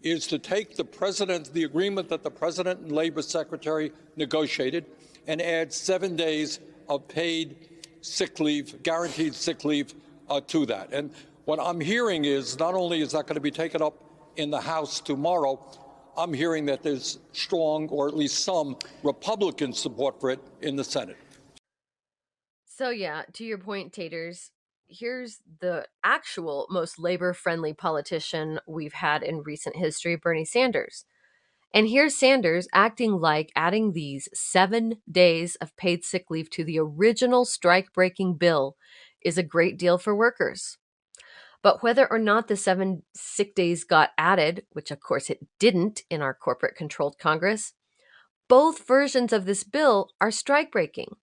is 0.02 0.26
to 0.28 0.38
take 0.38 0.76
the 0.76 0.84
president, 0.84 1.52
the 1.52 1.64
agreement 1.64 2.08
that 2.08 2.22
the 2.22 2.30
president 2.30 2.80
and 2.80 2.92
labor 2.92 3.22
secretary 3.22 3.92
negotiated, 4.16 4.86
and 5.26 5.40
add 5.40 5.72
seven 5.72 6.16
days 6.16 6.60
of 6.88 7.08
paid 7.08 7.68
sick 8.00 8.40
leave, 8.40 8.82
guaranteed 8.82 9.34
sick 9.34 9.64
leave 9.64 9.94
uh, 10.28 10.40
to 10.48 10.66
that. 10.66 10.92
And 10.92 11.12
what 11.44 11.58
I'm 11.60 11.80
hearing 11.80 12.24
is 12.24 12.58
not 12.58 12.74
only 12.74 13.00
is 13.00 13.12
that 13.12 13.26
going 13.26 13.34
to 13.34 13.40
be 13.40 13.50
taken 13.50 13.82
up 13.82 14.02
in 14.36 14.50
the 14.50 14.60
House 14.60 15.00
tomorrow, 15.00 15.60
I'm 16.16 16.32
hearing 16.32 16.66
that 16.66 16.82
there's 16.82 17.18
strong, 17.32 17.88
or 17.88 18.06
at 18.08 18.16
least 18.16 18.44
some, 18.44 18.76
Republican 19.02 19.72
support 19.72 20.20
for 20.20 20.30
it 20.30 20.40
in 20.60 20.76
the 20.76 20.84
Senate. 20.84 21.16
So, 22.66 22.90
yeah, 22.90 23.22
to 23.34 23.44
your 23.44 23.58
point, 23.58 23.92
Taters, 23.92 24.50
here's 24.88 25.38
the 25.60 25.86
actual 26.04 26.66
most 26.70 26.98
labor 26.98 27.32
friendly 27.32 27.72
politician 27.72 28.58
we've 28.66 28.92
had 28.92 29.22
in 29.22 29.42
recent 29.42 29.76
history 29.76 30.16
Bernie 30.16 30.44
Sanders. 30.44 31.04
And 31.74 31.88
here's 31.88 32.14
Sanders 32.14 32.68
acting 32.74 33.18
like 33.18 33.50
adding 33.56 33.92
these 33.92 34.28
seven 34.34 34.98
days 35.10 35.56
of 35.56 35.76
paid 35.76 36.04
sick 36.04 36.30
leave 36.30 36.50
to 36.50 36.64
the 36.64 36.78
original 36.78 37.44
strike 37.44 37.92
breaking 37.94 38.34
bill 38.34 38.76
is 39.24 39.38
a 39.38 39.42
great 39.42 39.78
deal 39.78 39.96
for 39.96 40.14
workers. 40.14 40.76
But 41.62 41.82
whether 41.82 42.10
or 42.10 42.18
not 42.18 42.48
the 42.48 42.56
seven 42.56 43.04
sick 43.14 43.54
days 43.54 43.84
got 43.84 44.10
added, 44.18 44.64
which 44.72 44.90
of 44.90 45.00
course 45.00 45.30
it 45.30 45.46
didn't 45.58 46.02
in 46.10 46.20
our 46.20 46.34
corporate 46.34 46.76
controlled 46.76 47.18
Congress, 47.18 47.72
both 48.48 48.86
versions 48.86 49.32
of 49.32 49.46
this 49.46 49.64
bill 49.64 50.10
are 50.20 50.30
strike 50.30 50.70
breaking. 50.70 51.16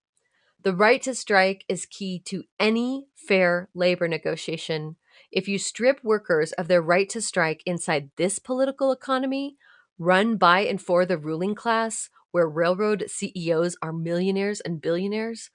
The 0.64 0.76
right 0.76 1.02
to 1.04 1.14
strike 1.14 1.64
is 1.70 1.86
key 1.86 2.22
to 2.26 2.44
any 2.60 3.08
fair 3.16 3.70
labor 3.76 4.08
negotiation. 4.08 4.96
If 5.32 5.48
you 5.48 5.60
strip 5.60 6.04
workers 6.04 6.54
of 6.54 6.68
their 6.68 6.82
right 6.82 7.08
to 7.10 7.22
strike 7.22 7.62
inside 7.66 8.10
this 8.18 8.40
political 8.40 8.92
economy, 8.92 9.58
run 10.00 10.38
by 10.38 10.62
and 10.62 10.82
for 10.82 11.06
the 11.06 11.18
ruling 11.18 11.54
class, 11.54 12.10
where 12.32 12.48
railroad 12.48 13.06
CEOs 13.08 13.76
are 13.82 13.94
millionaires 13.94 14.62
and 14.62 14.82
billionaires, 14.82 15.50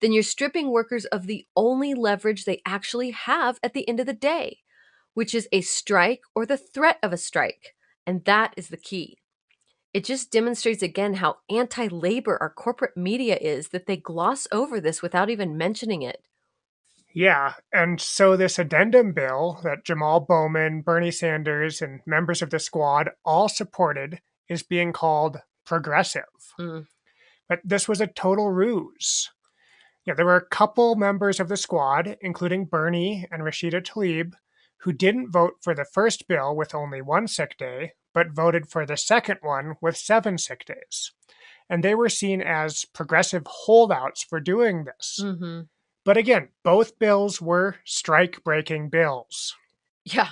then 0.00 0.12
you're 0.12 0.22
stripping 0.22 0.70
workers 0.70 1.04
of 1.06 1.26
the 1.26 1.46
only 1.54 1.94
leverage 1.94 2.44
they 2.44 2.62
actually 2.66 3.10
have 3.10 3.58
at 3.62 3.74
the 3.74 3.88
end 3.88 4.00
of 4.00 4.06
the 4.06 4.12
day, 4.12 4.58
which 5.14 5.34
is 5.34 5.48
a 5.52 5.60
strike 5.60 6.22
or 6.34 6.46
the 6.46 6.56
threat 6.56 6.98
of 7.02 7.12
a 7.12 7.18
strike. 7.18 7.74
And 8.06 8.24
that 8.24 8.54
is 8.56 8.68
the 8.68 8.76
key. 8.76 9.18
It 9.92 10.04
just 10.04 10.30
demonstrates 10.30 10.82
again 10.82 11.14
how 11.14 11.38
anti 11.50 11.88
labor 11.88 12.38
our 12.40 12.50
corporate 12.50 12.96
media 12.96 13.36
is 13.40 13.68
that 13.68 13.86
they 13.86 13.96
gloss 13.96 14.46
over 14.52 14.80
this 14.80 15.02
without 15.02 15.28
even 15.30 15.58
mentioning 15.58 16.02
it. 16.02 16.22
Yeah, 17.12 17.54
and 17.72 18.00
so 18.00 18.36
this 18.36 18.58
addendum 18.58 19.12
bill 19.12 19.60
that 19.64 19.84
Jamal 19.84 20.20
Bowman, 20.20 20.82
Bernie 20.82 21.10
Sanders, 21.10 21.82
and 21.82 22.00
members 22.06 22.40
of 22.40 22.50
the 22.50 22.58
squad 22.58 23.10
all 23.24 23.48
supported 23.48 24.20
is 24.48 24.62
being 24.62 24.92
called 24.92 25.38
progressive. 25.64 26.22
Mm. 26.58 26.86
But 27.48 27.60
this 27.64 27.88
was 27.88 28.00
a 28.00 28.06
total 28.06 28.50
ruse. 28.50 29.30
Yeah, 30.06 30.14
there 30.14 30.26
were 30.26 30.36
a 30.36 30.46
couple 30.46 30.94
members 30.94 31.40
of 31.40 31.48
the 31.48 31.56
squad, 31.56 32.16
including 32.20 32.66
Bernie 32.66 33.26
and 33.30 33.42
Rashida 33.42 33.82
Tlaib, 33.82 34.34
who 34.78 34.92
didn't 34.92 35.30
vote 35.30 35.54
for 35.60 35.74
the 35.74 35.84
first 35.84 36.26
bill 36.26 36.56
with 36.56 36.74
only 36.74 37.02
one 37.02 37.26
sick 37.26 37.58
day, 37.58 37.92
but 38.14 38.32
voted 38.32 38.68
for 38.68 38.86
the 38.86 38.96
second 38.96 39.38
one 39.42 39.74
with 39.80 39.96
seven 39.96 40.38
sick 40.38 40.64
days. 40.64 41.12
And 41.68 41.84
they 41.84 41.94
were 41.94 42.08
seen 42.08 42.40
as 42.40 42.84
progressive 42.84 43.46
holdouts 43.46 44.24
for 44.24 44.40
doing 44.40 44.84
this. 44.84 45.20
Mm-hmm. 45.22 45.60
But 46.04 46.16
again, 46.16 46.48
both 46.64 46.98
bills 46.98 47.40
were 47.40 47.76
strike 47.84 48.42
breaking 48.42 48.88
bills. 48.88 49.54
Yeah, 50.04 50.30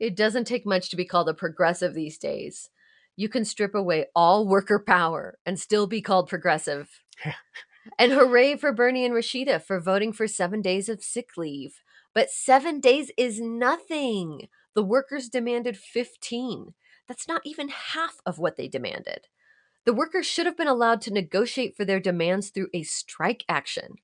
it 0.00 0.16
doesn't 0.16 0.46
take 0.46 0.66
much 0.66 0.90
to 0.90 0.96
be 0.96 1.04
called 1.04 1.28
a 1.28 1.34
progressive 1.34 1.94
these 1.94 2.18
days. 2.18 2.70
You 3.16 3.28
can 3.28 3.44
strip 3.44 3.74
away 3.74 4.06
all 4.14 4.46
worker 4.46 4.82
power 4.84 5.38
and 5.46 5.58
still 5.58 5.86
be 5.86 6.02
called 6.02 6.28
progressive. 6.28 7.00
and 7.98 8.12
hooray 8.12 8.56
for 8.56 8.72
Bernie 8.72 9.04
and 9.04 9.14
Rashida 9.14 9.62
for 9.62 9.80
voting 9.80 10.12
for 10.12 10.26
seven 10.26 10.60
days 10.60 10.88
of 10.88 11.02
sick 11.02 11.36
leave. 11.36 11.80
But 12.14 12.30
seven 12.30 12.80
days 12.80 13.10
is 13.16 13.40
nothing. 13.40 14.48
The 14.74 14.82
workers 14.82 15.28
demanded 15.28 15.76
15. 15.76 16.74
That's 17.08 17.28
not 17.28 17.42
even 17.44 17.68
half 17.68 18.20
of 18.26 18.38
what 18.38 18.56
they 18.56 18.68
demanded. 18.68 19.28
The 19.84 19.94
workers 19.94 20.26
should 20.26 20.46
have 20.46 20.56
been 20.56 20.66
allowed 20.66 21.00
to 21.02 21.12
negotiate 21.12 21.76
for 21.76 21.84
their 21.84 22.00
demands 22.00 22.50
through 22.50 22.68
a 22.74 22.82
strike 22.82 23.44
action. 23.48 23.96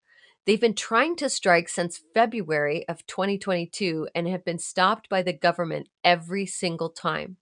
They've 0.45 0.61
been 0.61 0.74
trying 0.74 1.16
to 1.16 1.28
strike 1.28 1.68
since 1.68 2.01
February 2.14 2.86
of 2.88 3.07
2022 3.07 4.09
and 4.14 4.26
have 4.26 4.45
been 4.45 4.59
stopped 4.59 5.09
by 5.09 5.22
the 5.22 5.32
government 5.32 5.88
every 6.03 6.47
single 6.47 6.90
time. 6.90 7.36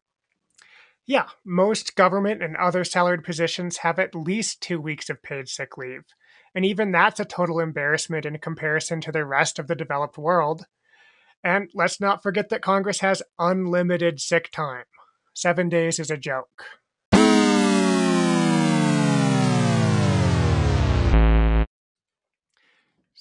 Yeah, 1.07 1.29
most 1.45 1.97
government 1.97 2.43
and 2.43 2.57
other 2.57 2.85
salaried 2.85 3.25
positions 3.25 3.79
have 3.79 3.99
at 3.99 4.15
least 4.15 4.61
two 4.61 4.81
weeks 4.81 5.09
of 5.09 5.23
paid 5.23 5.49
sick 5.49 5.79
leave. 5.79 6.05
And 6.55 6.65
even 6.65 6.93
that's 6.93 7.19
a 7.19 7.25
total 7.25 7.59
embarrassment 7.59 8.27
in 8.27 8.39
comparison 8.39 9.01
to 9.03 9.13
the 9.13 9.25
rest 9.25 9.59
of 9.59 9.67
the 9.67 9.75
developed 9.75 10.19
world. 10.19 10.67
And 11.43 11.71
let's 11.75 12.01
not 12.01 12.23
forget 12.23 12.51
that 12.51 12.63
Congress 12.63 13.01
has 13.01 13.23
unlimited 13.39 14.21
sick 14.21 14.51
time. 14.51 14.85
Seven 15.33 15.69
days 15.71 15.99
is 15.99 16.11
a 16.11 16.19
joke. 16.19 16.65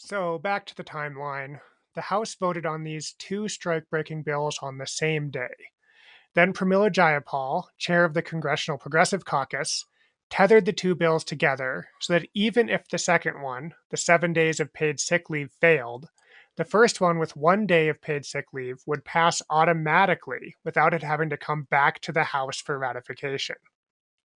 So, 0.10 0.40
back 0.40 0.66
to 0.66 0.76
the 0.76 0.84
timeline. 0.84 1.60
The 1.94 2.02
House 2.02 2.34
voted 2.34 2.66
on 2.66 2.84
these 2.84 3.14
two 3.20 3.48
strike 3.48 3.88
breaking 3.92 4.24
bills 4.24 4.58
on 4.60 4.80
the 4.80 4.88
same 4.88 5.30
day. 5.30 5.54
Then 6.34 6.52
Pramila 6.52 6.90
Jayapal, 6.90 7.66
chair 7.78 8.06
of 8.06 8.16
the 8.16 8.24
Congressional 8.24 8.80
Progressive 8.80 9.24
Caucus, 9.24 9.86
tethered 10.32 10.66
the 10.66 10.74
two 10.74 10.96
bills 10.96 11.24
together 11.24 11.90
so 12.00 12.14
that 12.14 12.28
even 12.34 12.70
if 12.70 12.88
the 12.88 12.98
second 12.98 13.44
one, 13.44 13.76
the 13.92 13.98
seven 13.98 14.34
days 14.34 14.60
of 14.60 14.74
paid 14.74 15.00
sick 15.00 15.30
leave, 15.30 15.52
failed, 15.62 16.10
The 16.56 16.66
first 16.66 17.00
one, 17.00 17.20
with 17.20 17.36
one 17.36 17.68
day 17.68 17.88
of 17.88 18.02
paid 18.02 18.26
sick 18.26 18.46
leave, 18.52 18.78
would 18.88 19.06
pass 19.06 19.44
automatically 19.48 20.56
without 20.66 20.96
it 20.96 21.04
having 21.04 21.30
to 21.30 21.38
come 21.38 21.68
back 21.70 22.00
to 22.02 22.12
the 22.12 22.24
House 22.24 22.60
for 22.60 22.80
ratification. 22.80 23.58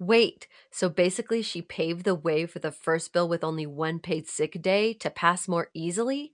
Wait, 0.00 0.48
so 0.70 0.88
basically 0.88 1.42
she 1.42 1.60
paved 1.60 2.04
the 2.04 2.14
way 2.14 2.46
for 2.46 2.58
the 2.58 2.72
first 2.72 3.12
bill 3.12 3.28
with 3.28 3.44
only 3.44 3.66
one 3.66 3.98
paid 3.98 4.26
sick 4.26 4.60
day 4.62 4.94
to 4.94 5.10
pass 5.10 5.46
more 5.46 5.68
easily? 5.74 6.32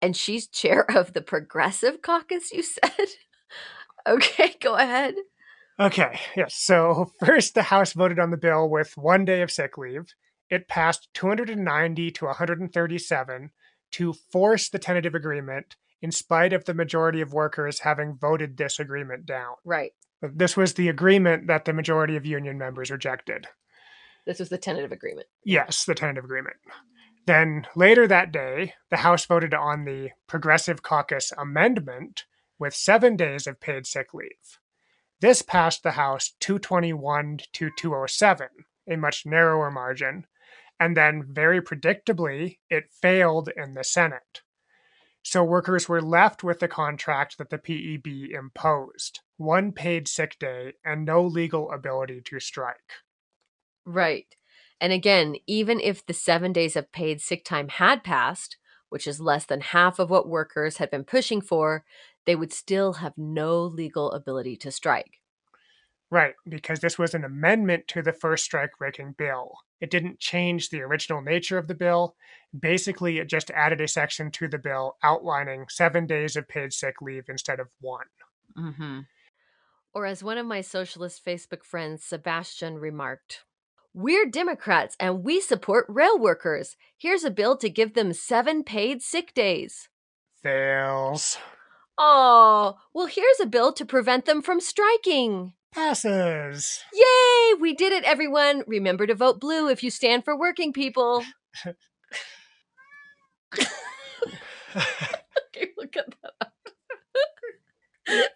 And 0.00 0.16
she's 0.16 0.46
chair 0.46 0.88
of 0.88 1.12
the 1.12 1.20
Progressive 1.20 2.00
Caucus, 2.00 2.52
you 2.52 2.62
said? 2.62 3.08
okay, 4.06 4.54
go 4.60 4.76
ahead. 4.76 5.16
Okay, 5.80 6.20
yes. 6.36 6.54
So 6.54 7.10
first, 7.24 7.54
the 7.54 7.62
House 7.62 7.92
voted 7.92 8.20
on 8.20 8.30
the 8.30 8.36
bill 8.36 8.70
with 8.70 8.96
one 8.96 9.24
day 9.24 9.42
of 9.42 9.50
sick 9.50 9.76
leave. 9.76 10.14
It 10.48 10.68
passed 10.68 11.08
290 11.14 12.10
to 12.12 12.24
137 12.26 13.50
to 13.92 14.12
force 14.12 14.68
the 14.68 14.78
tentative 14.78 15.16
agreement 15.16 15.74
in 16.00 16.12
spite 16.12 16.52
of 16.52 16.66
the 16.66 16.74
majority 16.74 17.20
of 17.20 17.32
workers 17.32 17.80
having 17.80 18.16
voted 18.16 18.56
this 18.56 18.78
agreement 18.78 19.26
down. 19.26 19.54
Right. 19.64 19.92
This 20.22 20.56
was 20.56 20.74
the 20.74 20.88
agreement 20.88 21.46
that 21.46 21.64
the 21.64 21.72
majority 21.72 22.16
of 22.16 22.26
union 22.26 22.58
members 22.58 22.90
rejected. 22.90 23.46
This 24.26 24.38
was 24.38 24.50
the 24.50 24.58
tentative 24.58 24.92
agreement. 24.92 25.26
Yes, 25.44 25.84
the 25.84 25.94
tentative 25.94 26.24
agreement. 26.24 26.56
Then 27.26 27.66
later 27.74 28.06
that 28.06 28.32
day, 28.32 28.74
the 28.90 28.98
House 28.98 29.24
voted 29.24 29.54
on 29.54 29.84
the 29.84 30.10
Progressive 30.26 30.82
Caucus 30.82 31.32
amendment 31.36 32.24
with 32.58 32.74
seven 32.74 33.16
days 33.16 33.46
of 33.46 33.60
paid 33.60 33.86
sick 33.86 34.12
leave. 34.12 34.58
This 35.20 35.42
passed 35.42 35.82
the 35.82 35.92
House 35.92 36.34
221 36.40 37.38
to 37.52 37.70
207, 37.76 38.48
a 38.88 38.96
much 38.96 39.24
narrower 39.26 39.70
margin, 39.70 40.26
and 40.78 40.96
then 40.96 41.24
very 41.28 41.60
predictably, 41.60 42.58
it 42.68 42.90
failed 42.90 43.50
in 43.54 43.74
the 43.74 43.84
Senate. 43.84 44.42
So 45.22 45.44
workers 45.44 45.88
were 45.88 46.00
left 46.00 46.42
with 46.42 46.60
the 46.60 46.68
contract 46.68 47.36
that 47.38 47.50
the 47.50 47.58
PEB 47.58 48.32
imposed 48.32 49.20
one 49.40 49.72
paid 49.72 50.06
sick 50.06 50.38
day 50.38 50.74
and 50.84 51.06
no 51.06 51.24
legal 51.24 51.72
ability 51.72 52.20
to 52.20 52.38
strike. 52.38 52.92
Right. 53.86 54.26
And 54.82 54.92
again, 54.92 55.36
even 55.46 55.80
if 55.80 56.04
the 56.04 56.12
seven 56.12 56.52
days 56.52 56.76
of 56.76 56.92
paid 56.92 57.22
sick 57.22 57.42
time 57.42 57.68
had 57.68 58.04
passed, 58.04 58.58
which 58.90 59.06
is 59.06 59.18
less 59.18 59.46
than 59.46 59.62
half 59.62 59.98
of 59.98 60.10
what 60.10 60.28
workers 60.28 60.76
had 60.76 60.90
been 60.90 61.04
pushing 61.04 61.40
for, 61.40 61.86
they 62.26 62.36
would 62.36 62.52
still 62.52 62.94
have 62.94 63.16
no 63.16 63.62
legal 63.62 64.12
ability 64.12 64.56
to 64.58 64.70
strike. 64.70 65.22
Right, 66.10 66.34
because 66.46 66.80
this 66.80 66.98
was 66.98 67.14
an 67.14 67.24
amendment 67.24 67.88
to 67.88 68.02
the 68.02 68.12
first 68.12 68.44
strike 68.44 68.72
breaking 68.78 69.14
bill. 69.16 69.52
It 69.80 69.90
didn't 69.90 70.18
change 70.18 70.68
the 70.68 70.82
original 70.82 71.22
nature 71.22 71.56
of 71.56 71.66
the 71.66 71.74
bill. 71.74 72.14
Basically, 72.58 73.18
it 73.18 73.28
just 73.28 73.50
added 73.52 73.80
a 73.80 73.88
section 73.88 74.30
to 74.32 74.48
the 74.48 74.58
bill 74.58 74.96
outlining 75.02 75.66
seven 75.70 76.06
days 76.06 76.36
of 76.36 76.46
paid 76.46 76.74
sick 76.74 77.00
leave 77.00 77.24
instead 77.30 77.58
of 77.58 77.68
one. 77.80 78.06
Mm-hmm. 78.58 79.00
Or, 79.92 80.06
as 80.06 80.22
one 80.22 80.38
of 80.38 80.46
my 80.46 80.60
socialist 80.60 81.24
Facebook 81.24 81.64
friends, 81.64 82.04
Sebastian, 82.04 82.78
remarked, 82.78 83.44
We're 83.92 84.26
Democrats 84.26 84.96
and 85.00 85.24
we 85.24 85.40
support 85.40 85.86
rail 85.88 86.18
workers. 86.18 86.76
Here's 86.96 87.24
a 87.24 87.30
bill 87.30 87.56
to 87.56 87.68
give 87.68 87.94
them 87.94 88.12
seven 88.12 88.62
paid 88.62 89.02
sick 89.02 89.34
days. 89.34 89.88
Fails. 90.42 91.38
Oh, 91.98 92.76
well, 92.94 93.06
here's 93.06 93.40
a 93.40 93.46
bill 93.46 93.72
to 93.72 93.84
prevent 93.84 94.26
them 94.26 94.42
from 94.42 94.60
striking. 94.60 95.54
Passes. 95.72 96.82
Yay! 96.92 97.54
We 97.60 97.74
did 97.74 97.92
it, 97.92 98.04
everyone. 98.04 98.64
Remember 98.66 99.06
to 99.06 99.14
vote 99.14 99.40
blue 99.40 99.68
if 99.68 99.82
you 99.82 99.90
stand 99.90 100.24
for 100.24 100.38
working 100.38 100.72
people. 100.72 101.24
okay, 104.76 105.70
look 105.76 105.96
at 105.96 106.14
that 106.22 106.52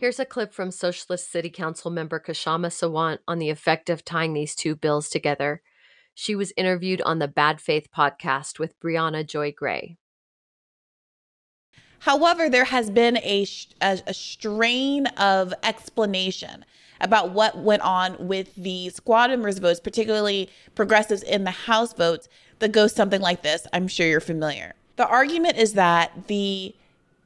Here's 0.00 0.20
a 0.20 0.24
clip 0.24 0.52
from 0.54 0.70
Socialist 0.70 1.28
City 1.28 1.50
Council 1.50 1.90
member 1.90 2.20
Kshama 2.20 2.68
Sawant 2.68 3.18
on 3.26 3.40
the 3.40 3.50
effect 3.50 3.90
of 3.90 4.04
tying 4.04 4.32
these 4.32 4.54
two 4.54 4.76
bills 4.76 5.08
together. 5.08 5.60
She 6.14 6.36
was 6.36 6.52
interviewed 6.56 7.02
on 7.02 7.18
the 7.18 7.26
Bad 7.26 7.60
Faith 7.60 7.88
podcast 7.90 8.60
with 8.60 8.78
Briahna 8.78 9.26
Joy 9.26 9.50
Gray. 9.50 9.96
However, 11.98 12.48
there 12.48 12.66
has 12.66 12.90
been 12.90 13.16
a, 13.16 13.44
a, 13.82 13.98
a, 14.06 14.14
strain 14.14 15.06
of 15.16 15.52
explanation 15.64 16.64
about 17.00 17.32
what 17.32 17.58
went 17.58 17.82
on 17.82 18.28
with 18.28 18.54
the 18.54 18.90
squad 18.90 19.30
members' 19.30 19.58
votes, 19.58 19.80
particularly 19.80 20.48
progressives 20.76 21.24
in 21.24 21.42
the 21.42 21.50
House 21.50 21.92
votes, 21.92 22.28
that 22.60 22.70
goes 22.70 22.94
something 22.94 23.20
like 23.20 23.42
this. 23.42 23.66
I'm 23.72 23.88
sure 23.88 24.06
you're 24.06 24.20
familiar. 24.20 24.74
The 24.94 25.08
argument 25.08 25.56
is 25.56 25.72
that 25.72 26.28
the 26.28 26.72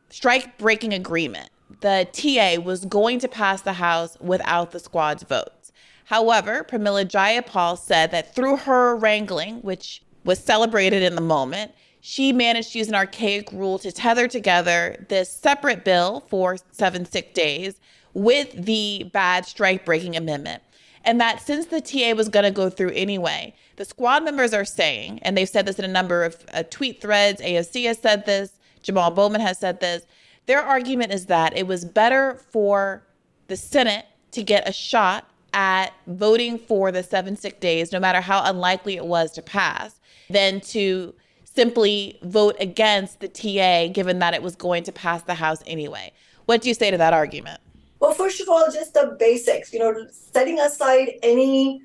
strike 0.09 0.57
breaking 0.57 0.95
agreement, 0.95 1.51
the 1.81 2.07
TA, 2.12 2.61
was 2.61 2.85
going 2.85 3.18
to 3.20 3.29
pass 3.29 3.62
the 3.62 3.75
House 3.75 4.16
without 4.20 4.70
the 4.70 4.79
squad's 4.79 5.23
votes. 5.23 5.73
However, 6.07 6.66
Pramila 6.68 7.07
Jayapal 7.07 7.79
said 7.79 8.11
that 8.11 8.35
through 8.35 8.59
her 8.59 8.97
wrangling, 8.97 9.62
which 9.62 10.03
was 10.25 10.39
celebrated 10.39 11.03
in 11.03 11.14
the 11.14 11.20
moment, 11.20 11.73
she 12.01 12.33
managed 12.33 12.73
to 12.73 12.79
use 12.79 12.89
an 12.89 12.95
archaic 12.95 13.51
rule 13.53 13.79
to 13.79 13.93
tether 13.93 14.27
together 14.27 15.07
this 15.09 15.33
separate 15.33 15.85
bill 15.85 16.25
for 16.29 16.57
seven 16.73 17.05
sick 17.05 17.33
days 17.33 17.81
with 18.12 18.51
the 18.53 19.09
bad 19.12 19.47
strike 19.47 19.85
breaking 19.85 20.16
amendment. 20.16 20.62
And 21.05 21.20
that 21.20 21.41
since 21.41 21.66
the 21.66 21.81
TA 21.81 22.14
was 22.14 22.29
going 22.29 22.45
to 22.45 22.51
go 22.51 22.70
through 22.70 22.91
anyway, 22.91 23.55
the 23.77 23.85
squad 23.85 24.25
members 24.25 24.53
are 24.53 24.64
saying, 24.64 25.20
and 25.23 25.37
they've 25.37 25.49
said 25.49 25.66
this 25.66 25.79
in 25.79 25.85
a 25.85 25.89
number 25.89 26.25
of 26.25 26.45
uh, 26.53 26.62
tweet 26.70 27.01
threads, 27.01 27.41
AOC 27.41 27.87
has 27.87 27.99
said 27.99 28.27
this, 28.27 28.53
Jamal 28.83 29.11
Bowman 29.11 29.41
has 29.41 29.59
said 29.59 29.81
this. 29.81 30.05
Their 30.47 30.61
argument 30.61 31.12
is 31.12 31.26
that 31.26 31.57
it 31.57 31.66
was 31.66 31.84
better 31.84 32.34
for 32.51 33.05
the 33.47 33.57
Senate 33.57 34.07
to 34.32 34.43
get 34.43 34.68
a 34.68 34.72
shot 34.72 35.28
at 35.53 35.93
voting 36.07 36.59
for 36.59 36.90
the 36.90 37.03
seven 37.03 37.36
sick 37.36 37.61
days, 37.61 37.93
no 37.93 38.01
matter 38.01 38.20
how 38.20 38.43
unlikely 38.45 38.97
it 38.97 39.05
was 39.05 39.30
to 39.32 39.43
pass, 39.43 40.01
than 40.30 40.61
to 40.61 41.14
simply 41.45 42.18
vote 42.22 42.57
against 42.59 43.20
the 43.20 43.28
TA, 43.28 43.93
given 43.93 44.18
that 44.18 44.34
it 44.34 44.43
was 44.43 44.57
going 44.57 44.82
to 44.84 44.93
pass 44.93 45.22
the 45.22 45.34
House 45.34 45.62
anyway. 45.66 46.12
What 46.47 46.62
do 46.62 46.68
you 46.68 46.74
say 46.74 46.90
to 46.90 46.99
that 46.99 47.12
argument? 47.12 47.61
Well, 48.01 48.14
first 48.14 48.40
of 48.40 48.49
all, 48.49 48.70
just 48.72 48.95
the 48.95 49.16
basics, 49.18 49.72
you 49.72 49.78
know, 49.78 50.07
setting 50.11 50.59
aside 50.59 51.12
any 51.22 51.82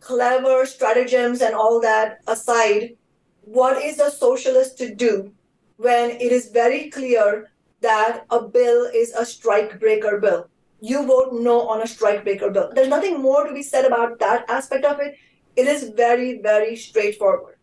clever 0.00 0.66
stratagems 0.66 1.40
and 1.40 1.54
all 1.54 1.80
that 1.80 2.20
aside, 2.26 2.96
what 3.40 3.82
is 3.82 3.98
a 3.98 4.10
socialist 4.10 4.78
to 4.78 4.94
do 4.94 5.32
when 5.78 6.10
it 6.10 6.30
is 6.30 6.48
very 6.48 6.90
clear 6.90 7.50
that 7.82 8.24
a 8.30 8.42
bill 8.42 8.88
is 8.94 9.12
a 9.12 9.26
strike 9.26 9.78
breaker 9.78 10.18
bill? 10.18 10.48
You 10.80 11.06
vote 11.06 11.32
no 11.32 11.68
on 11.68 11.82
a 11.82 11.86
strike 11.86 12.24
breaker 12.24 12.50
bill. 12.50 12.72
There's 12.74 12.88
nothing 12.88 13.20
more 13.20 13.46
to 13.46 13.54
be 13.54 13.62
said 13.62 13.84
about 13.84 14.18
that 14.18 14.48
aspect 14.48 14.84
of 14.84 14.98
it. 15.00 15.16
It 15.54 15.66
is 15.66 15.90
very, 15.90 16.40
very 16.40 16.76
straightforward. 16.76 17.56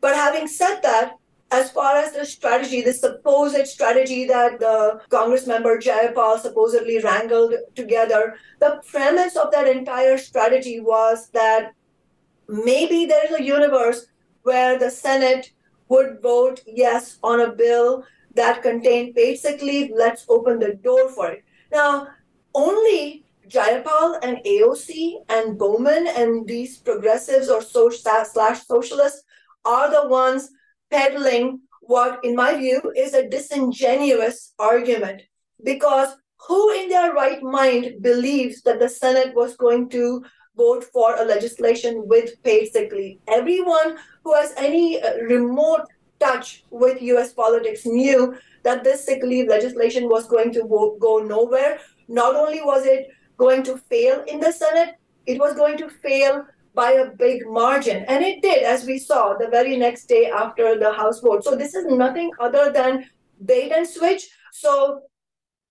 But 0.00 0.16
having 0.16 0.46
said 0.46 0.80
that, 0.82 1.16
as 1.50 1.70
far 1.70 1.96
as 1.96 2.12
the 2.12 2.24
strategy, 2.24 2.82
the 2.82 2.92
supposed 2.92 3.66
strategy 3.66 4.24
that 4.26 4.58
the 4.58 5.00
Congress 5.08 5.46
member 5.46 5.78
Jayapal 5.78 6.40
supposedly 6.40 6.98
wrangled 6.98 7.54
together, 7.74 8.36
the 8.58 8.82
premise 8.90 9.36
of 9.36 9.52
that 9.52 9.68
entire 9.68 10.18
strategy 10.18 10.80
was 10.80 11.28
that 11.30 11.72
maybe 12.48 13.06
there 13.06 13.24
is 13.26 13.38
a 13.38 13.44
universe 13.44 14.06
where 14.42 14.78
the 14.78 14.90
Senate 14.90 15.52
would 15.88 16.20
vote 16.20 16.62
yes 16.66 17.18
on 17.22 17.40
a 17.40 17.52
bill 17.52 18.04
that 18.36 18.62
contain 18.62 19.12
paid 19.12 19.38
sick 19.38 19.60
leave. 19.62 19.90
Let's 19.94 20.24
open 20.28 20.58
the 20.58 20.74
door 20.74 21.08
for 21.08 21.30
it. 21.30 21.44
Now, 21.72 22.08
only 22.54 23.24
Jayapal 23.48 24.18
and 24.22 24.38
AOC 24.44 25.24
and 25.28 25.58
Bowman 25.58 26.08
and 26.08 26.46
these 26.46 26.78
progressives 26.78 27.48
or 27.48 27.62
so, 27.62 27.90
slash 27.90 28.60
socialists 28.66 29.22
are 29.64 29.90
the 29.90 30.08
ones 30.08 30.50
peddling 30.90 31.60
what, 31.82 32.24
in 32.24 32.34
my 32.34 32.56
view, 32.56 32.92
is 32.96 33.14
a 33.14 33.28
disingenuous 33.28 34.52
argument. 34.58 35.22
Because 35.62 36.16
who 36.46 36.72
in 36.72 36.88
their 36.88 37.12
right 37.12 37.42
mind 37.42 38.02
believes 38.02 38.62
that 38.62 38.80
the 38.80 38.88
Senate 38.88 39.34
was 39.34 39.56
going 39.56 39.88
to 39.90 40.24
vote 40.56 40.84
for 40.84 41.16
a 41.16 41.24
legislation 41.24 42.02
with 42.06 42.42
paid 42.42 42.66
sick 42.72 42.92
leave? 42.92 43.18
Everyone 43.28 43.96
who 44.24 44.34
has 44.34 44.52
any 44.56 45.00
uh, 45.00 45.16
remote 45.18 45.82
touch 46.18 46.64
with 46.70 47.02
US 47.02 47.32
politics 47.32 47.86
knew 47.86 48.36
that 48.62 48.84
this 48.84 49.04
sick 49.04 49.22
leave 49.22 49.48
legislation 49.48 50.08
was 50.08 50.26
going 50.26 50.52
to 50.52 50.96
go 51.00 51.18
nowhere. 51.18 51.78
Not 52.08 52.34
only 52.34 52.62
was 52.62 52.86
it 52.86 53.08
going 53.36 53.62
to 53.64 53.76
fail 53.76 54.24
in 54.26 54.40
the 54.40 54.52
Senate, 54.52 54.96
it 55.26 55.38
was 55.38 55.54
going 55.54 55.76
to 55.78 55.88
fail 55.88 56.44
by 56.74 56.92
a 56.92 57.10
big 57.10 57.46
margin. 57.46 58.04
And 58.06 58.24
it 58.24 58.42
did, 58.42 58.62
as 58.62 58.84
we 58.84 58.98
saw 58.98 59.34
the 59.34 59.48
very 59.48 59.76
next 59.76 60.06
day 60.06 60.30
after 60.30 60.78
the 60.78 60.92
House 60.92 61.20
vote. 61.20 61.42
So 61.44 61.56
this 61.56 61.74
is 61.74 61.86
nothing 61.86 62.30
other 62.38 62.70
than 62.70 63.06
bait 63.44 63.72
and 63.72 63.86
switch. 63.86 64.28
So 64.52 65.00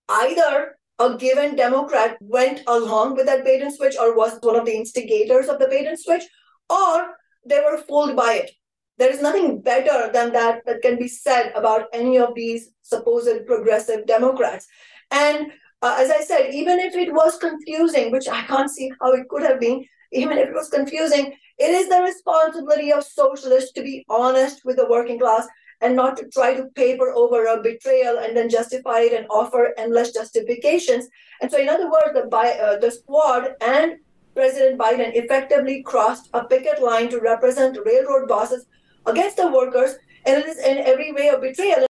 either 0.09 0.77
a 0.99 1.17
given 1.17 1.55
Democrat 1.55 2.17
went 2.21 2.61
along 2.67 3.15
with 3.15 3.25
that 3.27 3.43
bait 3.43 3.61
and 3.61 3.73
switch 3.73 3.95
or 3.99 4.15
was 4.15 4.39
one 4.41 4.55
of 4.55 4.65
the 4.65 4.75
instigators 4.75 5.47
of 5.47 5.59
the 5.59 5.67
bait 5.67 5.85
and 5.85 5.99
switch, 5.99 6.23
or 6.69 7.17
they 7.45 7.59
were 7.59 7.77
fooled 7.77 8.15
by 8.15 8.33
it. 8.33 8.51
There 8.97 9.11
is 9.11 9.21
nothing 9.21 9.61
better 9.61 10.09
than 10.11 10.31
that 10.33 10.65
that 10.65 10.81
can 10.81 10.97
be 10.97 11.07
said 11.07 11.51
about 11.55 11.87
any 11.93 12.17
of 12.17 12.33
these 12.33 12.69
supposed 12.81 13.45
progressive 13.45 14.05
Democrats. 14.05 14.67
And 15.11 15.51
uh, 15.81 15.97
as 15.99 16.09
I 16.09 16.21
said, 16.21 16.53
even 16.53 16.79
if 16.79 16.95
it 16.95 17.13
was 17.13 17.37
confusing, 17.37 18.11
which 18.11 18.27
I 18.29 18.43
can't 18.43 18.69
see 18.69 18.91
how 19.01 19.11
it 19.11 19.27
could 19.27 19.43
have 19.43 19.59
been, 19.59 19.85
even 20.11 20.37
if 20.37 20.47
it 20.47 20.53
was 20.53 20.69
confusing, 20.69 21.33
it 21.57 21.69
is 21.69 21.89
the 21.89 22.01
responsibility 22.01 22.91
of 22.91 23.03
socialists 23.03 23.73
to 23.73 23.81
be 23.81 24.05
honest 24.09 24.63
with 24.65 24.77
the 24.77 24.87
working 24.89 25.19
class 25.19 25.47
and 25.81 25.95
not 25.95 26.15
to 26.17 26.29
try 26.29 26.53
to 26.53 26.65
paper 26.75 27.11
over 27.11 27.45
a 27.45 27.61
betrayal 27.61 28.19
and 28.19 28.35
then 28.35 28.49
justify 28.49 28.99
it 29.01 29.13
and 29.13 29.27
offer 29.29 29.73
endless 29.77 30.13
justifications. 30.13 31.07
And 31.41 31.51
so, 31.51 31.57
in 31.57 31.67
other 31.67 31.91
words, 31.91 32.13
the, 32.13 32.27
uh, 32.27 32.79
the 32.79 32.91
squad 32.91 33.55
and 33.61 33.97
President 34.35 34.79
Biden 34.79 35.11
effectively 35.15 35.83
crossed 35.83 36.29
a 36.33 36.45
picket 36.45 36.81
line 36.81 37.09
to 37.09 37.19
represent 37.19 37.77
railroad 37.85 38.27
bosses 38.27 38.65
against 39.05 39.37
the 39.37 39.47
workers, 39.47 39.95
and 40.25 40.41
it 40.41 40.47
is 40.47 40.57
in 40.59 40.77
every 40.79 41.11
way 41.11 41.29
a 41.29 41.37
betrayal. 41.37 41.85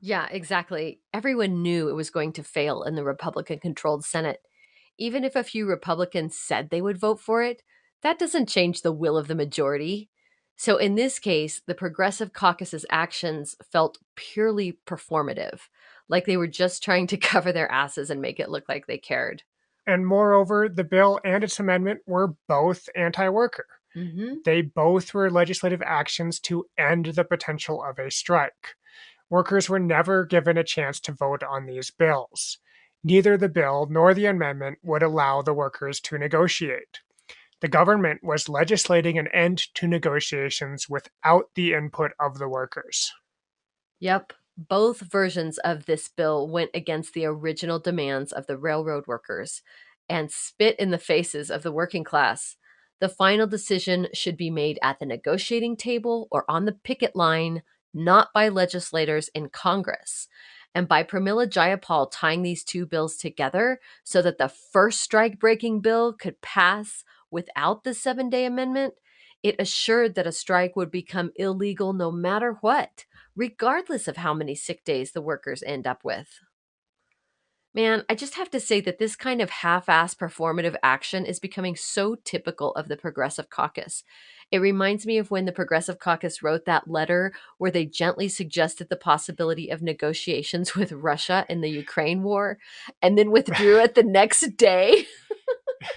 Yeah, 0.00 0.26
exactly. 0.30 1.00
Everyone 1.12 1.62
knew 1.62 1.88
it 1.88 1.94
was 1.94 2.10
going 2.10 2.32
to 2.34 2.42
fail 2.42 2.82
in 2.82 2.94
the 2.94 3.04
Republican 3.04 3.58
controlled 3.58 4.04
Senate. 4.04 4.40
Even 4.98 5.24
if 5.24 5.36
a 5.36 5.44
few 5.44 5.66
Republicans 5.66 6.36
said 6.36 6.70
they 6.70 6.80
would 6.80 6.98
vote 6.98 7.20
for 7.20 7.42
it, 7.42 7.62
that 8.02 8.18
doesn't 8.18 8.48
change 8.48 8.80
the 8.80 8.92
will 8.92 9.18
of 9.18 9.28
the 9.28 9.34
majority. 9.34 10.08
So 10.56 10.76
in 10.76 10.94
this 10.94 11.18
case, 11.18 11.60
the 11.66 11.74
Progressive 11.74 12.32
Caucus's 12.32 12.86
actions 12.90 13.56
felt 13.70 13.98
purely 14.16 14.78
performative, 14.86 15.60
like 16.08 16.26
they 16.26 16.36
were 16.36 16.46
just 16.46 16.82
trying 16.82 17.06
to 17.08 17.16
cover 17.18 17.52
their 17.52 17.70
asses 17.70 18.10
and 18.10 18.20
make 18.20 18.40
it 18.40 18.50
look 18.50 18.68
like 18.68 18.86
they 18.86 18.98
cared. 18.98 19.42
And 19.86 20.06
moreover, 20.06 20.68
the 20.68 20.84
bill 20.84 21.20
and 21.24 21.42
its 21.42 21.58
amendment 21.58 22.00
were 22.06 22.34
both 22.46 22.88
anti 22.94 23.28
worker. 23.28 23.66
Mm-hmm. 23.96 24.34
They 24.44 24.62
both 24.62 25.12
were 25.14 25.30
legislative 25.30 25.82
actions 25.84 26.38
to 26.40 26.66
end 26.78 27.06
the 27.06 27.24
potential 27.24 27.82
of 27.82 27.98
a 27.98 28.10
strike. 28.10 28.74
Workers 29.28 29.68
were 29.68 29.78
never 29.78 30.24
given 30.24 30.56
a 30.56 30.64
chance 30.64 31.00
to 31.00 31.12
vote 31.12 31.42
on 31.42 31.66
these 31.66 31.90
bills. 31.90 32.58
Neither 33.02 33.36
the 33.36 33.48
bill 33.48 33.86
nor 33.90 34.12
the 34.12 34.26
amendment 34.26 34.78
would 34.82 35.02
allow 35.02 35.42
the 35.42 35.54
workers 35.54 36.00
to 36.00 36.18
negotiate. 36.18 37.00
The 37.60 37.68
government 37.68 38.22
was 38.22 38.48
legislating 38.48 39.18
an 39.18 39.28
end 39.28 39.62
to 39.74 39.86
negotiations 39.86 40.88
without 40.88 41.50
the 41.54 41.74
input 41.74 42.12
of 42.18 42.38
the 42.38 42.48
workers. 42.48 43.12
Yep, 44.00 44.32
both 44.56 45.00
versions 45.00 45.58
of 45.58 45.86
this 45.86 46.08
bill 46.08 46.48
went 46.48 46.70
against 46.74 47.12
the 47.12 47.26
original 47.26 47.78
demands 47.78 48.32
of 48.32 48.46
the 48.46 48.56
railroad 48.56 49.06
workers 49.06 49.62
and 50.08 50.30
spit 50.30 50.78
in 50.78 50.90
the 50.90 50.98
faces 50.98 51.50
of 51.50 51.62
the 51.62 51.72
working 51.72 52.04
class. 52.04 52.56
The 53.00 53.08
final 53.08 53.46
decision 53.46 54.08
should 54.12 54.36
be 54.36 54.50
made 54.50 54.78
at 54.82 54.98
the 54.98 55.06
negotiating 55.06 55.76
table 55.76 56.28
or 56.30 56.44
on 56.48 56.66
the 56.66 56.72
picket 56.72 57.16
line, 57.16 57.62
not 57.94 58.28
by 58.34 58.48
legislators 58.48 59.28
in 59.34 59.48
Congress. 59.48 60.28
And 60.74 60.86
by 60.86 61.02
Pramila 61.02 61.48
Jayapal 61.48 62.10
tying 62.12 62.42
these 62.42 62.62
two 62.62 62.86
bills 62.86 63.16
together 63.16 63.80
so 64.04 64.22
that 64.22 64.38
the 64.38 64.48
first 64.48 65.00
strike 65.00 65.40
breaking 65.40 65.80
bill 65.80 66.12
could 66.12 66.40
pass 66.42 67.02
without 67.30 67.84
the 67.84 67.94
seven 67.94 68.30
day 68.30 68.44
amendment, 68.44 68.94
it 69.42 69.56
assured 69.58 70.14
that 70.14 70.26
a 70.26 70.32
strike 70.32 70.76
would 70.76 70.90
become 70.90 71.32
illegal 71.36 71.92
no 71.92 72.12
matter 72.12 72.58
what, 72.60 73.06
regardless 73.34 74.06
of 74.06 74.18
how 74.18 74.34
many 74.34 74.54
sick 74.54 74.84
days 74.84 75.12
the 75.12 75.22
workers 75.22 75.62
end 75.64 75.86
up 75.86 76.04
with. 76.04 76.40
Man, 77.72 78.04
I 78.08 78.16
just 78.16 78.34
have 78.34 78.50
to 78.50 78.58
say 78.58 78.80
that 78.80 78.98
this 78.98 79.14
kind 79.14 79.40
of 79.40 79.48
half 79.48 79.88
ass 79.88 80.12
performative 80.12 80.74
action 80.82 81.24
is 81.24 81.38
becoming 81.38 81.76
so 81.76 82.16
typical 82.24 82.72
of 82.72 82.88
the 82.88 82.96
Progressive 82.96 83.48
Caucus. 83.48 84.02
It 84.50 84.58
reminds 84.58 85.06
me 85.06 85.18
of 85.18 85.30
when 85.30 85.44
the 85.44 85.52
Progressive 85.52 86.00
Caucus 86.00 86.42
wrote 86.42 86.64
that 86.64 86.90
letter 86.90 87.32
where 87.58 87.70
they 87.70 87.86
gently 87.86 88.28
suggested 88.28 88.88
the 88.88 88.96
possibility 88.96 89.70
of 89.70 89.82
negotiations 89.82 90.74
with 90.76 90.90
Russia 90.90 91.46
in 91.48 91.60
the 91.60 91.70
Ukraine 91.70 92.24
war 92.24 92.58
and 93.00 93.16
then 93.16 93.30
withdrew 93.30 93.78
it 93.82 93.94
the 93.94 94.02
next 94.02 94.56
day. 94.56 95.06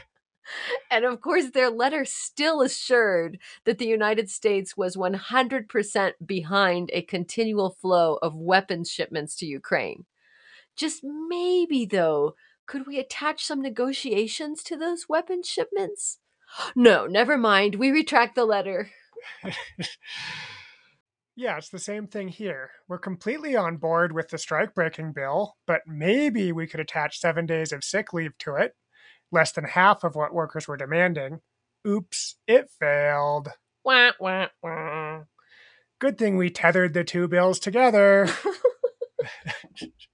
and 0.91 1.05
of 1.05 1.21
course, 1.21 1.49
their 1.49 1.71
letter 1.71 2.05
still 2.05 2.61
assured 2.61 3.39
that 3.65 3.79
the 3.79 3.87
United 3.87 4.29
States 4.29 4.77
was 4.77 4.95
100% 4.95 6.11
behind 6.23 6.91
a 6.93 7.01
continual 7.01 7.71
flow 7.71 8.19
of 8.21 8.35
weapons 8.35 8.91
shipments 8.91 9.35
to 9.37 9.47
Ukraine. 9.47 10.05
Just 10.75 11.03
maybe, 11.03 11.85
though, 11.85 12.35
could 12.65 12.87
we 12.87 12.99
attach 12.99 13.45
some 13.45 13.61
negotiations 13.61 14.63
to 14.63 14.77
those 14.77 15.07
weapon 15.09 15.43
shipments? 15.43 16.19
No, 16.75 17.07
never 17.07 17.35
mind. 17.35 17.75
We 17.75 17.89
retract 17.89 18.35
the 18.35 18.45
letter. 18.45 18.91
yeah, 21.35 21.57
it's 21.57 21.69
the 21.69 21.79
same 21.79 22.05
thing 22.05 22.27
here. 22.27 22.69
We're 22.87 22.99
completely 22.99 23.55
on 23.55 23.77
board 23.77 24.11
with 24.11 24.29
the 24.29 24.37
strike 24.37 24.75
breaking 24.75 25.13
bill, 25.13 25.55
but 25.65 25.81
maybe 25.87 26.51
we 26.51 26.67
could 26.67 26.79
attach 26.79 27.19
seven 27.19 27.47
days 27.47 27.71
of 27.71 27.83
sick 27.83 28.13
leave 28.13 28.37
to 28.39 28.55
it, 28.55 28.75
less 29.31 29.51
than 29.51 29.63
half 29.63 30.03
of 30.03 30.13
what 30.13 30.31
workers 30.33 30.67
were 30.67 30.77
demanding. 30.77 31.39
Oops, 31.87 32.35
it 32.47 32.69
failed. 32.79 33.49
Wah, 33.83 34.11
wah, 34.19 34.47
wah. 34.61 35.21
Good 35.97 36.19
thing 36.19 36.37
we 36.37 36.51
tethered 36.51 36.93
the 36.93 37.03
two 37.03 37.27
bills 37.27 37.59
together. 37.59 38.29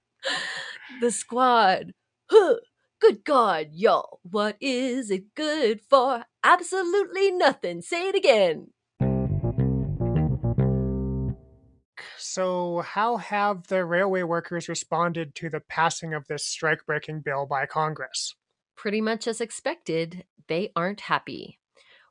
the 1.00 1.10
squad. 1.10 1.92
Huh. 2.30 2.56
Good 3.00 3.24
God, 3.24 3.68
y'all. 3.72 4.20
What 4.22 4.56
is 4.60 5.10
it 5.10 5.34
good 5.34 5.80
for? 5.80 6.24
Absolutely 6.44 7.30
nothing. 7.30 7.80
Say 7.80 8.08
it 8.08 8.14
again. 8.14 8.68
So, 12.18 12.82
how 12.86 13.16
have 13.16 13.68
the 13.68 13.84
railway 13.84 14.22
workers 14.22 14.68
responded 14.68 15.34
to 15.36 15.48
the 15.48 15.60
passing 15.60 16.12
of 16.12 16.26
this 16.28 16.44
strike 16.44 16.84
breaking 16.86 17.22
bill 17.22 17.46
by 17.46 17.64
Congress? 17.64 18.36
Pretty 18.76 19.00
much 19.00 19.26
as 19.26 19.40
expected, 19.40 20.24
they 20.46 20.70
aren't 20.76 21.00
happy. 21.00 21.58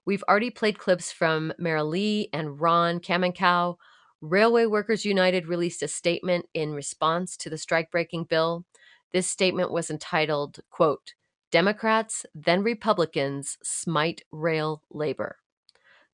We've 0.05 0.23
already 0.27 0.49
played 0.49 0.79
clips 0.79 1.11
from 1.11 1.53
Marilee 1.61 2.29
and 2.33 2.59
Ron 2.59 2.99
Kaminkow 2.99 3.75
Railway 4.21 4.65
Workers 4.65 5.05
United 5.05 5.47
released 5.47 5.81
a 5.81 5.87
statement 5.87 6.45
in 6.53 6.73
response 6.73 7.37
to 7.37 7.49
the 7.49 7.57
strike-breaking 7.57 8.25
bill. 8.25 8.65
This 9.11 9.27
statement 9.27 9.71
was 9.71 9.89
entitled, 9.89 10.59
quote, 10.69 11.13
Democrats, 11.51 12.25
then 12.35 12.61
Republicans, 12.61 13.57
smite 13.63 14.21
rail 14.31 14.83
labor. 14.91 15.37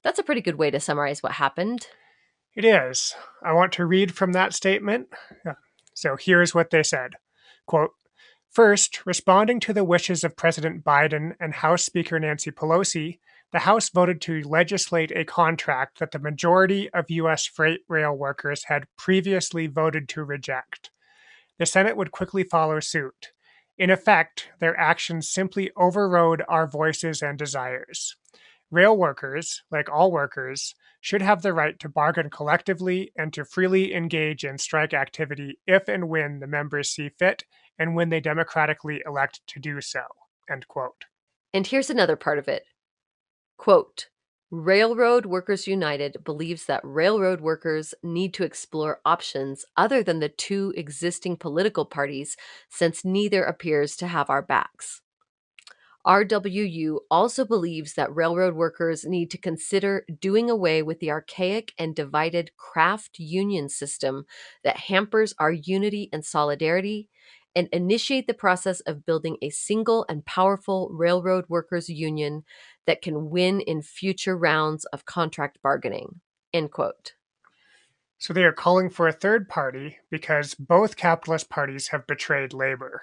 That's 0.02 0.18
a 0.18 0.22
pretty 0.22 0.40
good 0.40 0.56
way 0.56 0.70
to 0.70 0.80
summarize 0.80 1.22
what 1.22 1.32
happened. 1.32 1.88
It 2.54 2.64
is. 2.64 3.14
I 3.44 3.52
want 3.52 3.72
to 3.72 3.84
read 3.84 4.14
from 4.14 4.32
that 4.32 4.54
statement. 4.54 5.08
So 5.92 6.16
here's 6.16 6.54
what 6.54 6.70
they 6.70 6.82
said. 6.82 7.14
Quote, 7.66 7.90
First, 8.50 9.04
responding 9.04 9.60
to 9.60 9.74
the 9.74 9.84
wishes 9.84 10.24
of 10.24 10.36
President 10.36 10.82
Biden 10.82 11.34
and 11.38 11.52
House 11.52 11.84
Speaker 11.84 12.18
Nancy 12.18 12.50
Pelosi, 12.50 13.18
the 13.52 13.60
House 13.60 13.90
voted 13.90 14.20
to 14.22 14.42
legislate 14.42 15.12
a 15.12 15.24
contract 15.24 15.98
that 15.98 16.10
the 16.10 16.18
majority 16.18 16.90
of 16.90 17.10
U.S. 17.10 17.46
freight 17.46 17.80
rail 17.88 18.12
workers 18.12 18.64
had 18.64 18.86
previously 18.98 19.66
voted 19.66 20.08
to 20.10 20.24
reject. 20.24 20.90
The 21.58 21.66
Senate 21.66 21.96
would 21.96 22.10
quickly 22.10 22.42
follow 22.42 22.80
suit. 22.80 23.32
In 23.78 23.90
effect, 23.90 24.48
their 24.58 24.78
actions 24.78 25.28
simply 25.30 25.70
overrode 25.76 26.42
our 26.48 26.66
voices 26.66 27.22
and 27.22 27.38
desires. 27.38 28.16
Rail 28.70 28.96
workers, 28.96 29.62
like 29.70 29.88
all 29.88 30.10
workers, 30.10 30.74
should 31.00 31.22
have 31.22 31.42
the 31.42 31.52
right 31.52 31.78
to 31.78 31.88
bargain 31.88 32.30
collectively 32.30 33.12
and 33.16 33.32
to 33.32 33.44
freely 33.44 33.94
engage 33.94 34.44
in 34.44 34.58
strike 34.58 34.92
activity 34.92 35.60
if 35.66 35.88
and 35.88 36.08
when 36.08 36.40
the 36.40 36.46
members 36.48 36.90
see 36.90 37.08
fit 37.08 37.44
and 37.78 37.94
when 37.94 38.08
they 38.08 38.18
democratically 38.18 39.02
elect 39.06 39.40
to 39.46 39.60
do 39.60 39.80
so. 39.80 40.00
End 40.50 40.66
quote. 40.66 41.04
And 41.54 41.66
here's 41.66 41.90
another 41.90 42.16
part 42.16 42.38
of 42.38 42.48
it 42.48 42.64
Quote, 43.56 44.08
Railroad 44.50 45.26
Workers 45.26 45.66
United 45.66 46.22
believes 46.22 46.66
that 46.66 46.80
railroad 46.84 47.40
workers 47.40 47.94
need 48.02 48.32
to 48.34 48.44
explore 48.44 49.00
options 49.04 49.64
other 49.76 50.02
than 50.04 50.20
the 50.20 50.28
two 50.28 50.72
existing 50.76 51.36
political 51.36 51.84
parties 51.84 52.36
since 52.68 53.04
neither 53.04 53.42
appears 53.42 53.96
to 53.96 54.06
have 54.06 54.30
our 54.30 54.42
backs. 54.42 55.02
RWU 56.06 57.00
also 57.10 57.44
believes 57.44 57.94
that 57.94 58.14
railroad 58.14 58.54
workers 58.54 59.04
need 59.04 59.28
to 59.32 59.38
consider 59.38 60.06
doing 60.20 60.48
away 60.48 60.80
with 60.80 61.00
the 61.00 61.10
archaic 61.10 61.72
and 61.76 61.96
divided 61.96 62.56
craft 62.56 63.18
union 63.18 63.68
system 63.68 64.24
that 64.62 64.76
hampers 64.76 65.34
our 65.40 65.50
unity 65.50 66.08
and 66.12 66.24
solidarity 66.24 67.08
and 67.56 67.68
initiate 67.72 68.28
the 68.28 68.34
process 68.34 68.80
of 68.80 69.04
building 69.04 69.38
a 69.42 69.50
single 69.50 70.06
and 70.08 70.24
powerful 70.24 70.90
railroad 70.92 71.46
workers 71.48 71.88
union 71.88 72.44
that 72.86 73.02
can 73.02 73.30
win 73.30 73.60
in 73.60 73.82
future 73.82 74.36
rounds 74.36 74.84
of 74.86 75.04
contract 75.04 75.58
bargaining. 75.62 76.20
End 76.52 76.70
quote. 76.70 77.14
So 78.18 78.32
they 78.32 78.44
are 78.44 78.52
calling 78.52 78.88
for 78.88 79.06
a 79.06 79.12
third 79.12 79.48
party 79.48 79.98
because 80.10 80.54
both 80.54 80.96
capitalist 80.96 81.50
parties 81.50 81.88
have 81.88 82.06
betrayed 82.06 82.54
labor. 82.54 83.02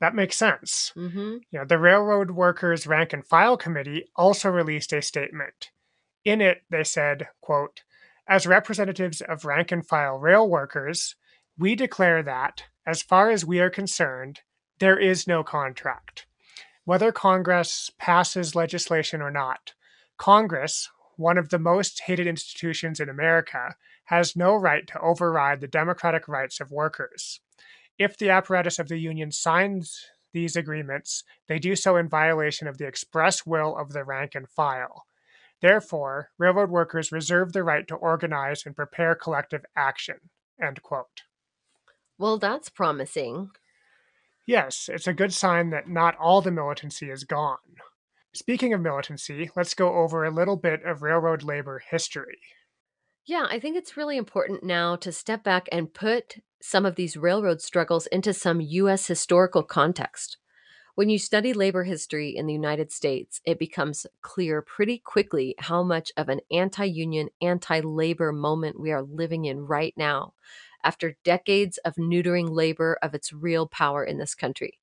That 0.00 0.16
makes 0.16 0.36
sense. 0.36 0.92
Mm-hmm. 0.96 1.36
You 1.50 1.58
know, 1.60 1.64
the 1.64 1.78
Railroad 1.78 2.32
Workers 2.32 2.86
Rank 2.88 3.12
and 3.12 3.24
File 3.24 3.56
Committee 3.56 4.10
also 4.16 4.50
released 4.50 4.92
a 4.92 5.00
statement. 5.00 5.70
In 6.24 6.40
it, 6.40 6.62
they 6.70 6.82
said, 6.82 7.28
quote, 7.40 7.82
as 8.28 8.46
representatives 8.46 9.20
of 9.20 9.44
rank 9.44 9.70
and 9.70 9.86
file 9.86 10.18
rail 10.18 10.48
workers, 10.48 11.16
we 11.58 11.74
declare 11.74 12.22
that, 12.22 12.64
as 12.86 13.02
far 13.02 13.30
as 13.30 13.44
we 13.44 13.60
are 13.60 13.70
concerned, 13.70 14.40
there 14.78 14.98
is 14.98 15.26
no 15.26 15.44
contract. 15.44 16.26
Whether 16.84 17.12
Congress 17.12 17.90
passes 17.98 18.54
legislation 18.54 19.22
or 19.22 19.30
not, 19.30 19.74
Congress, 20.18 20.90
one 21.16 21.38
of 21.38 21.50
the 21.50 21.58
most 21.58 22.02
hated 22.02 22.26
institutions 22.26 22.98
in 22.98 23.08
America, 23.08 23.76
has 24.06 24.34
no 24.36 24.56
right 24.56 24.86
to 24.88 25.00
override 25.00 25.60
the 25.60 25.68
democratic 25.68 26.26
rights 26.26 26.60
of 26.60 26.72
workers. 26.72 27.40
If 27.98 28.18
the 28.18 28.30
apparatus 28.30 28.78
of 28.78 28.88
the 28.88 28.98
union 28.98 29.30
signs 29.30 30.06
these 30.32 30.56
agreements, 30.56 31.22
they 31.46 31.58
do 31.58 31.76
so 31.76 31.96
in 31.96 32.08
violation 32.08 32.66
of 32.66 32.78
the 32.78 32.86
express 32.86 33.46
will 33.46 33.76
of 33.76 33.92
the 33.92 34.04
rank 34.04 34.34
and 34.34 34.48
file. 34.48 35.04
Therefore, 35.60 36.30
railroad 36.38 36.70
workers 36.70 37.12
reserve 37.12 37.52
the 37.52 37.62
right 37.62 37.86
to 37.86 37.94
organize 37.94 38.66
and 38.66 38.74
prepare 38.74 39.14
collective 39.14 39.64
action. 39.76 40.16
End 40.60 40.82
quote. 40.82 41.22
Well, 42.18 42.38
that's 42.38 42.68
promising. 42.68 43.50
Yes, 44.52 44.90
it's 44.92 45.06
a 45.06 45.14
good 45.14 45.32
sign 45.32 45.70
that 45.70 45.88
not 45.88 46.14
all 46.18 46.42
the 46.42 46.50
militancy 46.50 47.08
is 47.08 47.24
gone. 47.24 47.56
Speaking 48.34 48.74
of 48.74 48.82
militancy, 48.82 49.50
let's 49.56 49.72
go 49.72 49.94
over 49.94 50.26
a 50.26 50.30
little 50.30 50.58
bit 50.58 50.82
of 50.84 51.00
railroad 51.00 51.42
labor 51.42 51.78
history. 51.90 52.36
Yeah, 53.24 53.46
I 53.48 53.58
think 53.58 53.78
it's 53.78 53.96
really 53.96 54.18
important 54.18 54.62
now 54.62 54.96
to 54.96 55.10
step 55.10 55.42
back 55.42 55.70
and 55.72 55.94
put 55.94 56.42
some 56.60 56.84
of 56.84 56.96
these 56.96 57.16
railroad 57.16 57.62
struggles 57.62 58.06
into 58.08 58.34
some 58.34 58.60
U.S. 58.60 59.06
historical 59.06 59.62
context. 59.62 60.36
When 60.96 61.08
you 61.08 61.18
study 61.18 61.54
labor 61.54 61.84
history 61.84 62.36
in 62.36 62.44
the 62.44 62.52
United 62.52 62.92
States, 62.92 63.40
it 63.46 63.58
becomes 63.58 64.04
clear 64.20 64.60
pretty 64.60 64.98
quickly 64.98 65.54
how 65.60 65.82
much 65.82 66.12
of 66.14 66.28
an 66.28 66.40
anti 66.50 66.84
union, 66.84 67.30
anti 67.40 67.80
labor 67.80 68.32
moment 68.32 68.78
we 68.78 68.92
are 68.92 69.02
living 69.02 69.46
in 69.46 69.60
right 69.60 69.94
now, 69.96 70.34
after 70.84 71.16
decades 71.24 71.78
of 71.78 71.94
neutering 71.96 72.50
labor 72.50 72.98
of 73.02 73.14
its 73.14 73.32
real 73.32 73.66
power 73.66 74.04
in 74.04 74.18
this 74.18 74.34
country. 74.34 74.78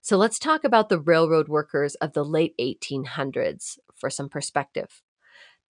So 0.00 0.16
let's 0.16 0.38
talk 0.38 0.64
about 0.64 0.88
the 0.88 1.00
railroad 1.00 1.48
workers 1.48 1.94
of 1.96 2.12
the 2.12 2.24
late 2.24 2.54
1800s 2.58 3.78
for 3.94 4.10
some 4.10 4.28
perspective. 4.28 5.02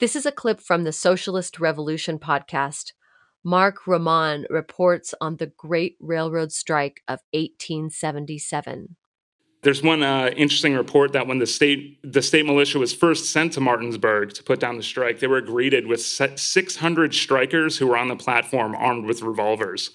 This 0.01 0.15
is 0.15 0.27
a 0.27 0.33
clip 0.33 0.61
from 0.61 0.85
the 0.85 0.93
Socialist 0.93 1.59
Revolution 1.59 2.19
podcast. 2.19 2.93
Mark 3.43 3.87
Ramon 3.87 4.47
reports 4.51 5.15
on 5.21 5.37
the 5.37 5.53
Great 5.57 5.97
Railroad 6.01 6.53
Strike 6.53 7.03
of 7.09 7.21
1877. 7.33 8.97
There's 9.69 9.83
one 9.83 10.03
uh, 10.03 10.31
interesting 10.35 10.75
report 10.75 11.13
that 11.13 11.27
when 11.27 11.41
the 11.41 11.47
state 11.47 11.99
the 12.03 12.23
state 12.23 12.47
militia 12.47 12.79
was 12.79 12.95
first 12.95 13.31
sent 13.31 13.53
to 13.53 13.61
Martinsburg 13.61 14.33
to 14.33 14.43
put 14.43 14.61
down 14.61 14.79
the 14.79 14.83
strike, 14.83 15.19
they 15.19 15.27
were 15.27 15.43
greeted 15.43 15.87
with 15.87 16.01
600 16.01 17.15
strikers 17.15 17.77
who 17.77 17.87
were 17.87 17.99
on 17.99 18.09
the 18.09 18.17
platform 18.17 18.75
armed 18.75 19.05
with 19.05 19.21
revolvers. 19.21 19.91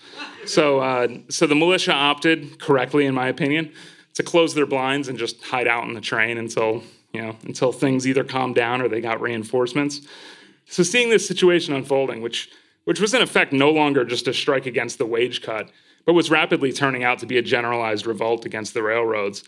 So, 0.46 0.80
uh, 0.82 1.08
so 1.30 1.48
the 1.48 1.56
militia 1.56 1.92
opted 1.92 2.60
correctly, 2.60 3.08
in 3.08 3.16
my 3.16 3.28
opinion, 3.30 3.74
to 4.14 4.22
close 4.22 4.54
their 4.54 4.68
blinds 4.68 5.08
and 5.08 5.18
just 5.18 5.42
hide 5.42 5.68
out 5.68 5.86
in 5.86 5.96
the 5.96 6.02
train 6.02 6.38
until 6.38 6.84
you 7.12 7.24
know 7.24 7.36
until 7.42 7.72
things 7.72 8.06
either 8.06 8.24
calmed 8.24 8.54
down 8.54 8.80
or 8.80 8.88
they 8.88 9.02
got 9.02 9.22
reinforcements. 9.22 10.02
So, 10.68 10.84
seeing 10.84 11.10
this 11.10 11.28
situation 11.28 11.74
unfolding, 11.74 12.22
which 12.22 12.52
which 12.84 13.00
was 13.00 13.16
in 13.16 13.24
effect 13.24 13.52
no 13.52 13.72
longer 13.72 14.06
just 14.06 14.28
a 14.28 14.36
strike 14.36 14.68
against 14.68 15.00
the 15.00 15.08
wage 15.08 15.42
cut 15.42 15.72
but 16.06 16.14
was 16.14 16.30
rapidly 16.30 16.72
turning 16.72 17.04
out 17.04 17.20
to 17.20 17.26
be 17.26 17.38
a 17.38 17.42
generalized 17.42 18.06
revolt 18.06 18.46
against 18.46 18.74
the 18.74 18.84
railroads. 18.84 19.44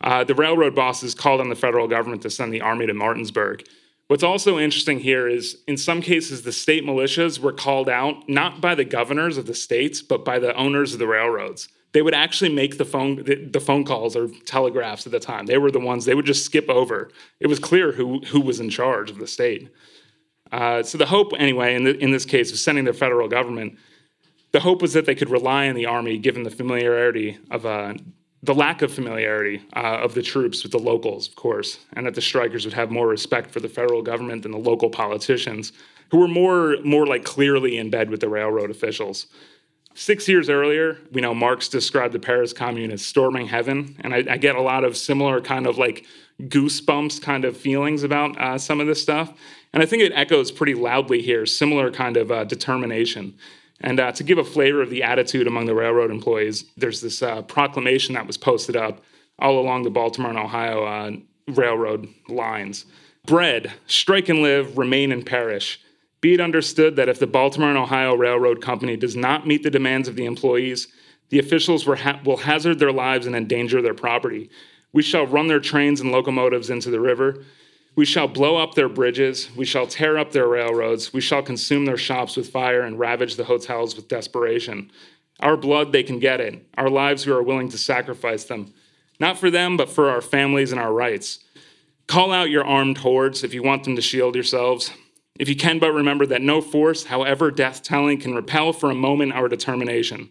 Uh, 0.00 0.24
the 0.24 0.34
railroad 0.34 0.74
bosses 0.74 1.14
called 1.14 1.40
on 1.40 1.48
the 1.48 1.54
federal 1.54 1.86
government 1.86 2.22
to 2.22 2.30
send 2.30 2.52
the 2.52 2.60
army 2.60 2.86
to 2.86 2.94
Martinsburg. 2.94 3.64
What's 4.08 4.22
also 4.24 4.58
interesting 4.58 4.98
here 4.98 5.28
is 5.28 5.58
in 5.68 5.76
some 5.76 6.02
cases, 6.02 6.42
the 6.42 6.52
state 6.52 6.84
militias 6.84 7.38
were 7.38 7.52
called 7.52 7.88
out 7.88 8.28
not 8.28 8.60
by 8.60 8.74
the 8.74 8.84
governors 8.84 9.36
of 9.36 9.46
the 9.46 9.54
states, 9.54 10.02
but 10.02 10.24
by 10.24 10.38
the 10.40 10.54
owners 10.56 10.92
of 10.92 10.98
the 10.98 11.06
railroads. 11.06 11.68
They 11.92 12.02
would 12.02 12.14
actually 12.14 12.52
make 12.52 12.78
the 12.78 12.84
phone 12.84 13.24
the, 13.24 13.60
phone 13.60 13.84
calls 13.84 14.16
or 14.16 14.28
telegraphs 14.46 15.06
at 15.06 15.12
the 15.12 15.20
time. 15.20 15.46
They 15.46 15.58
were 15.58 15.70
the 15.70 15.80
ones 15.80 16.04
they 16.04 16.14
would 16.14 16.26
just 16.26 16.44
skip 16.44 16.68
over. 16.68 17.10
It 17.40 17.48
was 17.48 17.58
clear 17.58 17.92
who 17.92 18.20
who 18.20 18.40
was 18.40 18.58
in 18.58 18.70
charge 18.70 19.10
of 19.10 19.18
the 19.18 19.26
state. 19.26 19.70
Uh, 20.52 20.82
so 20.82 20.98
the 20.98 21.06
hope, 21.06 21.32
anyway, 21.38 21.74
in, 21.74 21.84
the, 21.84 21.96
in 21.98 22.10
this 22.10 22.24
case, 22.24 22.50
of 22.50 22.58
sending 22.58 22.84
the 22.84 22.92
federal 22.92 23.28
government 23.28 23.78
the 24.52 24.60
hope 24.60 24.82
was 24.82 24.92
that 24.92 25.06
they 25.06 25.14
could 25.14 25.30
rely 25.30 25.68
on 25.68 25.74
the 25.74 25.86
army, 25.86 26.18
given 26.18 26.42
the 26.42 26.50
familiarity 26.50 27.38
of 27.50 27.64
uh, 27.66 27.94
the 28.42 28.54
lack 28.54 28.82
of 28.82 28.92
familiarity 28.92 29.62
uh, 29.76 29.98
of 30.02 30.14
the 30.14 30.22
troops 30.22 30.62
with 30.62 30.72
the 30.72 30.78
locals, 30.78 31.28
of 31.28 31.36
course, 31.36 31.78
and 31.92 32.06
that 32.06 32.14
the 32.14 32.22
strikers 32.22 32.64
would 32.64 32.74
have 32.74 32.90
more 32.90 33.06
respect 33.06 33.50
for 33.50 33.60
the 33.60 33.68
federal 33.68 34.02
government 34.02 34.42
than 34.42 34.52
the 34.52 34.58
local 34.58 34.90
politicians, 34.90 35.72
who 36.10 36.18
were 36.18 36.28
more 36.28 36.76
more 36.82 37.06
like 37.06 37.24
clearly 37.24 37.76
in 37.76 37.90
bed 37.90 38.10
with 38.10 38.20
the 38.20 38.28
railroad 38.28 38.70
officials. 38.70 39.26
Six 39.94 40.28
years 40.28 40.48
earlier, 40.48 40.98
we 41.12 41.20
know 41.20 41.34
Marx 41.34 41.68
described 41.68 42.14
the 42.14 42.20
Paris 42.20 42.52
Commune 42.52 42.92
as 42.92 43.04
storming 43.04 43.48
heaven, 43.48 43.96
and 44.00 44.14
I, 44.14 44.24
I 44.30 44.36
get 44.36 44.54
a 44.54 44.62
lot 44.62 44.84
of 44.84 44.96
similar 44.96 45.40
kind 45.40 45.66
of 45.66 45.78
like 45.78 46.06
goosebumps 46.40 47.20
kind 47.20 47.44
of 47.44 47.56
feelings 47.56 48.02
about 48.02 48.40
uh, 48.40 48.56
some 48.56 48.80
of 48.80 48.86
this 48.86 49.02
stuff. 49.02 49.36
And 49.72 49.82
I 49.82 49.86
think 49.86 50.02
it 50.02 50.12
echoes 50.14 50.50
pretty 50.50 50.74
loudly 50.74 51.22
here, 51.22 51.44
similar 51.44 51.90
kind 51.90 52.16
of 52.16 52.30
uh, 52.30 52.44
determination. 52.44 53.34
And 53.80 53.98
uh, 53.98 54.12
to 54.12 54.24
give 54.24 54.38
a 54.38 54.44
flavor 54.44 54.82
of 54.82 54.90
the 54.90 55.02
attitude 55.02 55.46
among 55.46 55.66
the 55.66 55.74
railroad 55.74 56.10
employees, 56.10 56.64
there's 56.76 57.00
this 57.00 57.22
uh, 57.22 57.42
proclamation 57.42 58.14
that 58.14 58.26
was 58.26 58.36
posted 58.36 58.76
up 58.76 59.02
all 59.38 59.58
along 59.58 59.84
the 59.84 59.90
Baltimore 59.90 60.30
and 60.30 60.38
Ohio 60.38 60.84
uh, 60.84 61.10
railroad 61.48 62.08
lines. 62.28 62.84
Bread, 63.26 63.72
strike 63.86 64.28
and 64.28 64.40
live, 64.40 64.76
remain 64.76 65.12
and 65.12 65.24
perish. 65.24 65.80
Be 66.20 66.34
it 66.34 66.40
understood 66.40 66.96
that 66.96 67.08
if 67.08 67.18
the 67.18 67.26
Baltimore 67.26 67.70
and 67.70 67.78
Ohio 67.78 68.14
Railroad 68.14 68.60
Company 68.60 68.96
does 68.96 69.16
not 69.16 69.46
meet 69.46 69.62
the 69.62 69.70
demands 69.70 70.08
of 70.08 70.16
the 70.16 70.26
employees, 70.26 70.88
the 71.30 71.38
officials 71.38 71.84
ha- 71.84 72.20
will 72.24 72.38
hazard 72.38 72.78
their 72.78 72.92
lives 72.92 73.26
and 73.26 73.34
endanger 73.34 73.80
their 73.80 73.94
property. 73.94 74.50
We 74.92 75.02
shall 75.02 75.26
run 75.26 75.46
their 75.46 75.60
trains 75.60 76.00
and 76.00 76.12
locomotives 76.12 76.68
into 76.68 76.90
the 76.90 77.00
river. 77.00 77.44
We 77.96 78.04
shall 78.04 78.28
blow 78.28 78.56
up 78.56 78.74
their 78.74 78.88
bridges. 78.88 79.50
We 79.56 79.64
shall 79.64 79.86
tear 79.86 80.16
up 80.16 80.32
their 80.32 80.46
railroads. 80.46 81.12
We 81.12 81.20
shall 81.20 81.42
consume 81.42 81.84
their 81.84 81.96
shops 81.96 82.36
with 82.36 82.50
fire 82.50 82.82
and 82.82 82.98
ravage 82.98 83.36
the 83.36 83.44
hotels 83.44 83.96
with 83.96 84.08
desperation. 84.08 84.90
Our 85.40 85.56
blood, 85.56 85.92
they 85.92 86.02
can 86.02 86.18
get 86.18 86.40
it. 86.40 86.66
Our 86.78 86.88
lives, 86.88 87.26
we 87.26 87.32
are 87.32 87.42
willing 87.42 87.68
to 87.70 87.78
sacrifice 87.78 88.44
them. 88.44 88.72
Not 89.18 89.38
for 89.38 89.50
them, 89.50 89.76
but 89.76 89.90
for 89.90 90.08
our 90.08 90.20
families 90.20 90.72
and 90.72 90.80
our 90.80 90.92
rights. 90.92 91.40
Call 92.06 92.32
out 92.32 92.50
your 92.50 92.64
armed 92.64 92.98
hordes 92.98 93.44
if 93.44 93.52
you 93.52 93.62
want 93.62 93.84
them 93.84 93.96
to 93.96 94.02
shield 94.02 94.34
yourselves. 94.34 94.92
If 95.38 95.48
you 95.48 95.56
can 95.56 95.78
but 95.78 95.92
remember 95.92 96.26
that 96.26 96.42
no 96.42 96.60
force, 96.60 97.04
however 97.04 97.50
death 97.50 97.82
telling, 97.82 98.20
can 98.20 98.34
repel 98.34 98.72
for 98.72 98.90
a 98.90 98.94
moment 98.94 99.32
our 99.32 99.48
determination. 99.48 100.30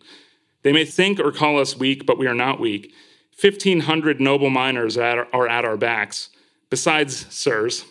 They 0.62 0.72
may 0.72 0.86
think 0.86 1.20
or 1.20 1.32
call 1.32 1.60
us 1.60 1.78
weak, 1.78 2.06
but 2.06 2.18
we 2.18 2.28
are 2.28 2.36
not 2.36 2.60
weak. 2.60 2.94
1,500 3.40 4.20
noble 4.20 4.50
miners 4.50 4.98
are 4.98 5.48
at 5.48 5.66
our 5.66 5.78
backs. 5.78 6.30
Besides, 6.70 7.26
sirs, 7.34 7.86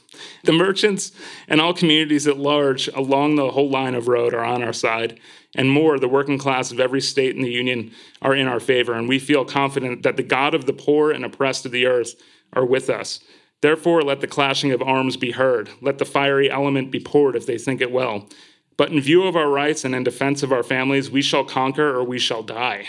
the 0.45 0.53
merchants 0.53 1.11
and 1.49 1.61
all 1.61 1.75
communities 1.75 2.29
at 2.29 2.39
large 2.39 2.89
along 2.89 3.35
the 3.35 3.51
whole 3.51 3.69
line 3.69 3.97
of 3.97 4.07
road 4.07 4.33
are 4.35 4.45
on 4.45 4.63
our 4.63 4.73
side, 4.73 5.19
and 5.55 5.71
more, 5.71 5.99
the 5.99 6.09
working 6.09 6.39
class 6.39 6.71
of 6.71 6.79
every 6.79 7.01
state 7.01 7.35
in 7.35 7.43
the 7.43 7.51
Union 7.51 7.91
are 8.23 8.35
in 8.35 8.47
our 8.47 8.61
favor, 8.61 8.93
and 8.93 9.09
we 9.09 9.19
feel 9.19 9.45
confident 9.45 10.03
that 10.03 10.17
the 10.17 10.23
God 10.23 10.55
of 10.55 10.67
the 10.67 10.73
poor 10.73 11.11
and 11.11 11.25
oppressed 11.25 11.67
of 11.67 11.73
the 11.73 11.87
earth 11.87 12.15
are 12.53 12.65
with 12.65 12.89
us. 12.89 13.21
Therefore, 13.61 14.03
let 14.03 14.21
the 14.21 14.27
clashing 14.29 14.71
of 14.71 14.83
arms 14.83 15.17
be 15.17 15.33
heard. 15.33 15.71
Let 15.81 15.99
the 15.99 16.05
fiery 16.05 16.51
element 16.51 16.93
be 16.93 17.01
poured 17.01 17.35
if 17.35 17.47
they 17.47 17.59
think 17.59 17.81
it 17.81 17.91
well. 17.91 18.29
But 18.77 18.93
in 18.93 19.01
view 19.01 19.25
of 19.25 19.35
our 19.35 19.51
rights 19.51 19.85
and 19.85 19.95
in 19.95 20.05
defense 20.05 20.45
of 20.45 20.53
our 20.53 20.63
families, 20.63 21.11
we 21.11 21.23
shall 21.23 21.45
conquer 21.45 21.89
or 21.89 22.05
we 22.05 22.21
shall 22.21 22.45
die. 22.45 22.87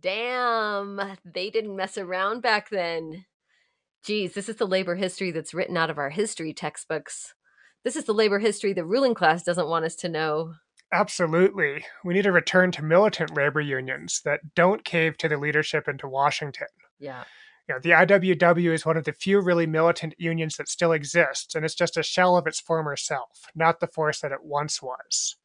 Damn, 0.00 1.00
they 1.24 1.50
didn't 1.50 1.74
mess 1.74 1.98
around 1.98 2.42
back 2.42 2.70
then. 2.70 3.24
Geez, 4.04 4.34
this 4.34 4.50
is 4.50 4.56
the 4.56 4.66
labor 4.66 4.96
history 4.96 5.30
that's 5.30 5.54
written 5.54 5.76
out 5.76 5.88
of 5.88 5.98
our 5.98 6.10
history 6.10 6.52
textbooks. 6.52 7.32
This 7.84 7.96
is 7.96 8.04
the 8.04 8.12
labor 8.12 8.38
history 8.38 8.72
the 8.72 8.84
ruling 8.84 9.14
class 9.14 9.42
doesn't 9.42 9.68
want 9.68 9.86
us 9.86 9.96
to 9.96 10.08
know. 10.08 10.54
Absolutely. 10.92 11.84
We 12.04 12.14
need 12.14 12.22
to 12.22 12.32
return 12.32 12.70
to 12.72 12.82
militant 12.82 13.34
labor 13.34 13.60
unions 13.60 14.20
that 14.24 14.54
don't 14.54 14.84
cave 14.84 15.16
to 15.18 15.28
the 15.28 15.38
leadership 15.38 15.88
and 15.88 15.98
to 16.00 16.08
Washington. 16.08 16.68
Yeah. 16.98 17.24
You 17.66 17.74
know, 17.74 17.80
the 17.80 17.90
IWW 17.90 18.74
is 18.74 18.84
one 18.84 18.98
of 18.98 19.04
the 19.04 19.12
few 19.12 19.40
really 19.40 19.66
militant 19.66 20.14
unions 20.18 20.56
that 20.58 20.68
still 20.68 20.92
exists, 20.92 21.54
and 21.54 21.64
it's 21.64 21.74
just 21.74 21.96
a 21.96 22.02
shell 22.02 22.36
of 22.36 22.46
its 22.46 22.60
former 22.60 22.96
self, 22.96 23.46
not 23.54 23.80
the 23.80 23.86
force 23.86 24.20
that 24.20 24.32
it 24.32 24.44
once 24.44 24.82
was. 24.82 25.36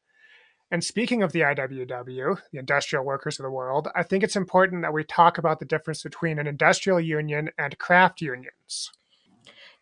And 0.70 0.84
speaking 0.84 1.22
of 1.22 1.32
the 1.32 1.40
IWW, 1.40 2.40
the 2.52 2.58
industrial 2.58 3.04
workers 3.04 3.38
of 3.38 3.42
the 3.42 3.50
world, 3.50 3.88
I 3.96 4.04
think 4.04 4.22
it's 4.22 4.36
important 4.36 4.82
that 4.82 4.92
we 4.92 5.02
talk 5.02 5.36
about 5.36 5.58
the 5.58 5.64
difference 5.64 6.02
between 6.02 6.38
an 6.38 6.46
industrial 6.46 7.00
union 7.00 7.50
and 7.58 7.76
craft 7.78 8.20
unions. 8.20 8.92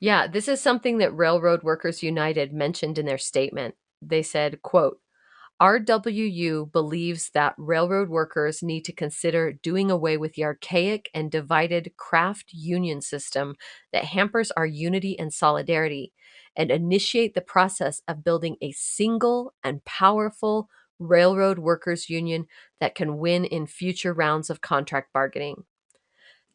Yeah, 0.00 0.26
this 0.26 0.48
is 0.48 0.60
something 0.60 0.98
that 0.98 1.14
Railroad 1.14 1.62
Workers 1.62 2.02
United 2.02 2.52
mentioned 2.52 2.98
in 2.98 3.04
their 3.04 3.18
statement. 3.18 3.74
They 4.00 4.22
said, 4.22 4.62
quote, 4.62 5.00
RWU 5.60 6.70
believes 6.70 7.30
that 7.30 7.54
railroad 7.58 8.08
workers 8.08 8.62
need 8.62 8.84
to 8.84 8.92
consider 8.92 9.52
doing 9.52 9.90
away 9.90 10.16
with 10.16 10.34
the 10.34 10.44
archaic 10.44 11.10
and 11.12 11.32
divided 11.32 11.96
craft 11.96 12.52
union 12.52 13.00
system 13.00 13.56
that 13.92 14.04
hampers 14.04 14.52
our 14.52 14.66
unity 14.66 15.18
and 15.18 15.34
solidarity 15.34 16.12
and 16.54 16.70
initiate 16.70 17.34
the 17.34 17.40
process 17.40 18.02
of 18.06 18.22
building 18.22 18.56
a 18.62 18.70
single 18.70 19.52
and 19.64 19.84
powerful 19.84 20.68
railroad 20.98 21.58
workers 21.58 22.10
union 22.10 22.46
that 22.80 22.94
can 22.94 23.18
win 23.18 23.44
in 23.44 23.66
future 23.66 24.12
rounds 24.12 24.50
of 24.50 24.60
contract 24.60 25.12
bargaining. 25.12 25.64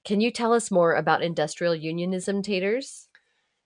Can 0.04 0.20
you 0.22 0.32
tell 0.32 0.54
us 0.54 0.72
more 0.72 0.94
about 0.94 1.24
industrial 1.24 1.76
unionism, 1.76 2.42
Taters? 2.42 3.08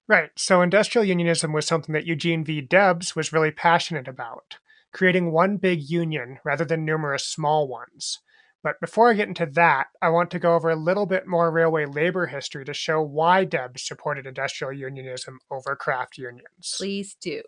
Right. 0.08 0.30
So, 0.38 0.62
industrial 0.62 1.06
unionism 1.06 1.52
was 1.52 1.66
something 1.66 1.94
that 1.94 2.06
Eugene 2.06 2.46
V. 2.46 2.62
Debs 2.62 3.16
was 3.16 3.34
really 3.34 3.52
passionate 3.52 4.08
about, 4.08 4.58
creating 4.94 5.32
one 5.32 5.58
big 5.58 5.90
union 5.90 6.40
rather 6.46 6.64
than 6.64 6.86
numerous 6.86 7.26
small 7.26 7.68
ones. 7.68 8.20
But 8.64 8.80
before 8.80 9.10
I 9.10 9.14
get 9.14 9.28
into 9.28 9.46
that, 9.46 9.88
I 10.02 10.10
want 10.10 10.32
to 10.32 10.40
go 10.40 10.56
over 10.56 10.70
a 10.70 10.76
little 10.76 11.06
bit 11.06 11.28
more 11.28 11.52
railway 11.52 11.86
labor 11.86 12.28
history 12.28 12.66
to 12.66 12.74
show 12.74 13.02
why 13.02 13.44
Debs 13.44 13.86
supported 13.86 14.26
industrial 14.26 14.74
unionism 14.74 15.40
over 15.52 15.76
craft 15.76 16.18
unions. 16.18 16.76
Please 16.78 17.16
do. 17.20 17.44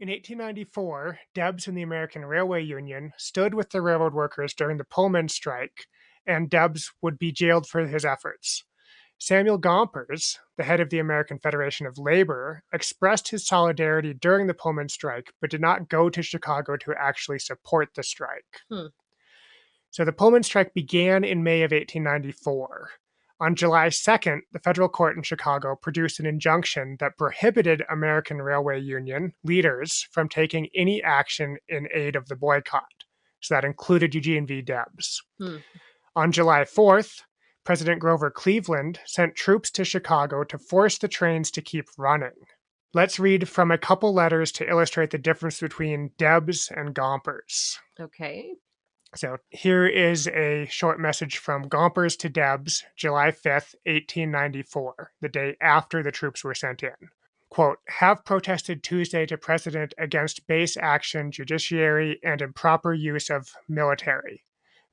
In 0.00 0.08
1894, 0.08 1.18
Debs 1.34 1.66
and 1.66 1.76
the 1.76 1.82
American 1.82 2.24
Railway 2.24 2.62
Union 2.62 3.12
stood 3.18 3.52
with 3.52 3.68
the 3.68 3.82
railroad 3.82 4.14
workers 4.14 4.54
during 4.54 4.78
the 4.78 4.84
Pullman 4.84 5.28
strike, 5.28 5.88
and 6.26 6.48
Debs 6.48 6.90
would 7.02 7.18
be 7.18 7.32
jailed 7.32 7.68
for 7.68 7.86
his 7.86 8.02
efforts. 8.02 8.64
Samuel 9.18 9.58
Gompers, 9.58 10.38
the 10.56 10.64
head 10.64 10.80
of 10.80 10.88
the 10.88 11.00
American 11.00 11.38
Federation 11.38 11.86
of 11.86 11.98
Labor, 11.98 12.62
expressed 12.72 13.28
his 13.28 13.46
solidarity 13.46 14.14
during 14.14 14.46
the 14.46 14.54
Pullman 14.54 14.88
strike, 14.88 15.34
but 15.38 15.50
did 15.50 15.60
not 15.60 15.90
go 15.90 16.08
to 16.08 16.22
Chicago 16.22 16.78
to 16.78 16.94
actually 16.98 17.38
support 17.38 17.90
the 17.94 18.02
strike. 18.02 18.62
Hmm. 18.70 18.86
So 19.90 20.06
the 20.06 20.12
Pullman 20.12 20.44
strike 20.44 20.72
began 20.72 21.24
in 21.24 21.42
May 21.42 21.60
of 21.60 21.72
1894. 21.72 22.90
On 23.40 23.54
July 23.54 23.86
2nd, 23.86 24.40
the 24.52 24.58
federal 24.58 24.90
court 24.90 25.16
in 25.16 25.22
Chicago 25.22 25.74
produced 25.74 26.20
an 26.20 26.26
injunction 26.26 26.96
that 27.00 27.16
prohibited 27.16 27.82
American 27.90 28.42
Railway 28.42 28.80
Union 28.80 29.32
leaders 29.42 30.06
from 30.12 30.28
taking 30.28 30.68
any 30.74 31.02
action 31.02 31.56
in 31.66 31.88
aid 31.94 32.16
of 32.16 32.28
the 32.28 32.36
boycott. 32.36 32.84
So 33.40 33.54
that 33.54 33.64
included 33.64 34.14
Eugene 34.14 34.46
V. 34.46 34.60
Debs. 34.60 35.22
Hmm. 35.38 35.56
On 36.14 36.32
July 36.32 36.64
4th, 36.64 37.22
President 37.64 38.00
Grover 38.00 38.30
Cleveland 38.30 39.00
sent 39.06 39.36
troops 39.36 39.70
to 39.70 39.84
Chicago 39.84 40.44
to 40.44 40.58
force 40.58 40.98
the 40.98 41.08
trains 41.08 41.50
to 41.52 41.62
keep 41.62 41.86
running. 41.96 42.34
Let's 42.92 43.18
read 43.18 43.48
from 43.48 43.70
a 43.70 43.78
couple 43.78 44.12
letters 44.12 44.52
to 44.52 44.68
illustrate 44.68 45.10
the 45.10 45.18
difference 45.18 45.60
between 45.60 46.10
Debs 46.18 46.70
and 46.74 46.94
Gompers. 46.94 47.78
Okay. 47.98 48.54
So 49.16 49.38
here 49.48 49.86
is 49.86 50.28
a 50.28 50.66
short 50.70 51.00
message 51.00 51.38
from 51.38 51.68
Gompers 51.68 52.16
to 52.18 52.28
Debs, 52.28 52.84
July 52.96 53.32
5th, 53.32 53.74
1894, 53.84 55.12
the 55.20 55.28
day 55.28 55.56
after 55.60 56.02
the 56.02 56.12
troops 56.12 56.44
were 56.44 56.54
sent 56.54 56.84
in. 56.84 57.10
Quote, 57.50 57.78
have 57.88 58.24
protested 58.24 58.84
Tuesday 58.84 59.26
to 59.26 59.36
President 59.36 59.92
against 59.98 60.46
base 60.46 60.76
action, 60.76 61.32
judiciary, 61.32 62.20
and 62.22 62.40
improper 62.40 62.94
use 62.94 63.28
of 63.28 63.50
military. 63.68 64.44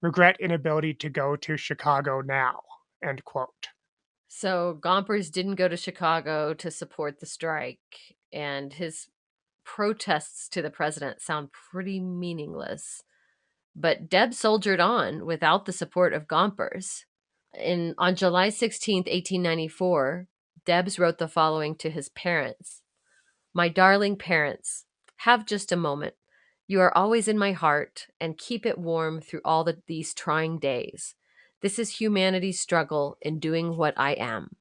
Regret 0.01 0.35
inability 0.39 0.95
to 0.95 1.09
go 1.09 1.35
to 1.35 1.55
Chicago 1.55 2.21
now. 2.21 2.61
End 3.03 3.23
quote. 3.23 3.67
So 4.27 4.79
Gompers 4.81 5.31
didn't 5.31 5.55
go 5.55 5.67
to 5.67 5.77
Chicago 5.77 6.55
to 6.55 6.71
support 6.71 7.19
the 7.19 7.27
strike, 7.27 8.15
and 8.33 8.73
his 8.73 9.09
protests 9.63 10.49
to 10.49 10.63
the 10.63 10.71
president 10.71 11.21
sound 11.21 11.49
pretty 11.51 11.99
meaningless. 11.99 13.03
But 13.79 14.09
Deb 14.09 14.33
soldiered 14.33 14.79
on 14.79 15.23
without 15.23 15.65
the 15.65 15.71
support 15.71 16.11
of 16.11 16.27
Gompers. 16.27 17.05
In 17.53 17.93
on 17.99 18.15
July 18.15 18.49
16, 18.49 19.03
1894, 19.03 20.27
Debs 20.65 20.97
wrote 20.97 21.19
the 21.19 21.27
following 21.27 21.75
to 21.75 21.91
his 21.91 22.09
parents. 22.09 22.81
My 23.53 23.69
darling 23.69 24.17
parents, 24.17 24.85
have 25.21 25.45
just 25.45 25.71
a 25.71 25.77
moment. 25.77 26.15
You 26.67 26.81
are 26.81 26.95
always 26.95 27.27
in 27.27 27.37
my 27.37 27.53
heart, 27.53 28.07
and 28.19 28.37
keep 28.37 28.65
it 28.65 28.77
warm 28.77 29.21
through 29.21 29.41
all 29.45 29.63
the, 29.63 29.81
these 29.87 30.13
trying 30.13 30.59
days. 30.59 31.15
This 31.61 31.79
is 31.79 31.99
humanity's 31.99 32.59
struggle 32.59 33.17
in 33.21 33.39
doing 33.39 33.77
what 33.77 33.93
I 33.97 34.11
am. 34.13 34.55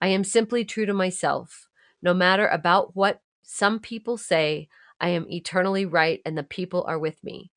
I 0.00 0.08
am 0.08 0.24
simply 0.24 0.64
true 0.64 0.86
to 0.86 0.92
myself. 0.92 1.68
No 2.02 2.12
matter 2.12 2.46
about 2.46 2.94
what 2.94 3.20
some 3.42 3.78
people 3.78 4.16
say, 4.16 4.68
I 5.00 5.10
am 5.10 5.26
eternally 5.30 5.86
right, 5.86 6.20
and 6.24 6.36
the 6.36 6.42
people 6.42 6.84
are 6.86 6.98
with 6.98 7.22
me. 7.24 7.50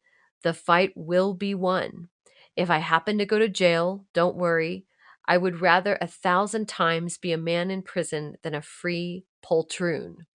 The 0.43 0.53
fight 0.53 0.93
will 0.95 1.33
be 1.33 1.53
won. 1.53 2.09
If 2.55 2.69
I 2.69 2.79
happen 2.79 3.17
to 3.17 3.25
go 3.25 3.39
to 3.39 3.49
jail, 3.49 4.05
don't 4.13 4.35
worry. 4.35 4.85
I 5.27 5.37
would 5.37 5.61
rather 5.61 5.97
a 6.01 6.07
thousand 6.07 6.67
times 6.67 7.17
be 7.17 7.31
a 7.31 7.37
man 7.37 7.69
in 7.69 7.83
prison 7.83 8.35
than 8.41 8.55
a 8.55 8.61
free 8.61 9.25
poltroon. 9.43 10.25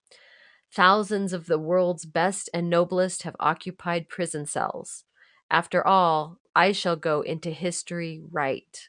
Thousands 0.72 1.32
of 1.32 1.46
the 1.46 1.58
world's 1.58 2.04
best 2.04 2.48
and 2.52 2.70
noblest 2.70 3.22
have 3.22 3.36
occupied 3.40 4.08
prison 4.08 4.46
cells. 4.46 5.04
After 5.50 5.86
all, 5.86 6.38
I 6.54 6.72
shall 6.72 6.96
go 6.96 7.20
into 7.20 7.50
history 7.50 8.22
right. 8.30 8.88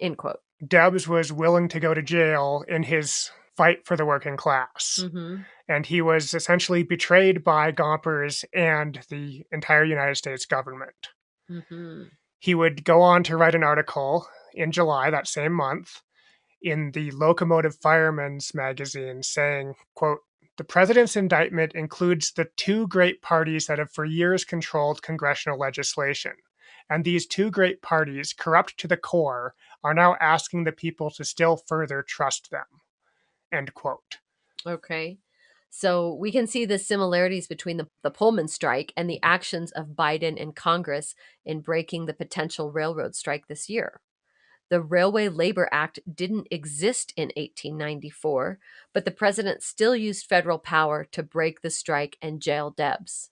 End 0.00 0.18
quote. 0.18 0.40
Debs 0.66 1.06
was 1.06 1.32
willing 1.32 1.68
to 1.68 1.80
go 1.80 1.94
to 1.94 2.02
jail 2.02 2.64
in 2.68 2.84
his 2.84 3.30
fight 3.58 3.84
for 3.84 3.96
the 3.96 4.06
working 4.06 4.36
class. 4.36 5.00
Mm-hmm. 5.02 5.42
And 5.68 5.84
he 5.84 6.00
was 6.00 6.32
essentially 6.32 6.84
betrayed 6.84 7.42
by 7.42 7.72
Gompers 7.72 8.44
and 8.54 9.00
the 9.10 9.44
entire 9.50 9.84
United 9.84 10.14
States 10.14 10.46
government. 10.46 11.08
Mm-hmm. 11.50 12.04
He 12.38 12.54
would 12.54 12.84
go 12.84 13.02
on 13.02 13.24
to 13.24 13.36
write 13.36 13.56
an 13.56 13.64
article 13.64 14.28
in 14.54 14.70
July 14.70 15.10
that 15.10 15.26
same 15.26 15.52
month 15.52 16.02
in 16.62 16.92
the 16.92 17.10
Locomotive 17.10 17.76
Fireman's 17.76 18.54
magazine 18.54 19.24
saying, 19.24 19.74
quote, 19.94 20.20
the 20.56 20.64
president's 20.64 21.16
indictment 21.16 21.72
includes 21.74 22.32
the 22.32 22.48
two 22.56 22.86
great 22.86 23.22
parties 23.22 23.66
that 23.66 23.78
have 23.78 23.90
for 23.90 24.04
years 24.04 24.44
controlled 24.44 25.02
congressional 25.02 25.58
legislation. 25.58 26.32
And 26.90 27.04
these 27.04 27.26
two 27.26 27.50
great 27.50 27.82
parties, 27.82 28.32
corrupt 28.32 28.78
to 28.78 28.88
the 28.88 28.96
core, 28.96 29.54
are 29.84 29.94
now 29.94 30.16
asking 30.20 30.64
the 30.64 30.72
people 30.72 31.10
to 31.10 31.24
still 31.24 31.56
further 31.56 32.02
trust 32.02 32.50
them. 32.50 32.64
End 33.52 33.74
quote. 33.74 34.18
Okay. 34.66 35.18
So 35.70 36.14
we 36.14 36.32
can 36.32 36.46
see 36.46 36.64
the 36.64 36.78
similarities 36.78 37.46
between 37.46 37.76
the, 37.76 37.88
the 38.02 38.10
Pullman 38.10 38.48
strike 38.48 38.92
and 38.96 39.08
the 39.08 39.20
actions 39.22 39.70
of 39.72 39.88
Biden 39.88 40.40
and 40.40 40.56
Congress 40.56 41.14
in 41.44 41.60
breaking 41.60 42.06
the 42.06 42.14
potential 42.14 42.72
railroad 42.72 43.14
strike 43.14 43.46
this 43.48 43.68
year. 43.68 44.00
The 44.70 44.80
Railway 44.82 45.28
Labor 45.28 45.68
Act 45.72 45.98
didn't 46.12 46.48
exist 46.50 47.12
in 47.16 47.28
1894, 47.36 48.58
but 48.92 49.04
the 49.04 49.10
president 49.10 49.62
still 49.62 49.96
used 49.96 50.26
federal 50.26 50.58
power 50.58 51.06
to 51.12 51.22
break 51.22 51.62
the 51.62 51.70
strike 51.70 52.18
and 52.20 52.40
jail 52.40 52.70
Debs. 52.70 53.30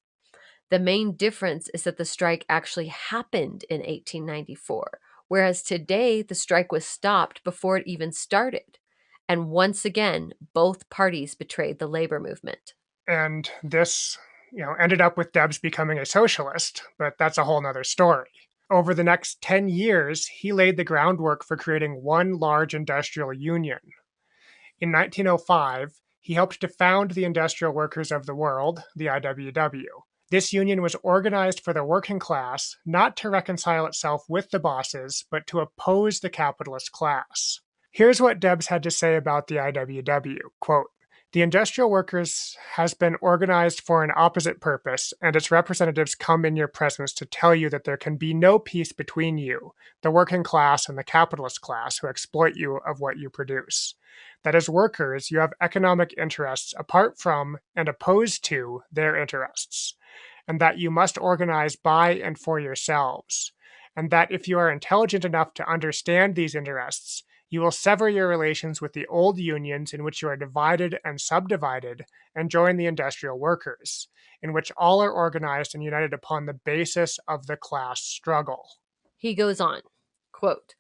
The 0.70 0.78
main 0.78 1.12
difference 1.12 1.68
is 1.74 1.84
that 1.84 1.98
the 1.98 2.04
strike 2.04 2.44
actually 2.48 2.88
happened 2.88 3.64
in 3.68 3.80
1894, 3.80 4.98
whereas 5.28 5.62
today 5.62 6.22
the 6.22 6.34
strike 6.34 6.72
was 6.72 6.86
stopped 6.86 7.44
before 7.44 7.76
it 7.76 7.86
even 7.86 8.12
started. 8.12 8.78
And 9.29 9.51
once 9.51 9.85
again, 9.85 10.35
both 10.55 10.89
parties 10.91 11.35
betrayed 11.35 11.79
the 11.79 11.89
labor 11.89 12.20
movement. 12.20 12.74
And 13.09 13.51
this, 13.62 14.18
you 14.53 14.62
know, 14.62 14.74
ended 14.79 15.01
up 15.01 15.16
with 15.16 15.33
Debs 15.33 15.59
becoming 15.59 15.99
a 15.99 16.07
socialist, 16.07 16.83
but 16.99 17.14
that's 17.18 17.39
a 17.39 17.45
whole 17.45 17.61
nother 17.61 17.85
story. 17.85 18.31
Over 18.70 18.95
the 18.95 19.05
next 19.05 19.41
10 19.43 19.68
years, 19.68 20.27
he 20.27 20.53
laid 20.53 20.77
the 20.77 20.85
groundwork 20.85 21.45
for 21.45 21.57
creating 21.57 22.03
one 22.03 22.39
large 22.39 22.74
industrial 22.74 23.33
union. 23.33 23.79
In 24.81 24.91
1905, 24.91 26.01
he 26.20 26.35
helped 26.35 26.61
to 26.61 26.68
found 26.68 27.12
the 27.12 27.24
Industrial 27.24 27.72
Workers 27.72 28.11
of 28.11 28.27
the 28.27 28.35
World, 28.35 28.83
the 28.97 29.07
IWW. 29.07 29.85
This 30.31 30.53
union 30.53 30.83
was 30.83 30.97
organized 30.97 31.61
for 31.61 31.72
the 31.72 31.85
working 31.85 32.18
class, 32.18 32.77
not 32.85 33.16
to 33.18 33.31
reconcile 33.31 33.87
itself 33.87 34.24
with 34.29 34.51
the 34.51 34.59
bosses, 34.59 35.24
but 35.31 35.47
to 35.47 35.61
oppose 35.61 36.18
the 36.18 36.29
capitalist 36.29 36.91
class. 36.91 37.61
Here's 37.97 38.20
what 38.20 38.40
Debs 38.40 38.66
had 38.66 38.82
to 38.82 38.90
say 38.90 39.16
about 39.16 39.47
the 39.47 39.55
IWW. 39.55 40.40
Quote, 40.61 40.88
the 41.32 41.40
industrial 41.40 41.88
workers 41.88 42.55
has 42.74 42.92
been 42.92 43.16
organized 43.22 43.80
for 43.80 44.05
an 44.05 44.12
opposite 44.14 44.61
purpose, 44.61 45.14
and 45.22 45.34
its 45.34 45.51
representatives 45.51 46.14
come 46.14 46.44
in 46.44 46.57
your 46.57 46.68
presence 46.68 47.14
to 47.14 47.24
tell 47.24 47.55
you 47.55 47.70
that 47.70 47.84
there 47.84 47.97
can 47.97 48.18
be 48.18 48.34
no 48.34 48.59
peace 48.59 48.92
between 48.92 49.38
you, 49.38 49.72
the 50.03 50.11
working 50.11 50.42
class, 50.42 50.90
and 50.90 50.99
the 50.99 51.05
capitalist 51.05 51.62
class 51.62 51.97
who 51.97 52.07
exploit 52.07 52.55
you 52.55 52.76
of 52.86 53.01
what 53.01 53.16
you 53.16 53.30
produce. 53.30 53.94
That 54.44 54.55
as 54.55 54.68
workers, 54.68 55.30
you 55.30 55.38
have 55.38 55.55
economic 55.62 56.12
interests 56.18 56.74
apart 56.78 57.18
from 57.18 57.57
and 57.74 57.88
opposed 57.88 58.44
to 58.44 58.82
their 58.92 59.16
interests, 59.16 59.94
and 60.47 60.61
that 60.61 60.76
you 60.76 60.90
must 60.90 61.16
organize 61.16 61.76
by 61.76 62.11
and 62.16 62.38
for 62.38 62.61
yourselves, 62.61 63.53
and 63.97 64.11
that 64.11 64.30
if 64.30 64.47
you 64.47 64.59
are 64.59 64.70
intelligent 64.70 65.24
enough 65.24 65.55
to 65.55 65.66
understand 65.66 66.34
these 66.34 66.55
interests, 66.55 67.24
you 67.49 67.61
will 67.61 67.70
sever 67.70 68.09
your 68.09 68.28
relations 68.28 68.80
with 68.80 68.92
the 68.92 69.07
old 69.07 69.38
unions 69.38 69.92
in 69.92 70.03
which 70.03 70.20
you 70.20 70.28
are 70.28 70.36
divided 70.36 70.99
and 71.05 71.20
subdivided 71.20 72.05
and 72.34 72.51
join 72.51 72.76
the 72.76 72.86
industrial 72.86 73.38
workers, 73.38 74.09
in 74.42 74.53
which 74.53 74.72
all 74.76 75.01
are 75.03 75.12
organized 75.12 75.74
and 75.74 75.84
united 75.84 76.12
upon 76.12 76.47
the 76.47 76.55
basis 76.55 77.18
of 77.28 77.47
the 77.47 77.57
class 77.57 78.01
struggle. 78.03 78.66
He 79.16 79.34
goes 79.34 79.61
on, 79.61 79.82
quote, 80.32 80.74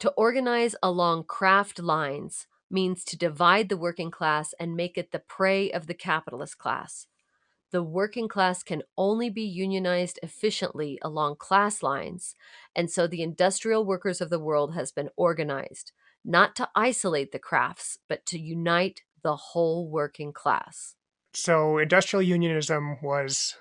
to 0.00 0.10
organize 0.10 0.74
along 0.82 1.24
craft 1.24 1.78
lines, 1.78 2.46
means 2.70 3.04
to 3.04 3.18
divide 3.18 3.68
the 3.68 3.76
working 3.76 4.10
class 4.10 4.54
and 4.58 4.76
make 4.76 4.96
it 4.96 5.12
the 5.12 5.18
prey 5.18 5.70
of 5.70 5.86
the 5.86 5.94
capitalist 5.94 6.58
class. 6.58 7.06
The 7.72 7.82
working 7.82 8.26
class 8.26 8.62
can 8.62 8.82
only 8.98 9.30
be 9.30 9.42
unionized 9.42 10.18
efficiently 10.22 10.98
along 11.02 11.36
class 11.36 11.82
lines, 11.82 12.34
and 12.74 12.90
so 12.90 13.06
the 13.06 13.22
industrial 13.22 13.84
workers 13.84 14.20
of 14.20 14.30
the 14.30 14.40
world 14.40 14.74
has 14.74 14.90
been 14.90 15.10
organized, 15.16 15.92
not 16.24 16.54
to 16.56 16.68
isolate 16.74 17.32
the 17.32 17.38
crafts, 17.38 17.98
but 18.08 18.26
to 18.26 18.38
unite 18.38 19.02
the 19.22 19.36
whole 19.36 19.88
working 19.88 20.32
class. 20.32 20.94
So, 21.32 21.78
industrial 21.78 22.22
unionism 22.22 22.98
was 23.02 23.54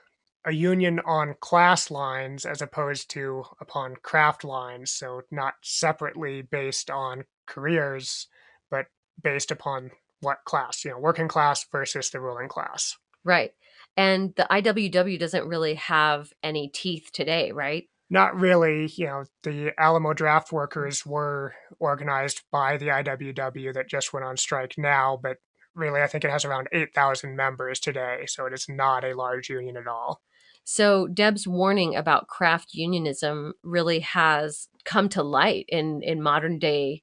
a 0.46 0.52
union 0.52 1.00
on 1.06 1.36
class 1.40 1.92
lines 1.92 2.46
as 2.46 2.62
opposed 2.62 3.10
to 3.12 3.44
upon 3.60 3.96
craft 4.02 4.44
lines, 4.44 4.92
so 4.92 5.22
not 5.30 5.56
separately 5.62 6.42
based 6.42 6.90
on 6.90 7.26
careers, 7.46 8.28
but 8.72 8.88
based 9.22 9.52
upon 9.52 9.92
what 10.22 10.40
class, 10.46 10.84
you 10.84 10.92
know, 10.92 10.98
working 10.98 11.28
class 11.28 11.66
versus 11.72 12.10
the 12.10 12.20
ruling 12.20 12.48
class. 12.48 12.98
Right. 13.24 13.54
And 13.98 14.34
the 14.36 14.48
IWW 14.50 15.20
doesn't 15.20 15.48
really 15.48 15.76
have 15.76 16.32
any 16.42 16.70
teeth 16.70 17.10
today, 17.12 17.52
right? 17.52 17.90
Not 18.10 18.40
really. 18.40 18.88
You 18.96 19.06
know, 19.06 19.24
the 19.44 19.72
Alamo 19.78 20.14
draft 20.14 20.52
workers 20.52 21.06
were 21.06 21.54
organized 21.80 22.42
by 22.52 22.78
the 22.78 22.88
IWW 22.88 23.74
that 23.74 23.90
just 23.90 24.14
went 24.14 24.26
on 24.26 24.38
strike 24.38 24.76
now, 24.78 25.20
but 25.22 25.38
really, 25.76 26.02
I 26.02 26.08
think 26.08 26.24
it 26.24 26.32
has 26.32 26.46
around 26.46 26.68
8,000 26.72 27.36
members 27.36 27.80
today, 27.80 28.26
so 28.28 28.46
it 28.46 28.54
is 28.54 28.66
not 28.68 29.04
a 29.04 29.16
large 29.16 29.50
union 29.50 29.78
at 29.78 29.88
all. 29.88 30.22
So 30.64 31.08
Deb's 31.08 31.48
warning 31.48 31.96
about 31.96 32.28
craft 32.28 32.74
unionism 32.74 33.54
really 33.64 34.00
has 34.02 34.68
come 34.86 35.10
to 35.10 35.24
light 35.24 35.66
in 35.68 36.02
in 36.04 36.22
modern 36.22 36.60
day 36.60 37.02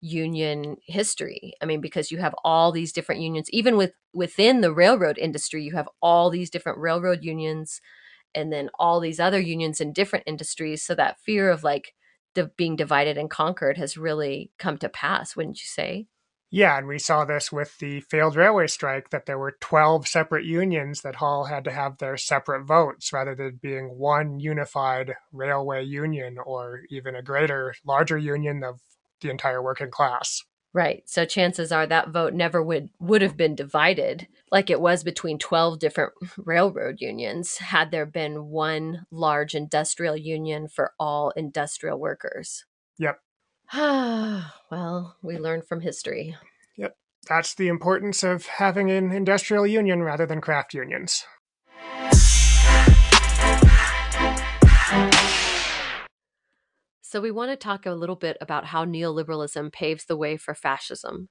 union 0.00 0.76
history. 0.86 1.54
I 1.60 1.66
mean, 1.66 1.80
because 1.80 2.12
you 2.12 2.18
have 2.18 2.34
all 2.44 2.70
these 2.70 2.92
different 2.92 3.20
unions, 3.20 3.48
even 3.50 3.76
with 3.76 3.92
within 4.14 4.60
the 4.60 4.72
railroad 4.72 5.18
industry, 5.18 5.64
you 5.64 5.74
have 5.74 5.88
all 6.00 6.30
these 6.30 6.50
different 6.50 6.78
railroad 6.78 7.24
unions, 7.24 7.80
and 8.34 8.52
then 8.52 8.70
all 8.78 9.00
these 9.00 9.20
other 9.20 9.40
unions 9.40 9.80
in 9.80 9.92
different 9.92 10.24
industries. 10.26 10.82
So 10.82 10.94
that 10.94 11.20
fear 11.20 11.50
of 11.50 11.64
like 11.64 11.94
the 12.34 12.50
being 12.56 12.76
divided 12.76 13.18
and 13.18 13.30
conquered 13.30 13.78
has 13.78 13.96
really 13.96 14.50
come 14.58 14.78
to 14.78 14.88
pass, 14.88 15.34
wouldn't 15.34 15.60
you 15.60 15.66
say? 15.66 16.06
Yeah, 16.50 16.78
and 16.78 16.86
we 16.86 16.98
saw 16.98 17.26
this 17.26 17.52
with 17.52 17.76
the 17.78 18.00
failed 18.00 18.34
railway 18.34 18.68
strike 18.68 19.10
that 19.10 19.26
there 19.26 19.38
were 19.38 19.58
12 19.60 20.08
separate 20.08 20.46
unions 20.46 21.02
that 21.02 21.20
all 21.20 21.44
had 21.44 21.64
to 21.64 21.70
have 21.70 21.98
their 21.98 22.16
separate 22.16 22.64
votes 22.64 23.12
rather 23.12 23.34
than 23.34 23.58
being 23.60 23.98
one 23.98 24.40
unified 24.40 25.14
railway 25.30 25.84
union 25.84 26.38
or 26.38 26.84
even 26.88 27.14
a 27.14 27.22
greater, 27.22 27.74
larger 27.84 28.16
union 28.16 28.64
of 28.64 28.80
the 29.20 29.28
entire 29.28 29.62
working 29.62 29.90
class. 29.90 30.42
Right. 30.74 31.02
So 31.08 31.24
chances 31.24 31.72
are 31.72 31.86
that 31.86 32.10
vote 32.10 32.34
never 32.34 32.62
would 32.62 32.90
would 33.00 33.22
have 33.22 33.36
been 33.36 33.54
divided 33.54 34.28
like 34.52 34.68
it 34.68 34.80
was 34.80 35.02
between 35.02 35.38
12 35.38 35.78
different 35.78 36.12
railroad 36.36 37.00
unions 37.00 37.58
had 37.58 37.90
there 37.90 38.06
been 38.06 38.46
one 38.46 39.06
large 39.10 39.54
industrial 39.54 40.16
union 40.16 40.68
for 40.68 40.92
all 40.98 41.30
industrial 41.30 41.98
workers. 41.98 42.64
Yep. 42.98 43.18
well, 43.74 45.16
we 45.22 45.38
learn 45.38 45.62
from 45.62 45.80
history. 45.80 46.36
Yep. 46.76 46.96
That's 47.28 47.54
the 47.54 47.68
importance 47.68 48.22
of 48.22 48.46
having 48.46 48.90
an 48.90 49.10
industrial 49.12 49.66
union 49.66 50.02
rather 50.02 50.26
than 50.26 50.40
craft 50.40 50.74
unions. 50.74 51.24
So, 57.10 57.22
we 57.22 57.30
want 57.30 57.50
to 57.50 57.56
talk 57.56 57.86
a 57.86 57.92
little 57.92 58.16
bit 58.16 58.36
about 58.38 58.66
how 58.66 58.84
neoliberalism 58.84 59.72
paves 59.72 60.04
the 60.04 60.14
way 60.14 60.36
for 60.36 60.54
fascism. 60.54 61.30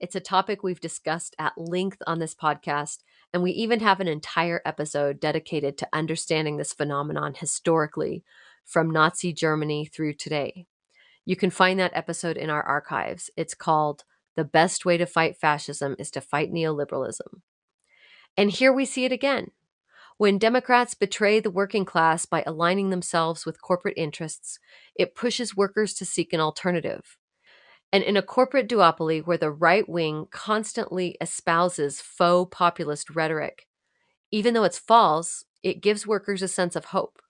It's 0.00 0.16
a 0.16 0.20
topic 0.20 0.64
we've 0.64 0.80
discussed 0.80 1.36
at 1.38 1.52
length 1.56 2.02
on 2.08 2.18
this 2.18 2.34
podcast, 2.34 3.04
and 3.32 3.40
we 3.40 3.52
even 3.52 3.78
have 3.78 4.00
an 4.00 4.08
entire 4.08 4.60
episode 4.64 5.20
dedicated 5.20 5.78
to 5.78 5.88
understanding 5.92 6.56
this 6.56 6.72
phenomenon 6.72 7.34
historically 7.36 8.24
from 8.64 8.90
Nazi 8.90 9.32
Germany 9.32 9.86
through 9.86 10.14
today. 10.14 10.66
You 11.24 11.36
can 11.36 11.50
find 11.50 11.78
that 11.78 11.94
episode 11.94 12.36
in 12.36 12.50
our 12.50 12.64
archives. 12.64 13.30
It's 13.36 13.54
called 13.54 14.02
The 14.34 14.42
Best 14.42 14.84
Way 14.84 14.96
to 14.96 15.06
Fight 15.06 15.36
Fascism 15.36 15.94
is 16.00 16.10
to 16.10 16.20
Fight 16.20 16.52
Neoliberalism. 16.52 17.42
And 18.36 18.50
here 18.50 18.72
we 18.72 18.84
see 18.84 19.04
it 19.04 19.12
again. 19.12 19.52
When 20.22 20.38
Democrats 20.38 20.94
betray 20.94 21.40
the 21.40 21.50
working 21.50 21.84
class 21.84 22.26
by 22.26 22.44
aligning 22.46 22.90
themselves 22.90 23.44
with 23.44 23.60
corporate 23.60 23.98
interests, 23.98 24.60
it 24.94 25.16
pushes 25.16 25.56
workers 25.56 25.94
to 25.94 26.04
seek 26.04 26.32
an 26.32 26.38
alternative. 26.38 27.16
And 27.92 28.04
in 28.04 28.16
a 28.16 28.22
corporate 28.22 28.68
duopoly 28.68 29.26
where 29.26 29.36
the 29.36 29.50
right 29.50 29.88
wing 29.88 30.28
constantly 30.30 31.16
espouses 31.20 32.00
faux 32.00 32.56
populist 32.56 33.10
rhetoric, 33.10 33.66
even 34.30 34.54
though 34.54 34.62
it's 34.62 34.78
false, 34.78 35.44
it 35.64 35.82
gives 35.82 36.06
workers 36.06 36.40
a 36.40 36.46
sense 36.46 36.76
of 36.76 36.84
hope. 36.84 37.20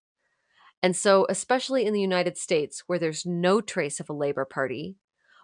And 0.82 0.94
so, 0.94 1.24
especially 1.30 1.86
in 1.86 1.94
the 1.94 2.00
United 2.02 2.36
States, 2.36 2.82
where 2.88 2.98
there's 2.98 3.24
no 3.24 3.62
trace 3.62 4.00
of 4.00 4.10
a 4.10 4.12
Labor 4.12 4.44
Party, 4.44 4.96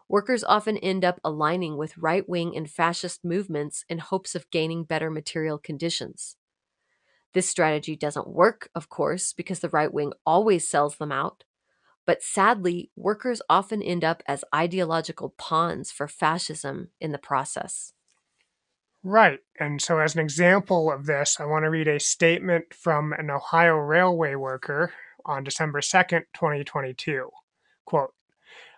workers 0.06 0.44
often 0.44 0.76
end 0.76 1.02
up 1.02 1.18
aligning 1.24 1.78
with 1.78 1.96
right 1.96 2.28
wing 2.28 2.54
and 2.54 2.68
fascist 2.68 3.24
movements 3.24 3.86
in 3.88 4.00
hopes 4.00 4.34
of 4.34 4.50
gaining 4.50 4.84
better 4.84 5.10
material 5.10 5.56
conditions. 5.56 6.36
This 7.34 7.48
strategy 7.48 7.96
doesn't 7.96 8.28
work, 8.28 8.70
of 8.74 8.88
course, 8.88 9.32
because 9.32 9.60
the 9.60 9.68
right 9.68 9.92
wing 9.92 10.12
always 10.24 10.66
sells 10.66 10.96
them 10.96 11.12
out. 11.12 11.44
But 12.06 12.22
sadly, 12.22 12.90
workers 12.96 13.42
often 13.50 13.82
end 13.82 14.02
up 14.02 14.22
as 14.26 14.44
ideological 14.54 15.34
pawns 15.36 15.90
for 15.90 16.08
fascism 16.08 16.88
in 17.00 17.12
the 17.12 17.18
process. 17.18 17.92
Right. 19.02 19.40
And 19.60 19.80
so, 19.80 19.98
as 19.98 20.14
an 20.14 20.20
example 20.20 20.90
of 20.90 21.06
this, 21.06 21.38
I 21.38 21.44
want 21.44 21.64
to 21.64 21.70
read 21.70 21.86
a 21.86 22.00
statement 22.00 22.72
from 22.74 23.12
an 23.12 23.30
Ohio 23.30 23.74
railway 23.74 24.34
worker 24.34 24.92
on 25.24 25.44
December 25.44 25.80
2nd, 25.80 26.22
2022. 26.34 27.28
Quote 27.84 28.14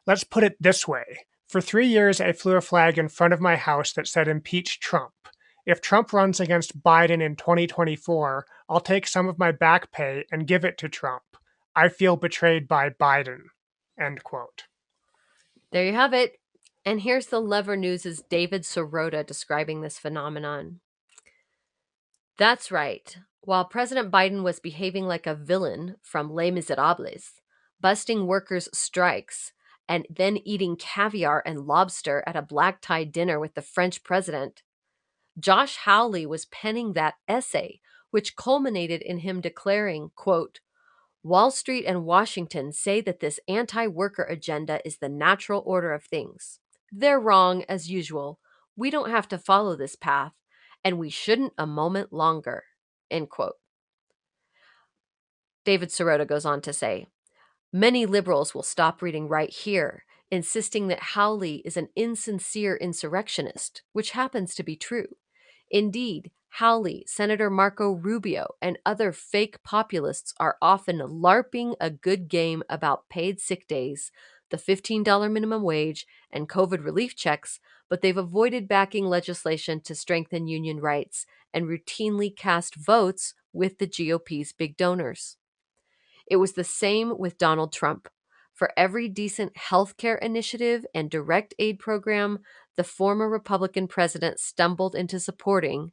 Let's 0.06 0.24
put 0.24 0.42
it 0.42 0.56
this 0.60 0.86
way. 0.88 1.26
For 1.48 1.60
three 1.60 1.86
years, 1.86 2.20
I 2.20 2.32
flew 2.32 2.56
a 2.56 2.60
flag 2.60 2.98
in 2.98 3.08
front 3.08 3.32
of 3.32 3.40
my 3.40 3.56
house 3.56 3.92
that 3.92 4.06
said 4.06 4.28
impeach 4.28 4.80
Trump. 4.80 5.12
If 5.70 5.80
Trump 5.80 6.12
runs 6.12 6.40
against 6.40 6.82
Biden 6.82 7.22
in 7.22 7.36
2024, 7.36 8.44
I'll 8.68 8.80
take 8.80 9.06
some 9.06 9.28
of 9.28 9.38
my 9.38 9.52
back 9.52 9.92
pay 9.92 10.24
and 10.32 10.44
give 10.44 10.64
it 10.64 10.76
to 10.78 10.88
Trump. 10.88 11.22
I 11.76 11.88
feel 11.88 12.16
betrayed 12.16 12.66
by 12.66 12.90
Biden. 12.90 13.42
End 13.96 14.24
quote. 14.24 14.64
There 15.70 15.86
you 15.86 15.92
have 15.92 16.12
it. 16.12 16.40
And 16.84 17.02
here's 17.02 17.26
the 17.26 17.38
Lever 17.38 17.76
News' 17.76 18.20
David 18.28 18.62
Sirota 18.62 19.24
describing 19.24 19.80
this 19.80 19.96
phenomenon. 19.96 20.80
That's 22.36 22.72
right. 22.72 23.16
While 23.42 23.64
President 23.66 24.10
Biden 24.10 24.42
was 24.42 24.58
behaving 24.58 25.04
like 25.04 25.28
a 25.28 25.36
villain 25.36 25.98
from 26.02 26.34
Les 26.34 26.50
Miserables, 26.50 27.34
busting 27.80 28.26
workers' 28.26 28.68
strikes, 28.72 29.52
and 29.88 30.04
then 30.10 30.38
eating 30.38 30.74
caviar 30.74 31.44
and 31.46 31.60
lobster 31.60 32.24
at 32.26 32.34
a 32.34 32.42
black 32.42 32.80
tie 32.80 33.04
dinner 33.04 33.38
with 33.38 33.54
the 33.54 33.62
French 33.62 34.02
president, 34.02 34.64
Josh 35.40 35.76
Hawley 35.78 36.26
was 36.26 36.44
penning 36.46 36.92
that 36.92 37.14
essay, 37.26 37.80
which 38.10 38.36
culminated 38.36 39.00
in 39.02 39.18
him 39.18 39.40
declaring, 39.40 40.10
quote, 40.14 40.60
Wall 41.22 41.50
Street 41.50 41.84
and 41.84 42.04
Washington 42.04 42.72
say 42.72 43.00
that 43.00 43.20
this 43.20 43.40
anti 43.48 43.86
worker 43.86 44.22
agenda 44.22 44.80
is 44.84 44.98
the 44.98 45.08
natural 45.08 45.62
order 45.66 45.92
of 45.92 46.04
things. 46.04 46.60
They're 46.92 47.20
wrong, 47.20 47.64
as 47.68 47.90
usual. 47.90 48.38
We 48.76 48.90
don't 48.90 49.10
have 49.10 49.28
to 49.28 49.38
follow 49.38 49.76
this 49.76 49.96
path, 49.96 50.32
and 50.82 50.98
we 50.98 51.10
shouldn't 51.10 51.52
a 51.58 51.66
moment 51.66 52.12
longer. 52.12 52.64
End 53.10 53.28
quote. 53.28 53.56
David 55.64 55.90
Sirota 55.90 56.26
goes 56.26 56.44
on 56.44 56.62
to 56.62 56.72
say 56.72 57.06
Many 57.72 58.06
liberals 58.06 58.54
will 58.54 58.62
stop 58.62 59.02
reading 59.02 59.28
right 59.28 59.50
here, 59.50 60.04
insisting 60.30 60.88
that 60.88 61.00
Howley 61.00 61.56
is 61.64 61.76
an 61.76 61.88
insincere 61.94 62.76
insurrectionist, 62.76 63.82
which 63.92 64.12
happens 64.12 64.54
to 64.54 64.62
be 64.62 64.74
true. 64.74 65.06
Indeed, 65.70 66.30
Hawley, 66.54 67.04
Senator 67.06 67.48
Marco 67.48 67.92
Rubio, 67.92 68.54
and 68.60 68.78
other 68.84 69.12
fake 69.12 69.62
populists 69.62 70.34
are 70.40 70.56
often 70.60 70.98
LARPing 70.98 71.76
a 71.80 71.90
good 71.90 72.28
game 72.28 72.62
about 72.68 73.08
paid 73.08 73.40
sick 73.40 73.68
days, 73.68 74.10
the 74.50 74.56
$15 74.56 75.30
minimum 75.30 75.62
wage, 75.62 76.06
and 76.32 76.48
COVID 76.48 76.84
relief 76.84 77.14
checks, 77.14 77.60
but 77.88 78.00
they've 78.00 78.16
avoided 78.16 78.66
backing 78.68 79.06
legislation 79.06 79.80
to 79.82 79.94
strengthen 79.94 80.48
union 80.48 80.80
rights 80.80 81.24
and 81.54 81.66
routinely 81.66 82.34
cast 82.34 82.74
votes 82.74 83.34
with 83.52 83.78
the 83.78 83.86
GOP's 83.86 84.52
big 84.52 84.76
donors. 84.76 85.36
It 86.26 86.36
was 86.36 86.52
the 86.52 86.64
same 86.64 87.16
with 87.16 87.38
Donald 87.38 87.72
Trump. 87.72 88.08
For 88.60 88.74
every 88.76 89.08
decent 89.08 89.56
health 89.56 89.96
care 89.96 90.16
initiative 90.16 90.84
and 90.94 91.10
direct 91.10 91.54
aid 91.58 91.78
program 91.78 92.40
the 92.76 92.84
former 92.84 93.26
Republican 93.26 93.88
president 93.88 94.38
stumbled 94.38 94.94
into 94.94 95.18
supporting, 95.18 95.92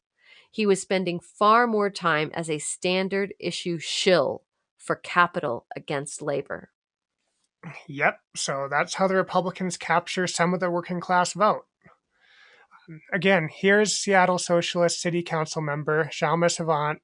he 0.51 0.65
was 0.65 0.81
spending 0.81 1.21
far 1.21 1.65
more 1.65 1.89
time 1.89 2.29
as 2.33 2.49
a 2.49 2.59
standard 2.59 3.33
issue 3.39 3.79
shill 3.79 4.43
for 4.77 4.97
capital 4.97 5.65
against 5.77 6.21
labor. 6.21 6.71
Yep, 7.87 8.19
so 8.35 8.67
that's 8.69 8.95
how 8.95 9.07
the 9.07 9.15
Republicans 9.15 9.77
capture 9.77 10.27
some 10.27 10.53
of 10.53 10.59
the 10.59 10.69
working 10.69 10.99
class 10.99 11.31
vote. 11.31 11.67
Again, 13.13 13.47
here's 13.49 13.95
Seattle 13.95 14.39
Socialist 14.39 14.99
City 14.99 15.23
Council 15.23 15.61
member 15.61 16.09
Kshama 16.11 16.47
Sawant 16.47 16.97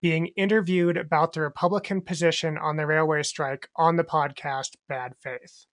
being 0.00 0.28
interviewed 0.36 0.96
about 0.96 1.32
the 1.32 1.40
Republican 1.40 2.00
position 2.00 2.56
on 2.58 2.76
the 2.76 2.86
railway 2.86 3.22
strike 3.22 3.68
on 3.76 3.96
the 3.96 4.04
podcast 4.04 4.76
Bad 4.88 5.12
Faith. 5.22 5.66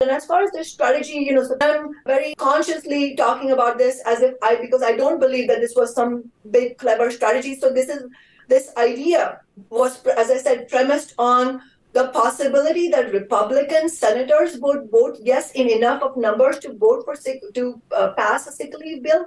And 0.00 0.10
as 0.10 0.26
far 0.26 0.42
as 0.42 0.50
the 0.50 0.62
strategy, 0.62 1.14
you 1.14 1.32
know, 1.32 1.42
so 1.42 1.56
I'm 1.60 1.88
very 2.06 2.34
consciously 2.34 3.16
talking 3.16 3.52
about 3.52 3.78
this 3.78 4.02
as 4.04 4.20
if 4.20 4.34
I, 4.42 4.56
because 4.56 4.82
I 4.82 4.94
don't 4.94 5.18
believe 5.18 5.48
that 5.48 5.60
this 5.60 5.74
was 5.74 5.94
some 5.94 6.30
big 6.50 6.76
clever 6.76 7.10
strategy. 7.10 7.54
So 7.54 7.72
this 7.72 7.88
is, 7.88 8.02
this 8.48 8.72
idea 8.76 9.40
was, 9.70 10.04
as 10.06 10.30
I 10.30 10.36
said, 10.36 10.68
premised 10.68 11.14
on 11.18 11.62
the 11.94 12.08
possibility 12.08 12.88
that 12.88 13.10
Republican 13.10 13.88
senators 13.88 14.58
would 14.58 14.90
vote 14.90 15.16
yes 15.22 15.52
in 15.52 15.70
enough 15.70 16.02
of 16.02 16.18
numbers 16.18 16.58
to 16.58 16.74
vote 16.74 17.06
for 17.06 17.16
sick, 17.16 17.40
to 17.54 17.80
uh, 17.96 18.12
pass 18.18 18.46
a 18.46 18.52
sick 18.52 18.74
leave 18.78 19.02
bill. 19.02 19.24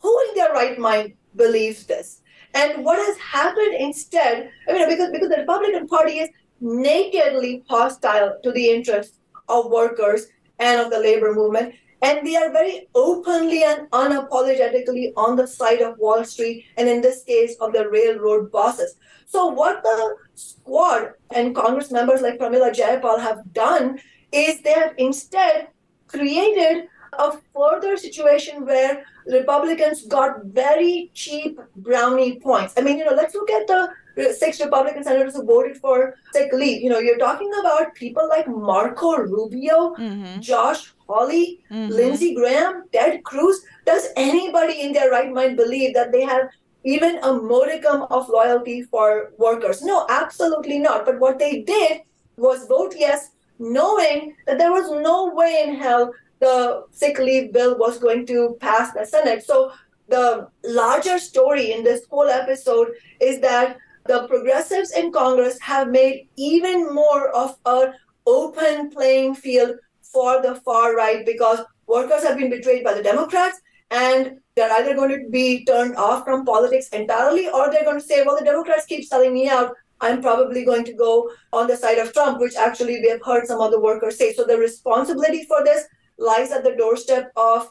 Who 0.00 0.24
in 0.28 0.36
their 0.36 0.52
right 0.52 0.78
mind 0.78 1.14
believes 1.34 1.86
this? 1.86 2.20
And 2.54 2.84
what 2.84 2.98
has 2.98 3.18
happened 3.18 3.74
instead, 3.78 4.50
I 4.68 4.72
mean, 4.72 4.88
because, 4.88 5.10
because 5.10 5.28
the 5.28 5.38
Republican 5.38 5.88
Party 5.88 6.20
is 6.20 6.30
nakedly 6.60 7.64
hostile 7.68 8.38
to 8.42 8.52
the 8.52 8.70
interests 8.70 9.18
of 9.48 9.70
workers 9.70 10.26
and 10.58 10.80
of 10.80 10.90
the 10.90 10.98
labor 10.98 11.34
movement. 11.34 11.74
And 12.02 12.26
they 12.26 12.36
are 12.36 12.52
very 12.52 12.86
openly 12.94 13.64
and 13.64 13.90
unapologetically 13.90 15.12
on 15.16 15.36
the 15.36 15.46
side 15.46 15.80
of 15.80 15.98
Wall 15.98 16.22
Street, 16.24 16.66
and 16.76 16.88
in 16.88 17.00
this 17.00 17.24
case, 17.24 17.56
of 17.60 17.72
the 17.72 17.88
railroad 17.88 18.52
bosses. 18.52 18.96
So, 19.26 19.46
what 19.46 19.82
the 19.82 20.16
squad 20.34 21.12
and 21.34 21.54
Congress 21.54 21.90
members 21.90 22.20
like 22.20 22.38
Pramila 22.38 22.74
Jayapal 22.74 23.20
have 23.20 23.52
done 23.54 23.98
is 24.32 24.60
they 24.60 24.72
have 24.72 24.92
instead 24.98 25.68
created 26.08 26.88
a 27.18 27.38
further 27.54 27.96
situation 27.96 28.64
where 28.66 29.04
Republicans 29.26 30.06
got 30.06 30.44
very 30.44 31.10
cheap 31.14 31.58
brownie 31.76 32.38
points. 32.40 32.74
I 32.76 32.82
mean, 32.82 32.98
you 32.98 33.04
know, 33.04 33.14
let's 33.14 33.34
look 33.34 33.50
at 33.50 33.66
the 33.66 33.88
six 34.34 34.60
Republican 34.60 35.02
senators 35.02 35.34
who 35.34 35.44
voted 35.44 35.76
for 35.78 36.14
sick 36.32 36.52
leave. 36.52 36.82
You 36.82 36.90
know, 36.90 36.98
you're 36.98 37.18
talking 37.18 37.50
about 37.60 37.94
people 37.94 38.28
like 38.28 38.46
Marco 38.46 39.16
Rubio, 39.16 39.94
mm-hmm. 39.96 40.40
Josh 40.40 40.92
Hawley, 41.08 41.60
mm-hmm. 41.70 41.92
Lindsey 41.92 42.34
Graham, 42.34 42.84
Ted 42.92 43.24
Cruz. 43.24 43.60
Does 43.84 44.08
anybody 44.16 44.80
in 44.82 44.92
their 44.92 45.10
right 45.10 45.32
mind 45.32 45.56
believe 45.56 45.94
that 45.94 46.12
they 46.12 46.22
have 46.22 46.48
even 46.84 47.18
a 47.22 47.32
modicum 47.32 48.02
of 48.10 48.28
loyalty 48.28 48.82
for 48.82 49.32
workers? 49.38 49.82
No, 49.82 50.06
absolutely 50.08 50.78
not. 50.78 51.04
But 51.04 51.18
what 51.18 51.38
they 51.38 51.62
did 51.62 52.02
was 52.36 52.66
vote 52.66 52.94
yes, 52.96 53.30
knowing 53.58 54.36
that 54.46 54.58
there 54.58 54.72
was 54.72 54.90
no 54.90 55.32
way 55.34 55.64
in 55.66 55.74
hell 55.76 56.12
the 56.40 56.84
sick 56.90 57.18
leave 57.18 57.52
bill 57.52 57.78
was 57.78 57.98
going 57.98 58.26
to 58.26 58.56
pass 58.60 58.92
the 58.92 59.06
Senate. 59.06 59.44
So 59.44 59.72
the 60.08 60.48
larger 60.64 61.18
story 61.18 61.72
in 61.72 61.84
this 61.84 62.04
whole 62.10 62.28
episode 62.28 62.88
is 63.20 63.40
that 63.40 63.78
the 64.06 64.26
progressives 64.28 64.92
in 64.92 65.12
Congress 65.12 65.58
have 65.60 65.88
made 65.88 66.28
even 66.36 66.94
more 66.94 67.30
of 67.30 67.56
an 67.64 67.94
open 68.26 68.90
playing 68.90 69.34
field 69.34 69.76
for 70.02 70.42
the 70.42 70.56
far 70.56 70.94
right 70.94 71.24
because 71.24 71.60
workers 71.86 72.22
have 72.22 72.38
been 72.38 72.50
betrayed 72.50 72.84
by 72.84 72.94
the 72.94 73.02
Democrats 73.02 73.60
and 73.90 74.38
they're 74.54 74.72
either 74.72 74.94
going 74.94 75.10
to 75.10 75.28
be 75.30 75.64
turned 75.64 75.96
off 75.96 76.24
from 76.24 76.44
politics 76.44 76.88
entirely 76.88 77.48
or 77.48 77.70
they're 77.70 77.84
going 77.84 78.00
to 78.00 78.06
say, 78.06 78.22
well, 78.22 78.38
the 78.38 78.44
Democrats 78.44 78.86
keep 78.86 79.04
selling 79.04 79.32
me 79.32 79.48
out. 79.48 79.74
I'm 80.00 80.20
probably 80.20 80.64
going 80.64 80.84
to 80.84 80.92
go 80.92 81.30
on 81.52 81.66
the 81.66 81.76
side 81.76 81.98
of 81.98 82.12
Trump, 82.12 82.40
which 82.40 82.56
actually 82.56 83.00
we 83.00 83.08
have 83.08 83.24
heard 83.24 83.46
some 83.46 83.60
other 83.60 83.80
workers 83.80 84.18
say. 84.18 84.34
So 84.34 84.44
the 84.44 84.58
responsibility 84.58 85.44
for 85.44 85.64
this 85.64 85.84
lies 86.18 86.50
at 86.50 86.64
the 86.64 86.76
doorstep 86.76 87.32
of 87.36 87.70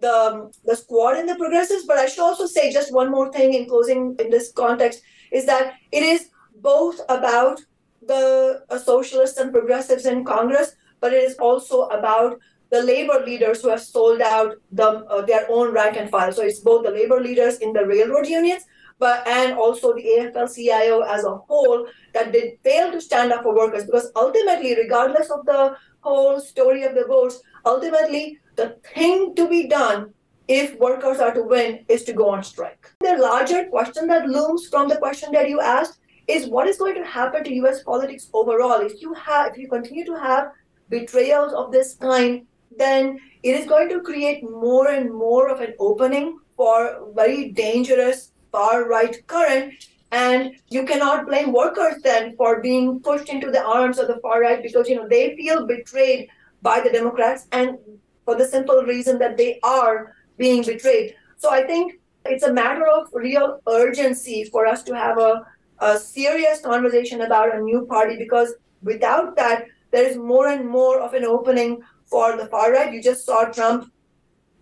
the, 0.00 0.50
the 0.64 0.76
squad 0.76 1.16
and 1.16 1.28
the 1.28 1.36
progressives. 1.36 1.84
But 1.86 1.98
I 1.98 2.06
should 2.06 2.24
also 2.24 2.46
say 2.46 2.72
just 2.72 2.92
one 2.92 3.10
more 3.10 3.32
thing 3.32 3.54
in 3.54 3.68
closing 3.68 4.16
in 4.18 4.30
this 4.30 4.52
context 4.52 5.02
is 5.30 5.46
that 5.46 5.74
it 5.92 6.02
is 6.02 6.28
both 6.56 7.00
about 7.08 7.60
the 8.06 8.62
uh, 8.70 8.78
socialists 8.78 9.38
and 9.38 9.52
progressives 9.52 10.06
in 10.06 10.24
Congress, 10.24 10.76
but 11.00 11.12
it 11.12 11.22
is 11.22 11.36
also 11.36 11.82
about 11.88 12.38
the 12.70 12.82
labor 12.82 13.22
leaders 13.24 13.62
who 13.62 13.68
have 13.68 13.80
sold 13.80 14.20
out 14.20 14.54
the, 14.72 14.84
uh, 14.84 15.22
their 15.22 15.46
own 15.48 15.72
rank 15.72 15.96
and 15.96 16.10
file. 16.10 16.32
So 16.32 16.42
it's 16.42 16.60
both 16.60 16.84
the 16.84 16.90
labor 16.90 17.20
leaders 17.20 17.58
in 17.58 17.72
the 17.72 17.86
railroad 17.86 18.26
unions, 18.26 18.64
but 18.98 19.26
and 19.26 19.54
also 19.54 19.94
the 19.94 20.02
AFL-CIO 20.02 21.00
as 21.02 21.24
a 21.24 21.36
whole 21.36 21.86
that 22.14 22.32
did 22.32 22.58
fail 22.62 22.90
to 22.92 23.00
stand 23.00 23.32
up 23.32 23.42
for 23.42 23.54
workers 23.54 23.84
because 23.84 24.10
ultimately, 24.16 24.74
regardless 24.76 25.30
of 25.30 25.44
the 25.46 25.76
whole 26.00 26.40
story 26.40 26.82
of 26.84 26.94
the 26.94 27.04
votes, 27.06 27.40
ultimately 27.64 28.38
the 28.56 28.76
thing 28.94 29.34
to 29.34 29.48
be 29.48 29.66
done 29.68 30.12
if 30.46 30.78
workers 30.78 31.18
are 31.18 31.32
to 31.32 31.42
win 31.42 31.84
is 31.88 32.04
to 32.04 32.12
go 32.12 32.28
on 32.28 32.42
strike. 32.42 32.90
The 33.00 33.16
larger 33.16 33.64
question 33.66 34.06
that 34.08 34.28
looms 34.28 34.68
from 34.68 34.88
the 34.88 34.96
question 34.96 35.32
that 35.32 35.48
you 35.48 35.60
asked 35.60 35.98
is 36.28 36.46
what 36.46 36.66
is 36.66 36.78
going 36.78 36.94
to 36.94 37.04
happen 37.04 37.44
to 37.44 37.54
US 37.54 37.82
politics 37.82 38.28
overall 38.32 38.80
if 38.80 39.00
you 39.00 39.12
have 39.14 39.52
if 39.52 39.58
you 39.58 39.68
continue 39.68 40.04
to 40.04 40.18
have 40.18 40.52
betrayals 40.88 41.52
of 41.52 41.72
this 41.72 41.94
kind 41.94 42.46
then 42.76 43.20
it 43.42 43.56
is 43.56 43.66
going 43.66 43.88
to 43.88 44.00
create 44.00 44.42
more 44.42 44.88
and 44.88 45.12
more 45.12 45.48
of 45.48 45.60
an 45.60 45.74
opening 45.78 46.38
for 46.56 47.08
very 47.14 47.50
dangerous 47.50 48.32
far 48.52 48.88
right 48.88 49.26
current 49.26 49.72
and 50.12 50.52
you 50.68 50.84
cannot 50.84 51.26
blame 51.26 51.52
workers 51.52 52.00
then 52.02 52.36
for 52.36 52.60
being 52.60 53.00
pushed 53.00 53.28
into 53.28 53.50
the 53.50 53.62
arms 53.62 53.98
of 53.98 54.08
the 54.08 54.18
far 54.22 54.40
right 54.40 54.62
because 54.62 54.88
you 54.88 54.96
know 54.96 55.08
they 55.08 55.36
feel 55.36 55.66
betrayed 55.66 56.28
by 56.68 56.80
the 56.80 56.90
democrats 56.90 57.46
and 57.52 57.78
for 58.24 58.34
the 58.36 58.46
simple 58.46 58.82
reason 58.84 59.18
that 59.18 59.36
they 59.36 59.60
are 59.62 60.14
being 60.38 60.62
betrayed. 60.64 61.14
So 61.36 61.50
I 61.50 61.62
think 61.66 62.00
it's 62.24 62.44
a 62.44 62.52
matter 62.52 62.86
of 62.86 63.08
real 63.12 63.60
urgency 63.68 64.44
for 64.44 64.66
us 64.66 64.82
to 64.84 64.94
have 64.96 65.18
a, 65.18 65.46
a 65.80 65.98
serious 65.98 66.60
conversation 66.60 67.20
about 67.20 67.54
a 67.54 67.60
new 67.60 67.86
party 67.86 68.16
because 68.16 68.54
without 68.82 69.36
that, 69.36 69.66
there 69.90 70.06
is 70.06 70.16
more 70.16 70.48
and 70.48 70.68
more 70.68 71.00
of 71.00 71.14
an 71.14 71.24
opening 71.24 71.82
for 72.06 72.36
the 72.36 72.46
far 72.46 72.72
right. 72.72 72.92
You 72.92 73.02
just 73.02 73.26
saw 73.26 73.44
Trump 73.44 73.90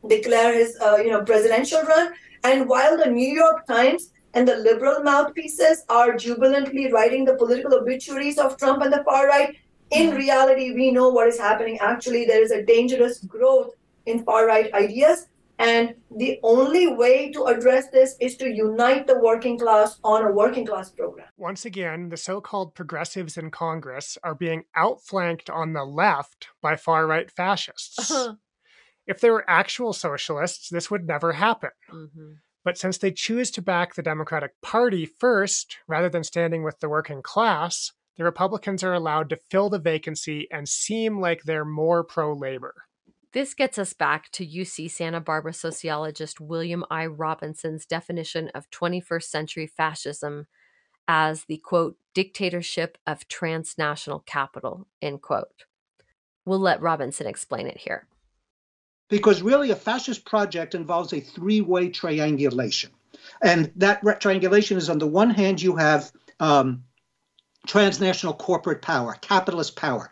declare 0.09 0.53
his 0.53 0.77
uh, 0.81 0.97
you 0.97 1.11
know 1.11 1.23
presidential 1.23 1.83
run, 1.83 2.13
and 2.45 2.69
while 2.69 2.99
the 2.99 3.11
New 3.11 3.33
York 3.33 3.67
Times 3.67 4.11
and 4.35 4.49
the 4.49 4.57
liberal 4.57 5.03
mouthpieces 5.03 5.85
are 5.89 6.17
jubilantly 6.17 6.91
writing 6.93 7.25
the 7.25 7.37
political 7.37 7.75
obituaries 7.75 8.39
of 8.39 8.57
Trump 8.59 8.83
and 8.83 8.93
the 8.93 9.05
far 9.05 9.27
right, 9.29 9.55
in 9.93 10.09
mm-hmm. 10.09 10.17
reality, 10.17 10.73
we 10.73 10.91
know 10.91 11.09
what 11.11 11.29
is 11.29 11.39
happening. 11.39 11.79
Actually, 11.81 12.25
there 12.25 12.43
is 12.43 12.51
a 12.51 12.63
dangerous 12.63 13.19
growth 13.19 13.75
in 14.07 14.25
far 14.25 14.47
right 14.47 14.73
ideas 14.75 15.29
and 15.63 15.95
the 16.11 16.41
only 16.43 16.89
way 16.89 17.31
to 17.31 17.45
address 17.45 17.89
this 17.91 18.17
is 18.21 18.37
to 18.39 18.49
unite 18.49 19.07
the 19.07 19.19
working 19.19 19.57
class 19.57 19.99
on 20.03 20.25
a 20.25 20.33
working 20.33 20.67
class 20.67 20.91
program. 20.91 21.29
Once 21.37 21.65
again, 21.65 22.09
the 22.09 22.17
so 22.17 22.41
called 22.41 22.75
progressives 22.75 23.37
in 23.37 23.53
Congress 23.53 24.19
are 24.25 24.35
being 24.35 24.65
outflanked 24.75 25.49
on 25.49 25.73
the 25.73 25.85
left 25.85 26.49
by 26.61 26.75
far 26.75 27.07
right 27.07 27.31
fascists. 27.31 28.11
Uh-huh. 28.11 28.35
If 29.07 29.21
they 29.21 29.31
were 29.31 29.45
actual 29.49 29.93
socialists, 29.93 30.69
this 30.69 30.91
would 30.91 31.07
never 31.07 31.35
happen. 31.35 31.71
Mm-hmm. 31.93 32.33
But 32.65 32.77
since 32.77 32.99
they 32.99 33.13
choose 33.13 33.51
to 33.53 33.63
back 33.63 33.95
the 33.95 34.03
Democratic 34.03 34.61
Party 34.63 35.07
first, 35.07 35.79
rather 35.87 36.09
than 36.09 36.25
standing 36.25 36.65
with 36.65 36.81
the 36.81 36.89
working 36.89 37.23
class, 37.23 37.93
the 38.17 38.25
Republicans 38.25 38.83
are 38.85 38.93
allowed 38.93 39.31
to 39.31 39.39
fill 39.51 39.71
the 39.71 39.79
vacancy 39.79 40.49
and 40.51 40.69
seem 40.69 41.21
like 41.21 41.43
they're 41.43 41.65
more 41.65 42.05
pro 42.05 42.33
labor. 42.33 42.75
This 43.33 43.55
gets 43.55 43.79
us 43.79 43.95
back 43.95 44.31
to 44.33 44.47
UC 44.47 44.91
Santa 44.91 45.21
Barbara 45.21 45.55
sociologist 45.55 46.39
William 46.39 46.85
I. 46.91 47.07
Robinson's 47.07 47.87
definition 47.87 48.51
of 48.55 48.71
21st 48.71 49.23
century 49.23 49.67
fascism 49.67 50.47
as 51.09 51.45
the 51.45 51.57
quote, 51.59 51.97
dictatorship 52.15 52.99
of 53.07 53.27
transnational 53.29 54.21
capital, 54.21 54.87
end 55.01 55.23
quote. 55.23 55.65
We'll 56.45 56.59
let 56.59 56.83
Robinson 56.83 57.27
explain 57.27 57.67
it 57.67 57.79
here. 57.79 58.07
Because 59.09 59.43
really, 59.43 59.71
a 59.71 59.77
fascist 59.77 60.25
project 60.25 60.75
involves 60.75 61.13
a 61.13 61.21
three 61.21 61.61
way 61.61 61.89
triangulation. 61.89 62.91
And 63.43 63.73
that 63.77 64.03
triangulation 64.21 64.77
is 64.79 64.89
on 64.89 64.99
the 64.99 65.07
one 65.07 65.31
hand, 65.31 65.61
you 65.61 65.77
have 65.77 66.11
um, 66.41 66.85
transnational 67.67 68.35
corporate 68.35 68.83
power, 68.83 69.17
capitalist 69.21 69.77
power, 69.77 70.11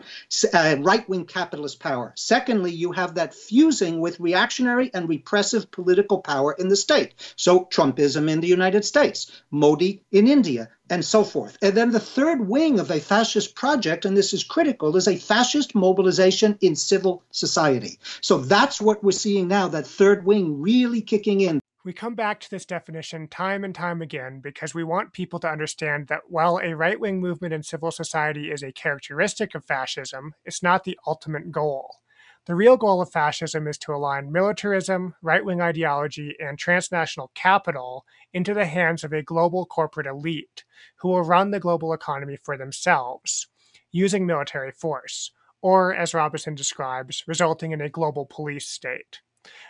uh, 0.52 0.76
right 0.80 1.08
wing 1.08 1.24
capitalist 1.24 1.80
power. 1.80 2.12
Secondly, 2.16 2.72
you 2.72 2.92
have 2.92 3.14
that 3.14 3.34
fusing 3.34 4.00
with 4.00 4.20
reactionary 4.20 4.90
and 4.94 5.08
repressive 5.08 5.70
political 5.70 6.20
power 6.20 6.52
in 6.52 6.68
the 6.68 6.76
state. 6.76 7.14
So, 7.36 7.64
Trumpism 7.64 8.30
in 8.30 8.40
the 8.40 8.48
United 8.48 8.84
States, 8.84 9.30
Modi 9.50 10.02
in 10.12 10.28
India, 10.28 10.68
and 10.90 11.04
so 11.04 11.22
forth. 11.24 11.56
And 11.62 11.76
then 11.76 11.92
the 11.92 12.00
third 12.00 12.46
wing 12.46 12.80
of 12.80 12.90
a 12.90 13.00
fascist 13.00 13.54
project, 13.54 14.04
and 14.04 14.16
this 14.16 14.34
is 14.34 14.42
critical, 14.42 14.96
is 14.96 15.08
a 15.08 15.16
fascist 15.16 15.74
mobilization 15.74 16.58
in 16.60 16.74
civil 16.74 17.22
society. 17.30 17.98
So 18.20 18.38
that's 18.38 18.80
what 18.80 19.02
we're 19.02 19.12
seeing 19.12 19.48
now, 19.48 19.68
that 19.68 19.86
third 19.86 20.24
wing 20.24 20.60
really 20.60 21.00
kicking 21.00 21.40
in. 21.40 21.59
We 21.82 21.94
come 21.94 22.14
back 22.14 22.40
to 22.40 22.50
this 22.50 22.66
definition 22.66 23.26
time 23.26 23.64
and 23.64 23.74
time 23.74 24.02
again 24.02 24.40
because 24.40 24.74
we 24.74 24.84
want 24.84 25.14
people 25.14 25.40
to 25.40 25.48
understand 25.48 26.08
that 26.08 26.24
while 26.28 26.60
a 26.62 26.74
right 26.74 27.00
wing 27.00 27.22
movement 27.22 27.54
in 27.54 27.62
civil 27.62 27.90
society 27.90 28.50
is 28.50 28.62
a 28.62 28.70
characteristic 28.70 29.54
of 29.54 29.64
fascism, 29.64 30.34
it's 30.44 30.62
not 30.62 30.84
the 30.84 30.98
ultimate 31.06 31.50
goal. 31.50 31.96
The 32.44 32.54
real 32.54 32.76
goal 32.76 33.00
of 33.00 33.10
fascism 33.10 33.66
is 33.66 33.78
to 33.78 33.94
align 33.94 34.30
militarism, 34.30 35.14
right 35.22 35.42
wing 35.42 35.62
ideology, 35.62 36.36
and 36.38 36.58
transnational 36.58 37.30
capital 37.34 38.04
into 38.34 38.52
the 38.52 38.66
hands 38.66 39.02
of 39.02 39.14
a 39.14 39.22
global 39.22 39.64
corporate 39.64 40.06
elite 40.06 40.64
who 40.96 41.08
will 41.08 41.22
run 41.22 41.50
the 41.50 41.60
global 41.60 41.94
economy 41.94 42.36
for 42.36 42.58
themselves 42.58 43.46
using 43.90 44.26
military 44.26 44.70
force, 44.70 45.32
or 45.62 45.94
as 45.94 46.12
Robinson 46.12 46.54
describes, 46.54 47.24
resulting 47.26 47.72
in 47.72 47.80
a 47.80 47.88
global 47.88 48.26
police 48.26 48.68
state. 48.68 49.20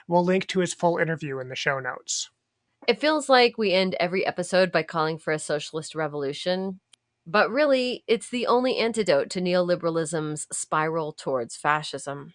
We'll 0.08 0.24
link 0.24 0.46
to 0.48 0.60
his 0.60 0.74
full 0.74 0.98
interview 0.98 1.38
in 1.38 1.48
the 1.48 1.56
show 1.56 1.78
notes. 1.78 2.30
It 2.88 3.00
feels 3.00 3.28
like 3.28 3.58
we 3.58 3.72
end 3.72 3.96
every 4.00 4.26
episode 4.26 4.72
by 4.72 4.82
calling 4.82 5.18
for 5.18 5.32
a 5.32 5.38
socialist 5.38 5.94
revolution, 5.94 6.80
but 7.26 7.50
really, 7.50 8.02
it's 8.06 8.30
the 8.30 8.46
only 8.46 8.78
antidote 8.78 9.30
to 9.30 9.40
neoliberalism's 9.40 10.46
spiral 10.50 11.12
towards 11.12 11.56
fascism. 11.56 12.34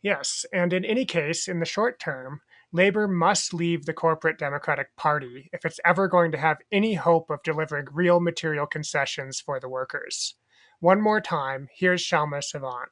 Yes, 0.00 0.46
and 0.52 0.72
in 0.72 0.84
any 0.84 1.04
case, 1.04 1.48
in 1.48 1.60
the 1.60 1.66
short 1.66 1.98
term, 1.98 2.40
Labor 2.72 3.06
must 3.06 3.52
leave 3.52 3.84
the 3.84 3.92
corporate 3.92 4.38
Democratic 4.38 4.96
Party 4.96 5.50
if 5.52 5.64
it's 5.64 5.80
ever 5.84 6.08
going 6.08 6.32
to 6.32 6.38
have 6.38 6.56
any 6.72 6.94
hope 6.94 7.28
of 7.28 7.42
delivering 7.42 7.86
real 7.92 8.18
material 8.18 8.66
concessions 8.66 9.40
for 9.40 9.60
the 9.60 9.68
workers. 9.68 10.36
One 10.80 11.00
more 11.00 11.20
time, 11.20 11.68
here's 11.74 12.02
Kshama 12.02 12.42
Sawant. 12.42 12.86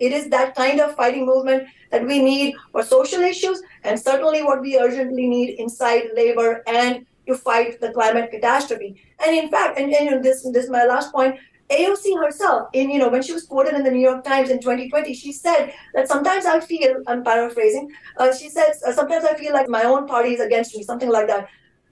It 0.00 0.12
is 0.12 0.28
that 0.30 0.54
kind 0.54 0.80
of 0.80 0.96
fighting 0.96 1.26
movement 1.26 1.68
that 1.92 2.06
we 2.06 2.22
need 2.22 2.54
for 2.72 2.82
social 2.82 3.20
issues 3.20 3.62
and 3.84 3.98
certainly 3.98 4.42
what 4.42 4.60
we 4.60 4.78
urgently 4.78 5.28
need 5.28 5.60
inside 5.60 6.04
labor 6.14 6.62
and 6.66 7.06
to 7.26 7.36
fight 7.36 7.80
the 7.80 7.92
climate 7.92 8.30
catastrophe. 8.30 9.00
And 9.24 9.36
in 9.36 9.50
fact, 9.50 9.78
and, 9.78 9.92
and 9.92 10.24
this, 10.24 10.42
this 10.52 10.64
is 10.64 10.70
my 10.70 10.84
last 10.84 11.12
point, 11.12 11.36
AOC 11.70 12.20
herself, 12.20 12.68
in 12.72 12.90
you 12.90 12.98
know, 12.98 13.08
when 13.08 13.22
she 13.22 13.32
was 13.32 13.44
quoted 13.44 13.74
in 13.74 13.84
the 13.84 13.90
New 13.90 14.00
York 14.00 14.24
Times 14.24 14.50
in 14.50 14.58
2020, 14.60 15.14
she 15.14 15.32
said 15.32 15.72
that 15.94 16.08
sometimes 16.08 16.44
I 16.44 16.58
feel, 16.58 16.96
I'm 17.06 17.22
paraphrasing, 17.22 17.90
uh, 18.16 18.34
she 18.34 18.48
said, 18.48 18.72
uh, 18.84 18.92
sometimes 18.92 19.24
I 19.24 19.34
feel 19.34 19.52
like 19.52 19.68
my 19.68 19.84
own 19.84 20.08
party 20.08 20.34
is 20.34 20.40
against 20.40 20.76
me, 20.76 20.82
something 20.82 21.08
like 21.08 21.28
that. 21.28 21.48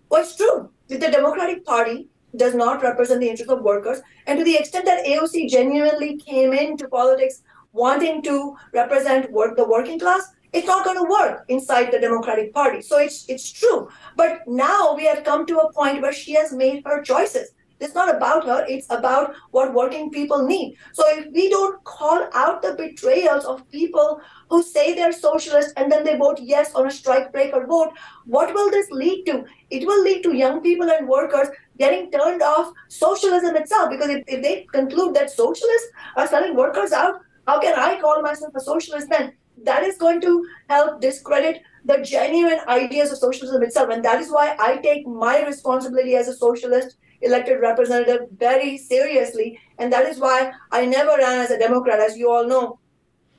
Well, 0.09 0.23
it's 0.23 0.37
true. 0.37 0.71
The 0.89 0.99
Democratic 0.99 1.65
Party 1.65 2.09
does 2.37 2.55
not 2.55 2.83
represent 2.83 3.21
the 3.21 3.29
interests 3.29 3.53
of 3.53 3.63
workers. 3.63 4.01
And 4.27 4.39
to 4.39 4.45
the 4.45 4.57
extent 4.57 4.85
that 4.87 5.05
AOC 5.05 5.49
genuinely 5.49 6.17
came 6.17 6.53
into 6.53 6.89
politics 6.89 7.43
wanting 7.73 8.23
to 8.23 8.57
represent 8.73 9.31
work, 9.31 9.57
the 9.57 9.69
working 9.69 9.99
class, 9.99 10.33
it's 10.53 10.67
not 10.67 10.85
going 10.85 10.97
to 10.97 11.11
work 11.11 11.45
inside 11.49 11.93
the 11.93 11.99
Democratic 11.99 12.55
Party. 12.55 12.81
So 12.81 12.99
it's 12.99 13.27
it's 13.29 13.51
true. 13.53 13.89
But 14.17 14.47
now 14.47 14.95
we 14.95 15.05
have 15.05 15.25
come 15.25 15.47
to 15.47 15.59
a 15.59 15.73
point 15.73 16.01
where 16.01 16.13
she 16.13 16.33
has 16.35 16.53
made 16.53 16.83
her 16.87 17.03
choices. 17.03 17.53
It's 17.81 17.95
not 17.95 18.15
about 18.15 18.45
her, 18.45 18.65
it's 18.69 18.87
about 18.91 19.35
what 19.53 19.73
working 19.73 20.11
people 20.11 20.45
need. 20.45 20.77
So 20.93 21.05
if 21.11 21.33
we 21.33 21.49
don't 21.49 21.83
call 21.85 22.29
out 22.35 22.61
the 22.61 22.75
betrayals 22.75 23.45
of 23.45 23.69
people 23.71 24.21
who 24.51 24.63
say 24.63 24.95
they're 24.95 25.13
socialist 25.13 25.75
and 25.77 25.93
then 25.93 26.03
they 26.03 26.17
vote 26.17 26.41
yes 26.43 26.75
on 26.75 26.89
a 26.89 26.91
strike 26.91 27.33
breaker 27.33 27.67
vote, 27.67 27.93
what 28.27 28.53
will 28.53 28.71
this 28.71 28.91
lead 28.91 29.25
to? 29.27 29.45
It 29.71 29.87
will 29.87 30.03
lead 30.03 30.23
to 30.25 30.35
young 30.35 30.61
people 30.61 30.91
and 30.91 31.07
workers 31.07 31.49
getting 31.79 32.11
turned 32.11 32.43
off 32.43 32.73
socialism 32.89 33.55
itself. 33.55 33.91
Because 33.91 34.11
if, 34.11 34.25
if 34.27 34.43
they 34.43 34.67
conclude 34.73 35.15
that 35.15 35.31
socialists 35.31 35.89
are 36.17 36.27
selling 36.27 36.57
workers 36.57 36.91
out, 36.93 37.21
how 37.49 37.59
can 37.59 37.79
I 37.79 37.99
call 37.99 38.21
myself 38.21 38.55
a 38.55 38.61
socialist 38.61 39.09
then? 39.09 39.33
That 39.65 39.83
is 39.83 39.97
going 39.97 40.21
to 40.21 40.47
help 40.69 41.01
discredit 41.01 41.63
the 41.83 41.97
genuine 42.03 42.61
ideas 42.69 43.11
of 43.11 43.17
socialism 43.17 43.63
itself. 43.63 43.89
And 43.91 44.05
that 44.05 44.21
is 44.21 44.31
why 44.31 44.55
I 44.61 44.77
take 44.77 45.07
my 45.07 45.43
responsibility 45.47 46.15
as 46.15 46.29
a 46.29 46.37
socialist 46.37 46.99
elected 47.23 47.61
representative 47.61 48.29
very 48.37 48.77
seriously. 48.77 49.59
And 49.79 49.91
that 49.95 50.05
is 50.05 50.19
why 50.19 50.53
I 50.71 50.85
never 50.85 51.17
ran 51.17 51.39
as 51.39 51.51
a 51.51 51.59
Democrat, 51.59 52.01
as 52.01 52.19
you 52.19 52.31
all 52.31 52.47
know. 52.47 52.81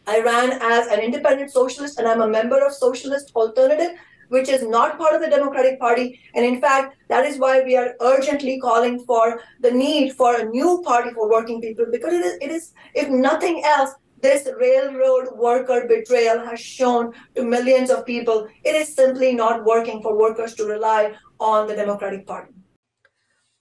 I 0.07 0.21
ran 0.21 0.53
as 0.59 0.87
an 0.87 1.01
independent 1.01 1.51
socialist, 1.51 1.99
and 1.99 2.07
I'm 2.07 2.21
a 2.21 2.27
member 2.27 2.65
of 2.65 2.73
Socialist 2.73 3.31
Alternative, 3.35 3.91
which 4.29 4.49
is 4.49 4.63
not 4.63 4.97
part 4.97 5.13
of 5.13 5.21
the 5.21 5.29
Democratic 5.29 5.79
Party. 5.79 6.19
And 6.33 6.45
in 6.45 6.61
fact, 6.61 6.95
that 7.09 7.25
is 7.25 7.37
why 7.37 7.61
we 7.63 7.75
are 7.75 7.95
urgently 8.01 8.59
calling 8.59 9.03
for 9.05 9.41
the 9.59 9.71
need 9.71 10.13
for 10.13 10.39
a 10.39 10.45
new 10.45 10.81
party 10.85 11.11
for 11.11 11.29
working 11.29 11.61
people, 11.61 11.85
because 11.91 12.13
it 12.13 12.25
is, 12.25 12.37
it 12.41 12.51
is 12.51 12.73
if 12.95 13.09
nothing 13.09 13.63
else, 13.65 13.91
this 14.21 14.49
railroad 14.59 15.29
worker 15.37 15.85
betrayal 15.87 16.45
has 16.45 16.59
shown 16.59 17.13
to 17.35 17.43
millions 17.43 17.89
of 17.89 18.05
people 18.05 18.47
it 18.65 18.75
is 18.75 18.93
simply 18.93 19.33
not 19.33 19.63
working 19.63 20.01
for 20.01 20.17
workers 20.17 20.53
to 20.55 20.65
rely 20.65 21.13
on 21.39 21.67
the 21.67 21.75
Democratic 21.75 22.27
Party. 22.27 22.51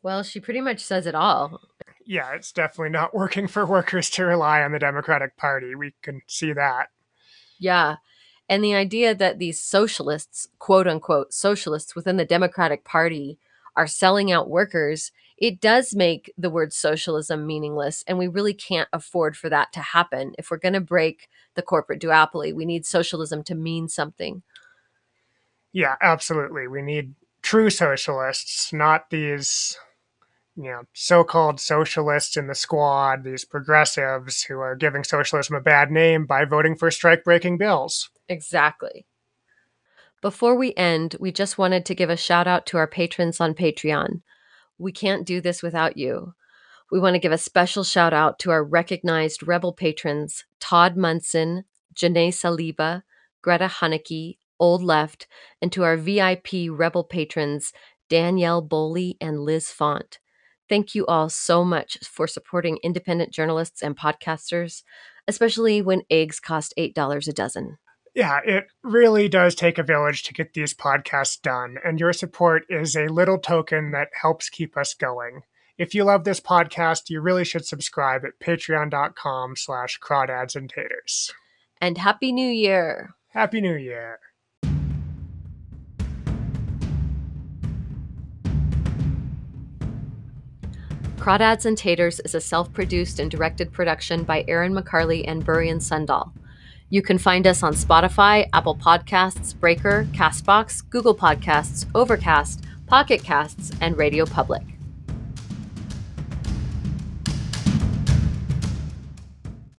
Well, 0.02 0.22
she 0.22 0.40
pretty 0.40 0.60
much 0.60 0.80
says 0.80 1.06
it 1.06 1.14
all. 1.14 1.60
Yeah, 2.04 2.32
it's 2.34 2.52
definitely 2.52 2.90
not 2.90 3.14
working 3.22 3.46
for 3.46 3.66
workers 3.66 4.10
to 4.10 4.24
rely 4.24 4.62
on 4.62 4.72
the 4.72 4.78
Democratic 4.78 5.36
Party. 5.36 5.74
We 5.74 5.94
can 6.02 6.22
see 6.26 6.52
that. 6.52 6.88
Yeah. 7.58 7.96
And 8.48 8.64
the 8.64 8.74
idea 8.74 9.14
that 9.14 9.38
these 9.38 9.60
socialists, 9.60 10.48
quote 10.58 10.88
unquote, 10.88 11.34
socialists 11.34 11.94
within 11.94 12.16
the 12.16 12.24
Democratic 12.24 12.84
Party 12.84 13.38
are 13.76 13.86
selling 13.86 14.32
out 14.32 14.48
workers, 14.48 15.12
it 15.36 15.60
does 15.60 15.94
make 15.94 16.32
the 16.36 16.50
word 16.50 16.72
socialism 16.72 17.46
meaningless. 17.46 18.02
And 18.08 18.18
we 18.18 18.26
really 18.26 18.54
can't 18.54 18.88
afford 18.92 19.36
for 19.36 19.48
that 19.50 19.72
to 19.74 19.80
happen. 19.80 20.34
If 20.38 20.50
we're 20.50 20.56
going 20.56 20.72
to 20.72 20.80
break 20.80 21.28
the 21.54 21.62
corporate 21.62 22.00
duopoly, 22.00 22.52
we 22.52 22.64
need 22.64 22.86
socialism 22.86 23.44
to 23.44 23.54
mean 23.54 23.88
something. 23.88 24.42
Yeah, 25.72 25.96
absolutely. 26.00 26.66
We 26.66 26.82
need 26.82 27.14
true 27.42 27.70
socialists, 27.70 28.72
not 28.72 29.10
these 29.10 29.78
you 30.56 30.64
know, 30.64 30.82
so-called 30.92 31.60
socialists 31.60 32.36
in 32.36 32.48
the 32.48 32.54
squad, 32.54 33.22
these 33.22 33.44
progressives 33.44 34.42
who 34.42 34.58
are 34.58 34.74
giving 34.74 35.04
socialism 35.04 35.54
a 35.54 35.60
bad 35.60 35.92
name 35.92 36.26
by 36.26 36.44
voting 36.44 36.74
for 36.74 36.90
strike-breaking 36.90 37.58
bills. 37.58 38.10
Exactly. 38.28 39.06
Before 40.20 40.56
we 40.56 40.74
end, 40.74 41.16
we 41.20 41.30
just 41.30 41.58
wanted 41.58 41.86
to 41.86 41.94
give 41.94 42.10
a 42.10 42.16
shout 42.16 42.46
out 42.46 42.66
to 42.66 42.76
our 42.76 42.88
patrons 42.88 43.40
on 43.40 43.54
Patreon. 43.54 44.22
We 44.76 44.92
can't 44.92 45.26
do 45.26 45.40
this 45.40 45.62
without 45.62 45.96
you. 45.96 46.34
We 46.90 46.98
want 46.98 47.14
to 47.14 47.20
give 47.20 47.32
a 47.32 47.38
special 47.38 47.84
shout 47.84 48.12
out 48.12 48.38
to 48.40 48.50
our 48.50 48.64
recognized 48.64 49.46
Rebel 49.46 49.72
patrons 49.72 50.44
Todd 50.58 50.96
Munson, 50.96 51.64
Janae 51.94 52.28
Saliba, 52.28 53.02
Greta 53.42 53.66
Haneke, 53.66 54.38
Old 54.58 54.82
Left, 54.82 55.28
and 55.62 55.70
to 55.72 55.84
our 55.84 55.96
VIP 55.96 56.68
Rebel 56.70 57.04
patrons 57.04 57.72
Danielle 58.08 58.66
Boley 58.66 59.16
and 59.20 59.40
Liz 59.40 59.70
Font. 59.70 60.18
Thank 60.68 60.94
you 60.94 61.06
all 61.06 61.28
so 61.28 61.64
much 61.64 61.98
for 62.02 62.26
supporting 62.26 62.78
independent 62.82 63.32
journalists 63.32 63.82
and 63.82 63.96
podcasters, 63.96 64.82
especially 65.26 65.80
when 65.80 66.02
eggs 66.10 66.40
cost 66.40 66.74
$8 66.78 67.28
a 67.28 67.32
dozen. 67.32 67.78
Yeah, 68.14 68.40
it 68.44 68.66
really 68.82 69.28
does 69.28 69.54
take 69.54 69.78
a 69.78 69.82
village 69.82 70.22
to 70.24 70.34
get 70.34 70.54
these 70.54 70.74
podcasts 70.74 71.40
done, 71.40 71.76
and 71.84 72.00
your 72.00 72.12
support 72.12 72.64
is 72.68 72.96
a 72.96 73.06
little 73.06 73.38
token 73.38 73.92
that 73.92 74.08
helps 74.20 74.48
keep 74.48 74.76
us 74.76 74.94
going. 74.94 75.42
If 75.76 75.94
you 75.94 76.02
love 76.02 76.24
this 76.24 76.40
podcast, 76.40 77.08
you 77.08 77.20
really 77.20 77.44
should 77.44 77.64
subscribe 77.64 78.24
at 78.24 78.40
patreon.com 78.40 79.54
slash 79.56 80.00
crawdads 80.00 80.56
and 80.56 80.68
taters. 80.68 81.32
And 81.80 81.98
Happy 81.98 82.32
New 82.32 82.50
Year! 82.50 83.14
Happy 83.28 83.60
New 83.60 83.76
Year! 83.76 84.18
Crawdads 91.18 91.66
and 91.66 91.76
Taters 91.76 92.20
is 92.20 92.34
a 92.34 92.40
self 92.40 92.72
produced 92.72 93.20
and 93.20 93.30
directed 93.30 93.70
production 93.70 94.24
by 94.24 94.44
Aaron 94.48 94.72
McCarley 94.72 95.24
and 95.28 95.44
Burian 95.44 95.76
Sundal. 95.76 96.32
You 96.90 97.02
can 97.02 97.18
find 97.18 97.46
us 97.46 97.62
on 97.62 97.74
Spotify, 97.74 98.48
Apple 98.54 98.74
Podcasts, 98.74 99.58
Breaker, 99.58 100.06
Castbox, 100.12 100.88
Google 100.88 101.14
Podcasts, 101.14 101.86
Overcast, 101.94 102.64
Pocket 102.86 103.22
Casts, 103.22 103.72
and 103.82 103.98
Radio 103.98 104.24
Public. 104.24 104.77